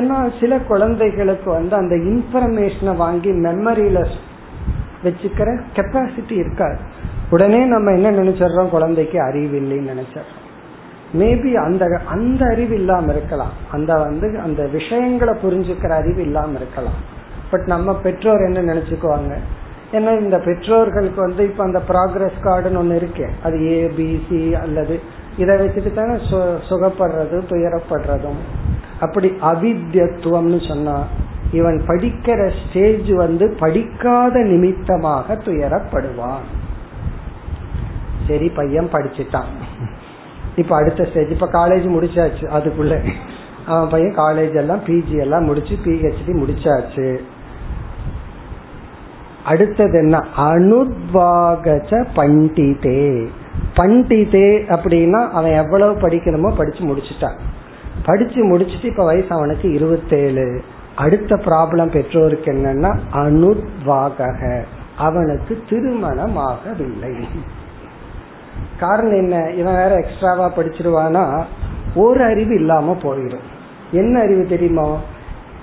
ஏன்னா 0.00 0.16
சில 0.40 0.52
குழந்தைகளுக்கு 0.68 1.48
வந்து 1.50 1.74
அந்த 1.76 1.94
இன்ஃபர்மேஷனை 2.10 2.94
வாங்கி 2.96 3.30
மெமரியில 3.44 4.00
வச்சுக்கிற 5.04 5.48
கெப்பாசிட்டி 5.76 6.36
இருக்காது 6.36 6.78
உடனே 7.30 7.60
நம்ம 7.66 7.92
என்ன 7.92 8.10
நினைச்சிடறோம் 8.10 8.68
குழந்தைக்கு 8.68 9.18
அறிவு 9.20 9.56
இல்லைன்னு 9.60 9.92
நினைச்சிடறோம் 9.94 10.42
மேபி 11.14 11.50
அந்த 11.54 11.84
அந்த 12.06 12.44
அறிவு 12.44 12.74
இல்லாம 12.74 13.12
இருக்கலாம் 13.12 13.52
அந்த 13.70 13.94
வந்து 13.96 14.38
அந்த 14.38 14.62
விஷயங்களை 14.68 15.34
புரிஞ்சுக்கிற 15.34 15.88
அறிவு 15.88 16.22
இல்லாம 16.22 16.54
இருக்கலாம் 16.54 16.98
பட் 17.50 17.66
நம்ம 17.66 17.92
பெற்றோர் 17.94 18.46
என்ன 18.46 18.74
நினைச்சுக்குவாங்க 18.74 19.34
ஏன்னா 19.92 20.20
இந்த 20.20 20.36
பெற்றோர்களுக்கு 20.38 21.20
வந்து 21.20 21.42
இப்ப 21.44 21.64
அந்த 21.64 21.80
ப்ராக்ரஸ் 21.88 22.38
கார்டுன்னு 22.42 22.80
ஒண்ணு 22.80 22.94
இருக்கு 22.94 23.26
அது 23.42 23.56
ஏ 23.66 23.78
பிசி 23.88 24.54
அல்லது 24.54 25.00
இதை 25.36 25.54
வச்சுட்டு 25.56 25.92
தானே 25.92 26.16
சுகப்படுறது 26.68 27.38
துயரப்படுறதும் 27.48 28.40
அப்படி 29.00 29.28
அவித்தியத்துவம்னு 29.42 30.68
சொன்னா 30.68 30.96
இவன் 31.52 31.78
படிக்கிற 31.86 32.52
ஸ்டேஜ் 32.60 33.10
வந்து 33.14 33.54
படிக்காத 33.58 34.38
நிமித்தமாக 34.42 35.34
துயரப்படுவான் 35.44 36.46
சரி 38.26 38.48
பையன் 38.48 38.92
படிச்சுட்டான் 38.92 39.50
இப்ப 40.56 40.72
அடுத்த 40.76 41.04
ஸ்டேஜ் 41.04 41.30
இப்ப 41.30 41.48
காலேஜ் 41.52 41.86
முடிச்சாச்சு 41.94 42.44
அதுக்குள்ள 42.56 42.94
அவன் 43.66 43.88
பையன் 43.88 44.14
காலேஜ் 44.16 44.54
எல்லாம் 44.56 44.82
பிஜி 44.86 45.16
எல்லாம் 45.16 45.44
முடிச்சு 45.44 45.74
பிஹெச்டி 45.84 46.34
முடிச்சாச்சு 46.34 47.08
அடுத்தது 49.44 49.96
என்ன 49.98 50.16
அனுத்வாகச்ச 50.44 51.98
பண்டிதே 52.14 53.02
பண்டிதே 53.76 54.48
அப்படின்னா 54.68 55.20
அவன் 55.30 55.52
எவ்வளவு 55.52 55.92
படிக்கணுமோ 56.00 56.50
படிச்சு 56.56 56.82
முடிச்சுட்டான் 56.84 57.36
படிச்சு 58.04 58.40
முடிச்சுட்டு 58.44 58.84
இப்ப 58.84 59.04
வயசு 59.04 59.30
அவனுக்கு 59.30 59.68
இருபத்தேழு 59.72 60.46
அடுத்த 60.94 61.36
ப்ராப்ளம் 61.44 61.92
பெற்றோருக்கு 61.92 62.50
என்னன்னா 62.52 62.90
அனுத்வாக 63.16 64.28
அவனுக்கு 64.96 65.54
திருமணமாகவில்லை 65.70 67.14
காரணம் 68.80 69.18
என்ன 69.18 69.36
இவன் 69.50 69.74
வேற 69.74 69.92
எக்ஸ்ட்ராவா 69.98 70.46
படிச்சிருவானா 70.56 71.24
ஒரு 71.96 72.22
அறிவு 72.24 72.54
இல்லாம 72.54 72.96
போயிடும் 73.02 73.46
என்ன 73.92 74.14
அறிவு 74.20 74.44
தெரியுமா 74.46 74.86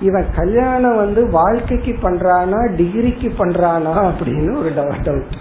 இவன் 0.00 0.28
கல்யாணம் 0.36 0.96
வந்து 0.96 1.20
வாழ்க்கைக்கு 1.30 1.92
பண்றானா 2.02 2.60
டிகிரிக்கு 2.76 3.28
பண்றானா 3.38 3.94
அப்படின்னு 4.08 4.52
ஒரு 4.58 4.70
டவுட் 4.76 5.36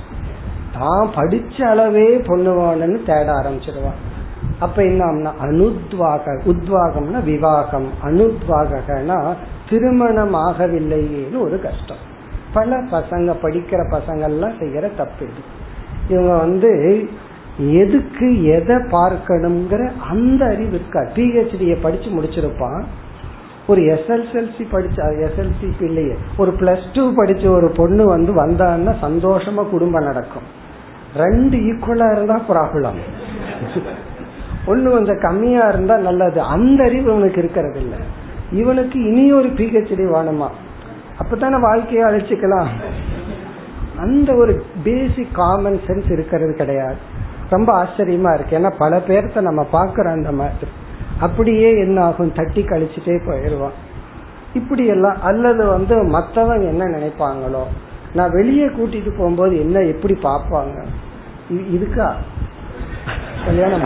தான் 0.73 1.09
படிச்ச 1.15 1.57
அளவே 1.63 2.07
பொண்ணுவானன்னு 2.27 2.99
தேட 3.03 3.27
ஆரம்பிச்சிருவான் 3.33 3.99
அப்ப 4.59 4.77
என்ன 4.83 5.31
அனுத்வாக 5.41 6.35
உத்வாகம்னா 6.45 7.19
விவாகம் 7.23 7.89
அனுத்வாகனா 8.03 9.17
திருமணம் 9.69 10.35
ஆகவில்லையேன்னு 10.45 11.37
ஒரு 11.39 11.57
கஷ்டம் 11.59 12.01
பல 12.53 12.77
பசங்க 12.91 13.35
படிக்கிற 13.41 13.81
பசங்கள்லாம் 13.91 14.59
செய்யற 14.59 14.87
தப்பு 14.95 15.25
இது 15.25 15.43
இவங்க 16.09 16.33
வந்து 16.37 16.71
எதுக்கு 17.59 18.27
எதை 18.43 18.75
பார்க்கணுங்கிற 18.75 19.81
அந்த 20.09 20.45
அறிவு 20.45 20.73
இருக்கா 20.73 21.01
பிஹெச்டியை 21.15 21.81
படிச்சு 21.81 22.09
முடிச்சிருப்பான் 22.09 22.81
ஒரு 23.67 23.81
எஸ்எல்எல்சி 23.81 24.63
படிச்ச 24.71 24.97
எஸ்எல்சி 25.27 25.67
இல்லையே 25.81 26.15
ஒரு 26.37 26.51
பிளஸ் 26.59 26.87
டூ 26.93 27.03
படிச்ச 27.11 27.47
ஒரு 27.49 27.67
பொண்ணு 27.71 28.05
வந்து 28.05 28.31
வந்தான்னா 28.33 28.93
சந்தோஷமா 29.01 29.69
குடும்பம் 29.69 30.03
நடக்கும் 30.03 30.47
ரெண்டு 31.15 31.57
ஈக்குவலா 31.57 32.11
இருந்தா 32.11 32.37
ப்ராப்ளம் 32.49 32.99
ஒண்ணு 34.67 34.89
கொஞ்சம் 34.91 35.21
கம்மியா 35.21 35.67
இருந்தா 35.67 35.97
நல்லது 35.97 36.41
அந்த 36.41 36.83
அறிவு 36.83 37.11
இவனுக்கு 37.11 37.39
இருக்கிறது 37.39 37.79
இல்ல 37.79 37.95
இவனுக்கு 38.51 38.97
இனி 39.03 39.31
ஒரு 39.33 39.47
பிஹெச்டி 39.47 40.05
வேணுமா 40.09 40.49
அப்பதானே 41.19 41.57
வாழ்க்கையை 41.59 42.03
அழைச்சிக்கலாம் 42.05 42.69
அந்த 43.97 44.33
ஒரு 44.33 44.53
பேசிக் 44.83 45.35
காமன் 45.35 45.79
சென்ஸ் 45.87 46.11
இருக்கிறது 46.11 46.53
கிடையாது 46.53 46.99
ரொம்ப 47.49 47.69
ஆச்சரியமா 47.73 48.33
இருக்கு 48.33 48.57
ஏன்னா 48.57 48.71
பல 48.77 48.97
பேர்த்த 49.07 49.41
நம்ம 49.41 49.61
பாக்குறோம் 49.71 50.17
அந்த 50.17 50.31
மாதிரி 50.31 50.69
அப்படியே 51.19 51.69
என்ன 51.77 51.97
ஆகும் 52.03 52.35
தட்டி 52.35 52.61
கழிச்சுட்டே 52.61 53.17
போயிடுவான் 53.25 53.75
இப்படி 54.53 54.85
எல்லாம் 54.85 55.19
அல்லது 55.21 55.63
வந்து 55.65 55.95
மற்றவங்க 56.09 56.67
என்ன 56.67 56.87
நினைப்பாங்களோ 56.87 57.63
நான் 58.13 58.31
வெளியே 58.31 58.67
கூட்டிட்டு 58.67 59.11
போகும்போது 59.17 59.59
என்ன 59.59 59.77
எப்படி 59.83 60.13
பார்ப்பாங்க 60.23 60.79
இதுக்கா 61.73 62.07
கல்யாணம் 63.45 63.85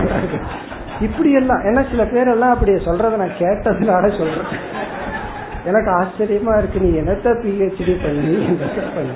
இப்படி 1.02 1.32
எல்லாம் 1.32 1.64
ஏன்னா 1.64 1.90
சில 1.90 2.04
பேரெல்லாம் 2.04 2.50
அப்படி 2.50 2.72
சொல்றத 2.72 3.18
நான் 3.18 3.40
கேட்டதுனால 3.40 4.04
சொல்றேன் 4.18 4.52
எனக்கு 5.66 5.90
ஆச்சரியமா 5.92 6.58
இருக்கு 6.58 6.80
நீ 6.80 6.90
என்னத்த 7.00 7.34
பிஹெச்டி 7.44 7.94
பண்ணி 8.02 8.34
பண்ணி 8.96 9.17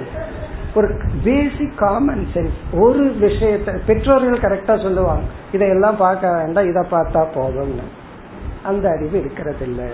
ஒரு 0.73 0.87
பேசிக் 1.23 1.77
காமன் 1.77 2.27
சென்ஸ் 2.33 2.57
ஒரு 2.79 3.03
விஷயத்த 3.19 3.79
பெற்றோர்கள் 3.85 4.43
கரெக்டா 4.43 4.81
சொல்லுவாங்க 4.83 5.23
இதையெல்லாம் 5.51 5.97
பார்க்க 5.97 6.35
வேண்டாம் 6.35 6.67
இதை 6.67 6.83
பார்த்தா 6.91 7.21
போதும்னு 7.35 7.87
அந்த 8.63 8.89
அறிவு 8.89 9.19
இருக்கிறது 9.19 9.65
இல்லை 9.65 9.89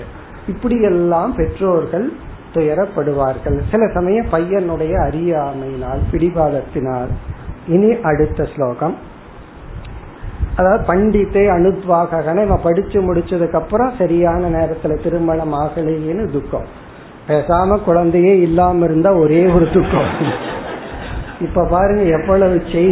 இப்படியெல்லாம் 0.48 1.36
பெற்றோர்கள் 1.36 2.08
துயரப்படுவார்கள் 2.54 3.58
சில 3.72 3.88
சமயம் 3.94 4.32
பையனுடைய 4.32 4.94
அறியாமையினால் 5.02 6.02
பிடிவாதத்தினால் 6.12 7.12
இனி 7.68 7.96
அடுத்த 8.02 8.48
ஸ்லோகம் 8.56 8.96
அதாவது 10.56 10.94
பண்டித்தே 10.94 11.44
அனுத்வாகன 11.50 12.44
இவன் 12.44 12.64
படிச்சு 12.64 13.00
முடிச்சதுக்கு 13.00 13.56
அப்புறம் 13.56 13.92
சரியான 13.98 14.50
நேரத்துல 14.50 15.04
திருமணம் 15.04 15.54
ஆகலையேன்னு 15.54 16.32
துக்கம் 16.32 16.68
பேசாம 17.28 17.84
குழந்தையே 17.84 18.40
இல்லாம 18.40 18.86
இருந்தா 18.86 19.14
ஒரே 19.14 19.48
ஒரு 19.48 19.70
துக்கம் 19.74 20.10
இப்ப 21.40 21.66
பாருங்க 21.66 22.04
எவ்வளவு 22.10 22.58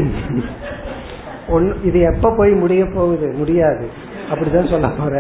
ஒன் 1.49 1.67
இது 1.83 1.99
எப்ப 1.99 2.31
போய் 2.38 2.51
முடிய 2.53 2.83
போகுது 2.86 3.27
முடியாது 3.38 3.86
அப்படிதான் 4.29 4.69
சொல்ல 4.69 4.88
போற 4.97 5.15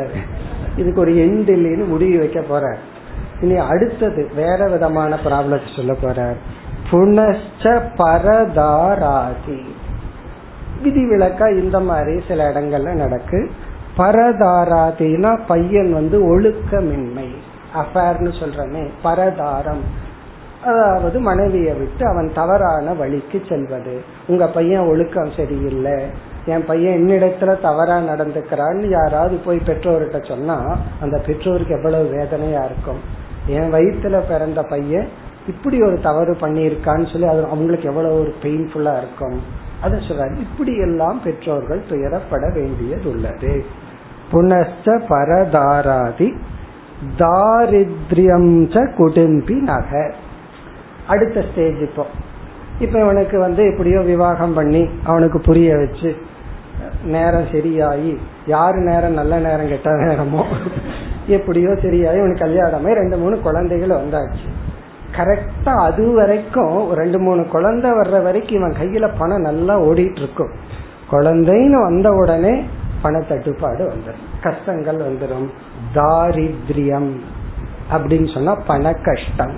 இதுக்கு 0.75 0.99
ஒரு 0.99 1.11
எண்ட் 1.15 1.49
இல்லைன்னு 1.49 1.85
முடிவு 1.87 2.17
வைக்க 2.19 2.41
போற 2.41 2.65
இனி 3.41 3.55
அடுத்தது 3.55 4.21
வேற 4.35 4.67
விதமான 4.67 5.17
ப்ராப்ளம் 5.25 5.75
சொல்ல 5.75 5.93
போற 5.93 6.19
புனச்ச 6.91 7.63
பரதாராதி 7.97 9.61
விதிவிலக்கா 10.83 11.47
இந்த 11.57 11.79
மாதிரி 11.79 12.15
சில 12.27 12.49
இடங்கள்ல 12.51 12.93
நடக்கு 12.93 13.39
பரதாராதினா 13.97 15.31
பையன் 15.47 15.91
வந்து 15.93 16.17
ஒழுக்கமின்மை 16.33 17.27
அஃபேர்னு 17.75 18.31
சொல்றமே 18.39 18.83
பரதாரம் 19.03 19.83
அதாவது 20.65 21.19
மனைவியை 21.19 21.73
விட்டு 21.73 22.07
அவன் 22.07 22.33
தவறான 22.33 22.93
வழிக்கு 22.93 23.41
செல்வது 23.49 24.01
உங்க 24.27 24.47
பையன் 24.47 24.87
ஒழுக்கம் 24.87 25.35
சரியில்லை 25.35 25.97
என் 26.45 26.65
பையன் 26.65 26.97
என்னிடத்துல 26.97 27.61
தவறா 27.61 27.97
நடந்துக்கிறான்னு 27.99 28.89
யாராவது 28.89 29.35
போய் 29.45 29.59
பெற்றோர்கிட்ட 29.65 30.27
சொன்னா 30.27 30.77
அந்த 31.01 31.21
பெற்றோருக்கு 31.25 31.77
எவ்வளவு 31.77 32.09
வேதனையா 32.09 32.63
இருக்கும் 32.63 33.01
என் 33.47 33.73
வயிற்றுல 33.73 34.19
பிறந்த 34.27 34.63
பையன் 34.63 35.07
இப்படி 35.47 35.81
ஒரு 35.81 35.99
தவறு 35.99 36.37
பண்ணியிருக்கான்னு 36.41 37.11
சொல்லி 37.11 37.27
அது 37.27 37.45
அவங்களுக்கு 37.45 37.89
எவ்வளவு 37.89 38.19
ஒரு 38.19 38.33
பெயின்ஃபுல்லா 38.43 38.97
இருக்கும் 38.97 39.41
அதை 39.81 39.99
சொல்ற 39.99 40.39
இப்படி 40.39 40.77
எல்லாம் 40.77 41.21
பெற்றோர்கள் 41.23 41.81
துயரப்பட 41.89 42.53
வேண்டியது 42.53 43.09
உள்ளது 43.09 43.63
புனஸ்த 44.31 44.97
பரதாராதி 45.09 46.29
தாரித்யம் 47.17 48.93
குடும்பி 48.95 49.53
நகர் 49.53 50.15
அடுத்த 51.07 51.41
ஸ்டேஜ் 51.41 51.81
இப்போ 51.81 52.03
இப்போ 52.79 52.97
இவனுக்கு 52.99 53.37
வந்து 53.39 53.61
எப்படியோ 53.65 53.99
விவாகம் 54.03 54.53
பண்ணி 54.53 54.83
அவனுக்கு 55.03 55.39
புரிய 55.39 55.75
வச்சு 55.77 56.09
நேரம் 57.05 57.49
சரியாகி 57.51 58.13
யாரு 58.47 58.79
நேரம் 58.81 59.13
நல்ல 59.13 59.33
நேரம் 59.39 59.67
கெட்ட 59.67 59.91
நேரமோ 60.03 60.43
எப்படியோ 61.27 61.71
சரியாகி 61.81 62.19
இவனுக்கு 62.19 62.45
கல்யாணமே 62.45 62.93
ரெண்டு 62.93 63.17
மூணு 63.17 63.35
குழந்தைகள் 63.39 63.99
வந்தாச்சு 63.99 64.47
கரெக்டா 65.17 65.73
அது 65.79 66.05
வரைக்கும் 66.11 66.77
ரெண்டு 66.91 67.19
மூணு 67.19 67.41
குழந்தை 67.47 67.91
வர்ற 67.91 68.17
வரைக்கும் 68.21 68.57
இவன் 68.57 68.79
கையில 68.79 69.05
பணம் 69.17 69.41
நல்லா 69.41 69.75
ஓடிட்டு 69.81 70.21
இருக்கும் 70.21 70.51
குழந்தைன்னு 71.11 71.79
வந்த 71.81 72.09
உடனே 72.13 72.53
பண 73.01 73.19
தட்டுப்பாடு 73.21 73.83
வந்துடும் 73.83 74.27
கஷ்டங்கள் 74.41 74.99
வந்துடும் 74.99 75.47
தாரித்யம் 75.93 77.11
அப்படின்னு 77.91 78.29
சொன்னா 78.33 78.53
பண 78.67 78.93
கஷ்டம் 79.01 79.55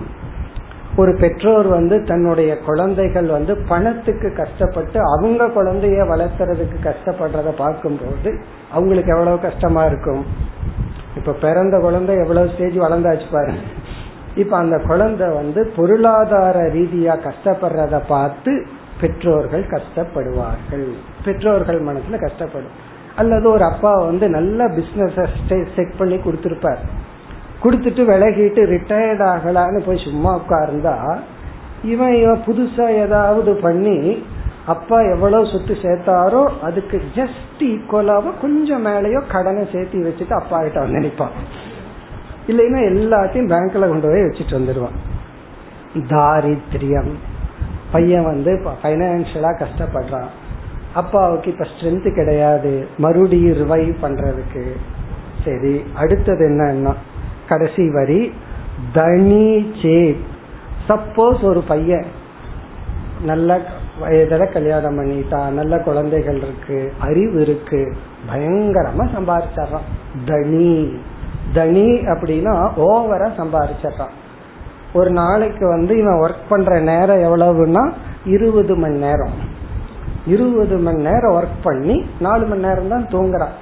ஒரு 0.98 1.12
பெற்றோர் 1.14 1.68
வந்து 1.68 1.96
தன்னுடைய 2.04 2.52
குழந்தைகள் 2.58 3.28
வந்து 3.28 3.54
பணத்துக்கு 3.68 4.30
கஷ்டப்பட்டு 4.34 4.98
அவங்க 5.00 5.46
குழந்தைய 5.48 6.04
வளர்த்துறதுக்கு 6.08 6.78
கஷ்டப்படுறத 6.84 7.50
பார்க்கும்போது 7.58 8.32
அவங்களுக்கு 8.72 9.14
எவ்வளவு 9.14 9.40
கஷ்டமா 9.40 9.86
இருக்கும் 9.86 10.24
இப்ப 11.16 11.36
பிறந்த 11.42 11.76
குழந்தை 11.80 12.16
எவ்வளவு 12.18 12.50
ஸ்டேஜ் 12.50 12.78
வளர்ந்தாச்சு 12.78 13.28
பாருங்க 13.32 13.62
இப்ப 14.36 14.58
அந்த 14.58 14.78
குழந்தை 14.88 15.28
வந்து 15.30 15.62
பொருளாதார 15.76 16.58
ரீதியா 16.70 17.14
கஷ்டப்படுறத 17.24 18.00
பார்த்து 18.08 18.52
பெற்றோர்கள் 19.00 19.66
கஷ்டப்படுவார்கள் 19.68 20.88
பெற்றோர்கள் 21.26 21.80
மனசுல 21.82 22.20
கஷ்டப்படும் 22.20 22.76
அல்லது 23.16 23.46
ஒரு 23.50 23.64
அப்பா 23.64 23.92
வந்து 24.04 24.26
நல்ல 24.30 24.68
பிசினஸ் 24.68 25.20
செட் 25.76 25.98
பண்ணி 25.98 26.18
கொடுத்திருப்பார் 26.18 26.82
கொடுத்துட்டு 27.64 28.02
விலகிட்டு 28.06 28.62
ரிட்டையர்ட் 28.74 29.24
ஆகலான்னு 29.32 29.80
போய் 29.86 30.06
சும்மா 30.06 30.32
உட்கார்ந்தா 30.40 30.96
இவன் 31.84 32.16
இவன் 32.16 32.44
புதுசா 32.46 32.86
ஏதாவது 33.04 33.52
பண்ணி 33.62 33.98
அப்பா 34.68 34.98
எவ்வளவு 35.12 35.46
சொத்து 35.46 35.74
சேர்த்தாரோ 35.84 36.42
அதுக்கு 36.62 36.98
ஜஸ்ட் 37.16 37.62
ஈக்குவலாவோ 37.68 38.32
கொஞ்சம் 38.42 38.86
மேலேயோ 38.86 39.20
கடனை 39.28 39.64
சேர்த்து 39.72 40.08
வச்சுட்டு 40.08 40.36
அப்பா 40.36 40.58
கிட்ட 40.60 40.80
வந்து 40.80 41.00
நினைப்பான் 41.00 41.36
இல்லைன்னா 42.48 42.82
எல்லாத்தையும் 42.92 43.52
பேங்க்ல 43.52 43.88
கொண்டு 43.88 44.10
போய் 44.10 44.28
வச்சுட்டு 44.28 44.58
வந்துடுவான் 44.58 44.98
தாரித்ரியம் 46.10 47.14
பையன் 47.92 48.24
வந்து 48.24 48.52
பைனான்சியலா 48.84 49.52
கஷ்டப்படுறான் 49.60 50.30
அப்பாவுக்கு 50.94 51.48
இப்ப 51.52 51.66
ஸ்ட்ரென்த் 51.66 52.08
கிடையாது 52.14 52.72
மறுபடியும் 52.98 53.58
ரிவைவ் 53.62 53.94
பண்றதுக்கு 54.02 54.64
சரி 55.46 55.74
அடுத்தது 55.96 56.44
என்னன்னா 56.50 56.94
கடைசி 57.48 57.86
வரி 57.90 58.22
தனி 58.94 59.48
சேத் 59.82 60.24
சப்போஸ் 60.88 61.42
ஒரு 61.42 61.62
பையன் 61.64 62.08
நல்ல 63.26 63.52
வயதில் 64.00 64.54
கல்யாணம் 64.54 64.98
பண்ணிட்டான் 65.00 65.52
நல்ல 65.52 65.76
குழந்தைகள் 65.80 66.40
இருக்கு 66.42 66.80
அறிவு 67.00 67.38
இருக்கு 67.42 67.82
பயங்கரமா 68.30 69.06
சம்பாதிச்சிடறான் 69.14 69.88
தனி 70.26 70.72
தனி 71.54 71.88
அப்படின்னா 72.14 72.54
ஓவரா 72.86 73.28
சம்பாதிச்சிடறான் 73.38 74.16
ஒரு 74.94 75.10
நாளைக்கு 75.12 75.66
வந்து 75.68 75.94
இவன் 75.98 76.22
ஒர்க் 76.22 76.50
பண்ற 76.50 76.74
நேரம் 76.82 77.24
எவ்வளவுன்னா 77.24 77.84
இருபது 78.26 78.76
மணி 78.76 78.98
நேரம் 78.98 79.36
இருபது 80.26 80.78
மணி 80.78 81.02
நேரம் 81.02 81.36
ஒர்க் 81.36 81.60
பண்ணி 81.64 81.98
நாலு 82.20 82.46
மணி 82.46 82.62
நேரம் 82.62 82.88
தான் 82.88 83.10
தூங்குறான் 83.12 83.56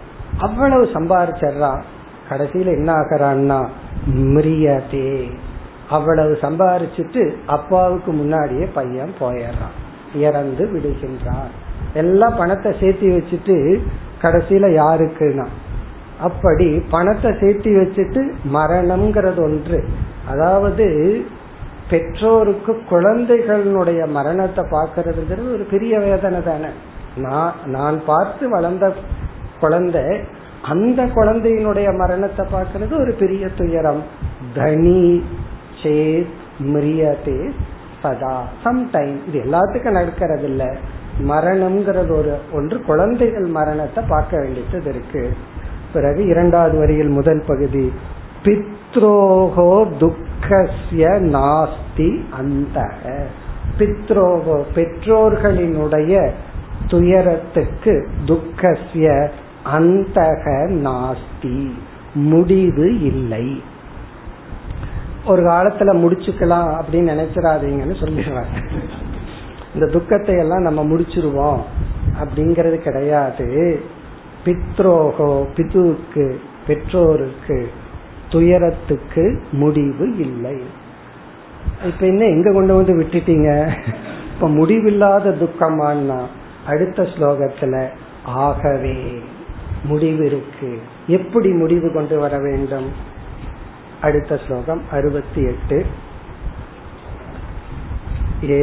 அவ்வளவு 0.38 0.86
சம்பாதிச்சிடறான் 0.93 1.82
கடைசியில 2.30 2.76
என்ன 2.78 2.91
ஆகிறான்னா 2.93 3.60
மிரியதே 4.34 5.10
அவ்வளவு 5.89 6.34
சம்பாரிச்சுட்டு 6.41 7.24
அப்பாவுக்கு 7.48 8.12
முன்னாடியே 8.12 8.66
பையன் 8.74 9.14
போயிடுறான் 9.20 9.76
இறந்து 10.20 10.64
விடுகின்றான் 10.66 11.52
எல்லா 11.93 12.28
பணத்தை 12.30 12.72
சேர்த்து 12.80 13.10
வச்சுட்டு 13.10 13.56
கடைசியில 14.22 14.68
யாருக்குன்னா 14.76 15.46
அப்படி 16.22 16.68
பணத்தை 16.89 17.32
சேர்த்து 17.34 17.72
வச்சுட்டு 17.72 18.22
மரணம்ங்கிறது 18.52 19.41
ஒன்று 19.43 19.80
அதாவது 20.30 20.86
பெற்றோருக்கு 21.89 22.74
குழந்தைகளுடைய 22.89 24.02
மரணத்தை 24.08 24.64
பார்க்கறதுங்கிறது 24.72 25.50
ஒரு 25.54 25.66
பெரிய 25.70 25.96
வேதனை 26.00 26.39
தானே 26.43 26.72
நான் 27.18 27.54
நான் 27.66 27.98
பார்த்து 28.06 28.46
வளர்ந்த 28.50 28.86
குழந்தை 29.60 30.06
அந்த 30.68 31.04
குழந்தையினுடைய 31.04 31.88
மரணத்தை 31.98 32.46
பார்க்கறது 32.46 32.93
ஒரு 33.00 33.14
பெரிய 33.20 33.48
துயரம் 33.58 34.04
தனி 34.54 35.24
மிரியதே 36.74 37.39
சதா 38.04 38.36
சம்டைம் 38.64 39.16
இது 39.28 39.38
எல்லாத்துக்கும் 39.41 39.98
நடக்கிறது 40.00 40.43
இல்ல 40.43 40.64
மரணம்ங்கிறது 41.28 42.12
ஒரு 42.12 42.38
ஒன்று 42.54 42.78
குழந்தைகள் 42.82 43.48
மரணத்தை 43.48 44.04
பார்க்க 44.08 44.39
வேண்டியது 44.39 44.89
இருக்கு 44.89 45.24
பிறகு 45.93 46.26
இரண்டாவது 46.26 46.78
வரியில் 46.78 47.10
முதல் 47.10 47.43
பகுதி 47.48 47.91
பித்ரோகோ 48.43 49.72
துக்கசிய 50.00 51.06
நாஸ்தி 51.36 52.10
அந்த 52.30 52.80
பித்ரோகோ 53.78 54.58
பெற்றோர்களினுடைய 54.76 56.32
துயரத்துக்கு 56.88 58.08
துக்கசிய 58.26 59.30
அந்தக 59.72 60.46
நாஸ்தி 60.82 61.58
முடிவு 62.30 62.88
இல்லை 63.02 63.48
ஒரு 65.26 65.41
காலத்துல 65.41 65.91
முடிச்சுக்கலாம் 66.02 66.72
அப்படின்னு 66.80 67.14
நினைச்சிடாதீங்கன்னு 67.14 67.96
சொல்லிடுறாங்க 68.00 68.58
இந்த 69.74 69.86
துக்கத்தை 69.86 70.36
எல்லாம் 70.36 70.62
நம்ம 70.62 70.82
முடிச்சிருவோம் 70.84 71.62
அப்படிங்கறது 72.20 72.78
கிடையாது 72.78 73.48
பித்ரோகோ 74.46 75.32
பிதுவுக்கு 75.56 76.26
பெற்றோருக்கு 76.68 77.58
துயரத்துக்கு 78.30 79.24
முடிவு 79.52 80.06
இல்லை 80.18 80.58
இப்ப 81.86 82.02
என்ன 82.06 82.24
எங்க 82.26 82.50
கொண்டு 82.54 82.74
வந்து 82.76 82.93
விட்டுட்டீங்க 82.93 83.50
இப்ப 84.34 84.48
முடிவில்லாத 84.50 85.36
துக்கமானா 85.39 86.20
அடுத்த 86.68 87.02
ஸ்லோகத்துல 87.04 87.76
ஆகவே 88.39 88.98
முடிவு 89.88 90.24
இருக்கு 90.26 90.72
எப்படி 91.10 91.50
முடிவு 91.54 91.88
கொண்டு 91.91 92.18
வர 92.20 92.36
வேண்டும் 92.39 92.88
அடுத்த 94.02 94.39
ஸ்லோகம் 94.46 94.82
அறுபத்தி 94.91 95.41
எட்டு 95.43 95.78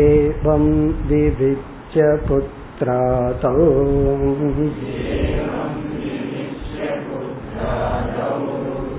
एवं 0.00 0.65
विविच्य 1.07 2.03
पुत्रातौ 2.27 3.53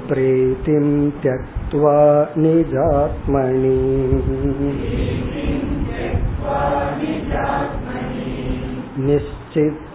प्रीतिं 0.08 0.88
त्यक्त्वा 1.22 1.96
निजात्मनि 2.38 3.78
निश्चित् 9.08 9.93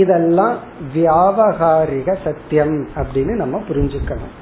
இதெல்லாம் 0.00 0.56
வியாபகாரிக 0.94 2.16
சத்தியம் 2.24 2.76
அப்படின்னு 2.96 3.34
நம்ம 3.34 3.58
புரிஞ்சுக்கணும் 3.68 4.34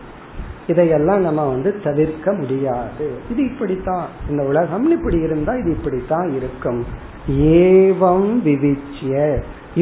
இதையெல்லாம் 0.69 1.21
நம்ம 1.21 1.45
வந்து 1.49 1.71
தவிர்க்க 1.83 2.33
முடியாது 2.33 3.07
இது 3.31 3.41
இப்படித்தான் 3.43 4.07
இந்த 4.31 4.43
உலகம் 4.43 4.89
இப்படி 4.91 5.19
இருந்தா 5.21 5.53
இது 5.57 5.71
இப்படித்தான் 5.71 6.29
இருக்கும் 6.37 6.81
ஏவம் 7.61 8.29
விவிச்சிய 8.45 9.15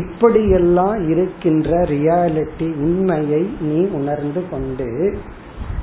இப்படியெல்லாம் 0.00 0.99
இருக்கின்ற 1.09 1.71
ரியாலிட்டி 1.89 2.69
உண்மையை 2.79 3.43
நீ 3.61 3.79
உணர்ந்து 3.91 4.43
கொண்டு 4.51 4.89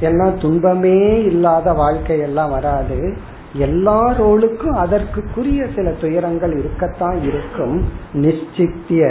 எல்லாம் 0.00 0.35
துன்பமே 0.37 0.99
இல்லாத 1.23 1.67
வாழ்க்கையெல்லாம் 1.73 2.49
வராது 2.49 2.99
எல்லா 3.57 3.99
ரோலுக்கும் 4.17 4.77
அதற்குரிய 4.77 5.63
சில 5.75 5.89
துயரங்கள் 6.01 6.53
இருக்கத்தான் 6.57 7.19
இருக்கும் 7.23 7.75
நிச்சித்திய 8.13 9.03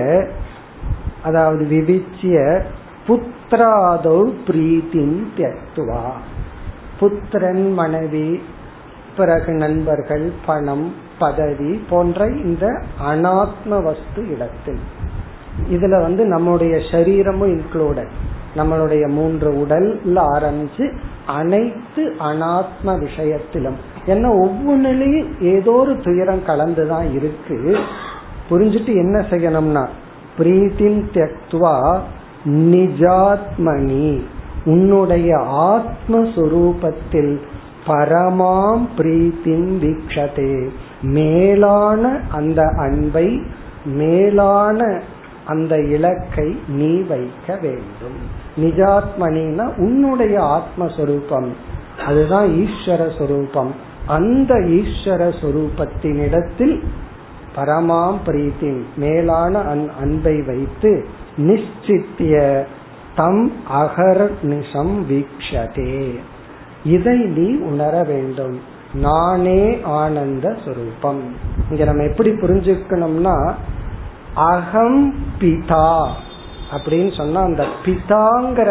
அதாவது 1.23 1.65
விவிச்சிய 1.65 2.39
புத் 3.07 3.31
புத்திராதோ 3.53 4.19
பிரீத்தின் 4.47 5.17
தியக்துவா 5.37 6.05
புத்திரன் 7.01 7.67
மனைவி 7.73 8.29
பிறகு 9.17 9.53
நண்பர்கள் 9.55 10.25
பணம் 10.47 10.87
பதவி 11.19 11.73
போன்ற 11.91 12.29
இந்த 12.43 12.67
அனாத்ம 13.07 13.81
வஸ்து 13.83 14.23
இடத்தில் 14.29 14.81
இதுல 15.71 15.99
வந்து 16.01 16.25
நம்முடைய 16.27 16.77
சரீரமும் 16.93 17.53
இன்க்ளூடட் 17.53 18.15
நம்மளுடைய 18.57 19.05
மூன்று 19.11 19.53
உடல்ல 19.63 20.25
ஆரம்பிச்சு 20.35 20.87
அனைத்து 21.37 22.05
அனாத்ம 22.23 22.97
விஷயத்திலும் 22.99 23.79
ஏன்னா 24.07 24.33
ஒவ்வொன்றிலையும் 24.45 25.31
ஏதோ 25.53 25.77
ஒரு 25.83 25.95
துயரம் 26.01 26.45
கலந்துதான் 26.47 27.11
இருக்கு 27.15 27.61
புரிஞ்சுட்டு 28.49 28.95
என்ன 28.97 29.19
செய்யணும்னா 29.31 29.87
பிரீத்தின் 30.39 31.01
தியக்துவா 31.15 31.77
நிஜாத்மனி 32.47 34.21
உன்னுடைய 34.65 35.31
ஆத்மஸ்வரூபத்தில் 35.73 37.41
பரமாம் 37.87 38.87
பிரீத்தின் 38.99 39.71
தீட்சதே 39.81 40.71
மேலான 41.03 42.21
அந்த 42.31 42.63
அன்பை 42.65 43.41
மேலான 43.85 45.03
அந்த 45.45 45.77
இலக்கை 45.79 46.57
நீ 46.69 47.01
வைக்க 47.03 47.57
வேண்டும் 47.63 48.19
நிஜாத்மனா 48.61 49.67
உன்னுடைய 49.77 50.37
ஆத்மஸ்வரூபம் 50.51 51.49
அதுதான் 52.07 52.49
ஈஸ்வர 52.59 53.19
சொரூபம் 53.19 53.73
அந்த 54.07 54.55
ஈஸ்வர 54.55 55.23
சொரூபத்தினிடத்தில் 55.41 56.77
பரமாம் 57.57 58.19
பிரீத்தின் 58.27 58.81
மேலான 58.97 59.59
அன்பை 60.01 60.43
வைத்து 60.43 61.05
நிச்சித்திய 61.39 62.37
தம் 63.15 63.45
அகர் 63.75 64.25
நிஷம் 64.45 64.95
வீக்ஷதே 65.09 65.95
இதை 66.87 67.19
நீ 67.35 67.49
உணர 67.63 67.95
வேண்டும் 68.03 68.57
நானே 69.03 69.63
ஆனந்த 69.97 70.47
சுரூபம் 70.65 71.23
இங்க 71.71 71.83
நம்ம 71.85 72.05
எப்படி 72.05 72.31
புரிஞ்சுக்கணும்னா 72.43 73.37
அகம் 74.49 75.01
பிதா 75.41 75.87
அப்படின்னு 76.73 77.11
சொன்னா 77.17 77.41
அந்த 77.43 77.65
பிதாங்கிற 77.85 78.71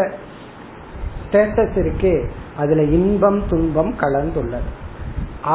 ஸ்டேட்டஸ் 1.21 1.77
இருக்கே 1.77 2.15
அதுல 2.57 2.83
இன்பம் 2.91 3.41
துன்பம் 3.47 3.91
கலந்துள்ளது 3.95 4.69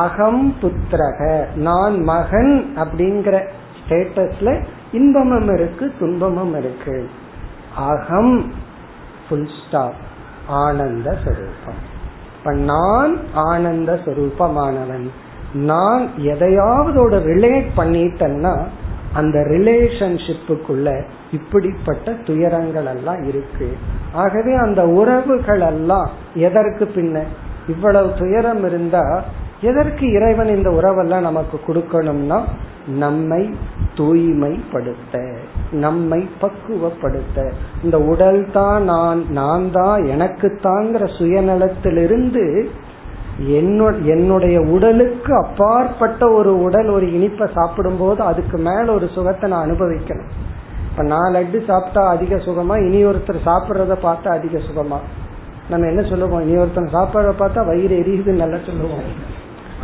அகம் 0.00 0.44
புத்திரக 0.60 1.20
நான் 1.60 1.96
மகன் 2.04 2.54
அப்படிங்கிற 2.76 3.36
ஸ்டேட்டஸ்ல 3.78 4.50
இன்பமும் 4.92 5.54
இருக்கு 5.54 5.92
துன்பமும் 5.98 6.54
இருக்கு 6.54 7.08
அகம் 7.74 8.52
புல் 9.28 9.48
ஸ்டாப் 9.48 10.00
ஆனந்த 10.48 11.10
சுரூபம் 11.24 11.80
இப்ப 12.36 12.52
நான் 12.52 13.18
ஆனந்த 13.34 13.92
சுரூபமானவன் 14.06 15.08
நான் 15.52 16.10
எதையாவது 16.16 17.18
ரிலேட் 17.18 17.70
பண்ணிட்டேன்னா 17.76 18.66
அந்த 19.12 19.38
ரிலேஷன்ஷிப்புக்குள்ள 19.38 21.02
இப்படிப்பட்ட 21.32 22.12
துயரங்கள் 22.12 22.84
எல்லாம் 22.84 23.24
இருக்கு 23.24 23.76
ஆகவே 24.12 24.54
அந்த 24.54 24.86
உறவுகள் 24.86 25.60
எல்லாம் 25.60 26.10
எதற்கு 26.34 26.84
பின்ன 26.84 27.22
இவ்வளவு 27.66 28.12
துயரம் 28.18 28.64
இருந்தா 28.64 29.24
எதற்கு 29.62 30.06
இறைவன் 30.10 30.48
இந்த 30.48 30.70
உறவெல்லாம் 30.70 31.20
நமக்கு 31.20 31.56
கொடுக்கணும்னா 31.58 32.38
நம்மை 33.00 33.42
தூய்மைப்படுத்த 33.94 35.14
நம்மை 35.80 36.18
பக்குவப்படுத்த 36.40 37.44
இந்த 37.82 37.96
உடல் 37.98 38.42
தான் 38.50 38.84
நான் 38.84 39.22
நான் 39.32 39.70
தான் 39.70 40.04
எனக்கு 40.06 40.48
தாங்கிற 40.62 41.04
சுயநலத்திலிருந்து 41.18 42.44
என்னுடைய 44.12 44.56
உடலுக்கு 44.70 45.32
அப்பாற்பட்ட 45.36 46.28
ஒரு 46.30 46.52
உடல் 46.60 46.88
ஒரு 46.88 47.06
இனிப்பை 47.12 47.46
சாப்பிடும்போது 47.52 48.20
அதுக்கு 48.22 48.58
மேல 48.58 48.86
ஒரு 48.92 49.08
சுகத்தை 49.08 49.48
நான் 49.48 49.66
அனுபவிக்கணும் 49.66 50.30
இப்ப 50.88 51.04
நான் 51.04 51.32
லட்டு 51.32 51.58
சாப்பிட்டா 51.66 52.02
அதிக 52.08 52.36
சுகமா 52.46 52.76
இனி 52.78 53.00
ஒருத்தர் 53.04 53.46
சாப்பிட்றத 53.46 53.96
பார்த்தா 54.02 54.28
அதிக 54.30 54.58
சுகமா 54.58 54.98
நம்ம 55.68 55.86
என்ன 55.86 56.02
சொல்லுவோம் 56.02 56.40
இனி 56.40 56.56
ஒருத்தன் 56.56 56.94
சாப்பிட்றத 56.94 57.34
பார்த்தா 57.38 57.66
வயிறு 57.66 57.94
எரியுது 57.96 58.34
நல்லா 58.34 58.60
சொல்லுவோம் 58.60 59.04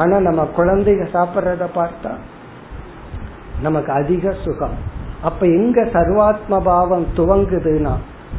ஆனா 0.00 0.17
நம்ம 0.21 0.43
குழந்தைக 0.57 1.03
சாப்பிட்றத 1.13 1.65
பார்த்தா 1.75 2.13
நமக்கு 3.63 3.93
அதிக 3.93 4.35
சுகம் 4.45 4.77
அப்ப 5.23 5.47
எங்க 5.47 5.81
சர்வாத்ம 5.93 6.63
பாவம் 6.63 7.07
துவங்குதுன்னா 7.17 7.95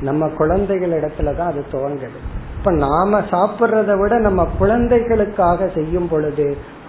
நம்ம 0.01 0.27
குழந்தைகள் 0.27 0.95
இடத்துலதான் 1.01 1.51
அது 1.51 1.61
துவங்குது 1.71 2.19
இப்ப 2.57 2.71
நாம 2.71 3.19
சாப்பிட்றத 3.31 3.97
விட 3.97 4.19
நம்ம 4.19 4.47
குழந்தைகளுக்காக 4.57 5.69
செய்யும் 5.75 6.09
பொழுது 6.09 6.47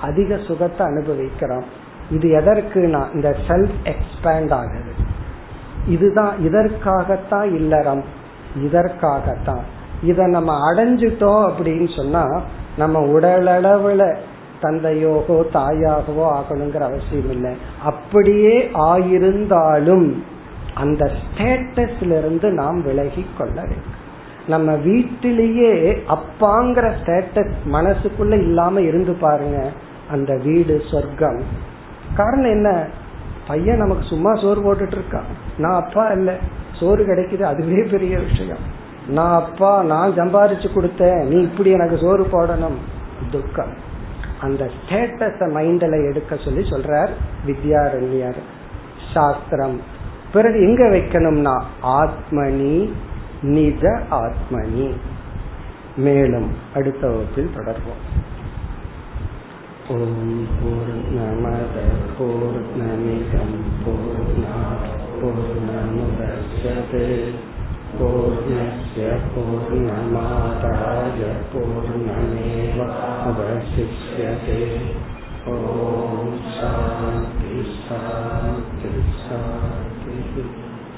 அதிக 0.01 0.37
சுகத்தை 0.37 0.87
அனுபவிக்கிறோம் 0.87 1.66
இது 2.11 2.28
எதற்குனா 2.41 3.03
இந்த 3.14 3.28
செல்ஃப் 3.49 3.78
எக்ஸ்பேண்ட் 3.85 4.53
ஆகுது 4.53 4.93
இதுதான் 5.87 6.35
இதற்காகத்தான் 6.39 7.49
இல்லறம் 7.55 8.05
இதற்காகத்தான் 8.62 9.64
இத 10.03 10.26
நம்ம 10.26 10.53
அடைஞ்சிட்டோம் 10.72 11.43
அப்படின்னு 11.49 11.89
சொன்னா 11.97 12.24
நம்ம 12.76 13.01
உடலளவுல 13.01 14.03
தந்தையோகோ 14.64 15.37
தாயாகவோ 15.53 16.24
ஆகணுங்கிற 16.37 16.85
அவசியம் 16.89 17.30
இல்லை 17.30 17.53
அப்படியே 17.85 18.55
ஆயிருந்தாலும் 18.91 20.07
அந்த 20.74 21.05
ஸ்டேட்டஸ்ல 21.18 22.16
இருந்து 22.18 22.47
நாம் 22.53 22.80
விலகி 22.82 23.24
கொள்ள 23.32 23.59
வேண்டும் 23.62 24.01
நம்ம 24.49 24.70
வீட்டிலேயே 24.87 25.72
அப்பாங்கிற 26.09 26.87
ஸ்டேட்டஸ் 26.99 27.55
மனசுக்குள்ள 27.72 28.35
இல்லாம 28.43 28.80
இருந்து 28.80 29.12
பாருங்க 29.20 29.59
அந்த 30.11 30.32
வீடு 30.45 30.74
சொர்க்கம் 30.91 31.41
காரணம் 32.14 32.55
என்ன 32.57 32.70
பையன் 33.49 33.82
நமக்கு 33.82 34.05
சும்மா 34.05 34.32
சோறு 34.35 34.61
போட்டுட்டு 34.61 34.97
இருக்கான் 34.99 35.30
நான் 35.59 35.78
அப்பா 35.82 36.05
இல்ல 36.11 36.30
சோறு 36.78 37.03
கிடைக்குது 37.05 37.45
அதுவே 37.45 37.80
பெரிய 37.91 38.14
விஷயம் 38.18 38.62
நான் 39.09 39.35
அப்பா 39.35 39.72
நான் 39.85 40.16
சம்பாரிச்சு 40.18 40.68
கொடுத்தேன் 40.70 41.20
நீ 41.24 41.37
இப்படி 41.43 41.70
எனக்கு 41.70 41.97
சோறு 41.97 42.24
போடணும் 42.32 42.78
துக்கம் 43.30 43.74
அந்த 44.45 44.64
ஸ்டேட்டஸ 44.76 45.49
மைண்ட்ல 45.55 45.97
எடுக்க 46.11 46.39
சொல்லி 46.45 46.62
சொல்றார் 46.70 47.12
வித்யாரண்யர் 47.47 48.41
சாஸ்திரம் 49.12 49.76
பிறகு 50.32 50.61
எங்க 50.61 50.85
வைக்கணும்னா 50.89 51.57
ஆத்மனி 51.95 52.76
நித 53.49 53.85
ஆத்மனி 54.18 54.89
மேலும் 55.97 56.49
அடுத்த 56.74 57.03
வகுப்பில் 57.09 57.57
தொடர்வோம் 57.57 58.03
ஓம் 59.89 60.39
போர் 60.59 60.93
பூர்ணமிதம் 62.16 63.57
போர் 63.82 64.30
பூர்ணமுதச்சதே 65.18 67.09
पूर्णस्य 67.99 69.09
पूर्णमादाय 69.35 71.20
पूर्णमेव 71.53 72.78
अवशिष्यते 72.85 74.61
ॐ 75.53 76.30
शान्ति 76.57 77.62
शान्ति 77.78 78.74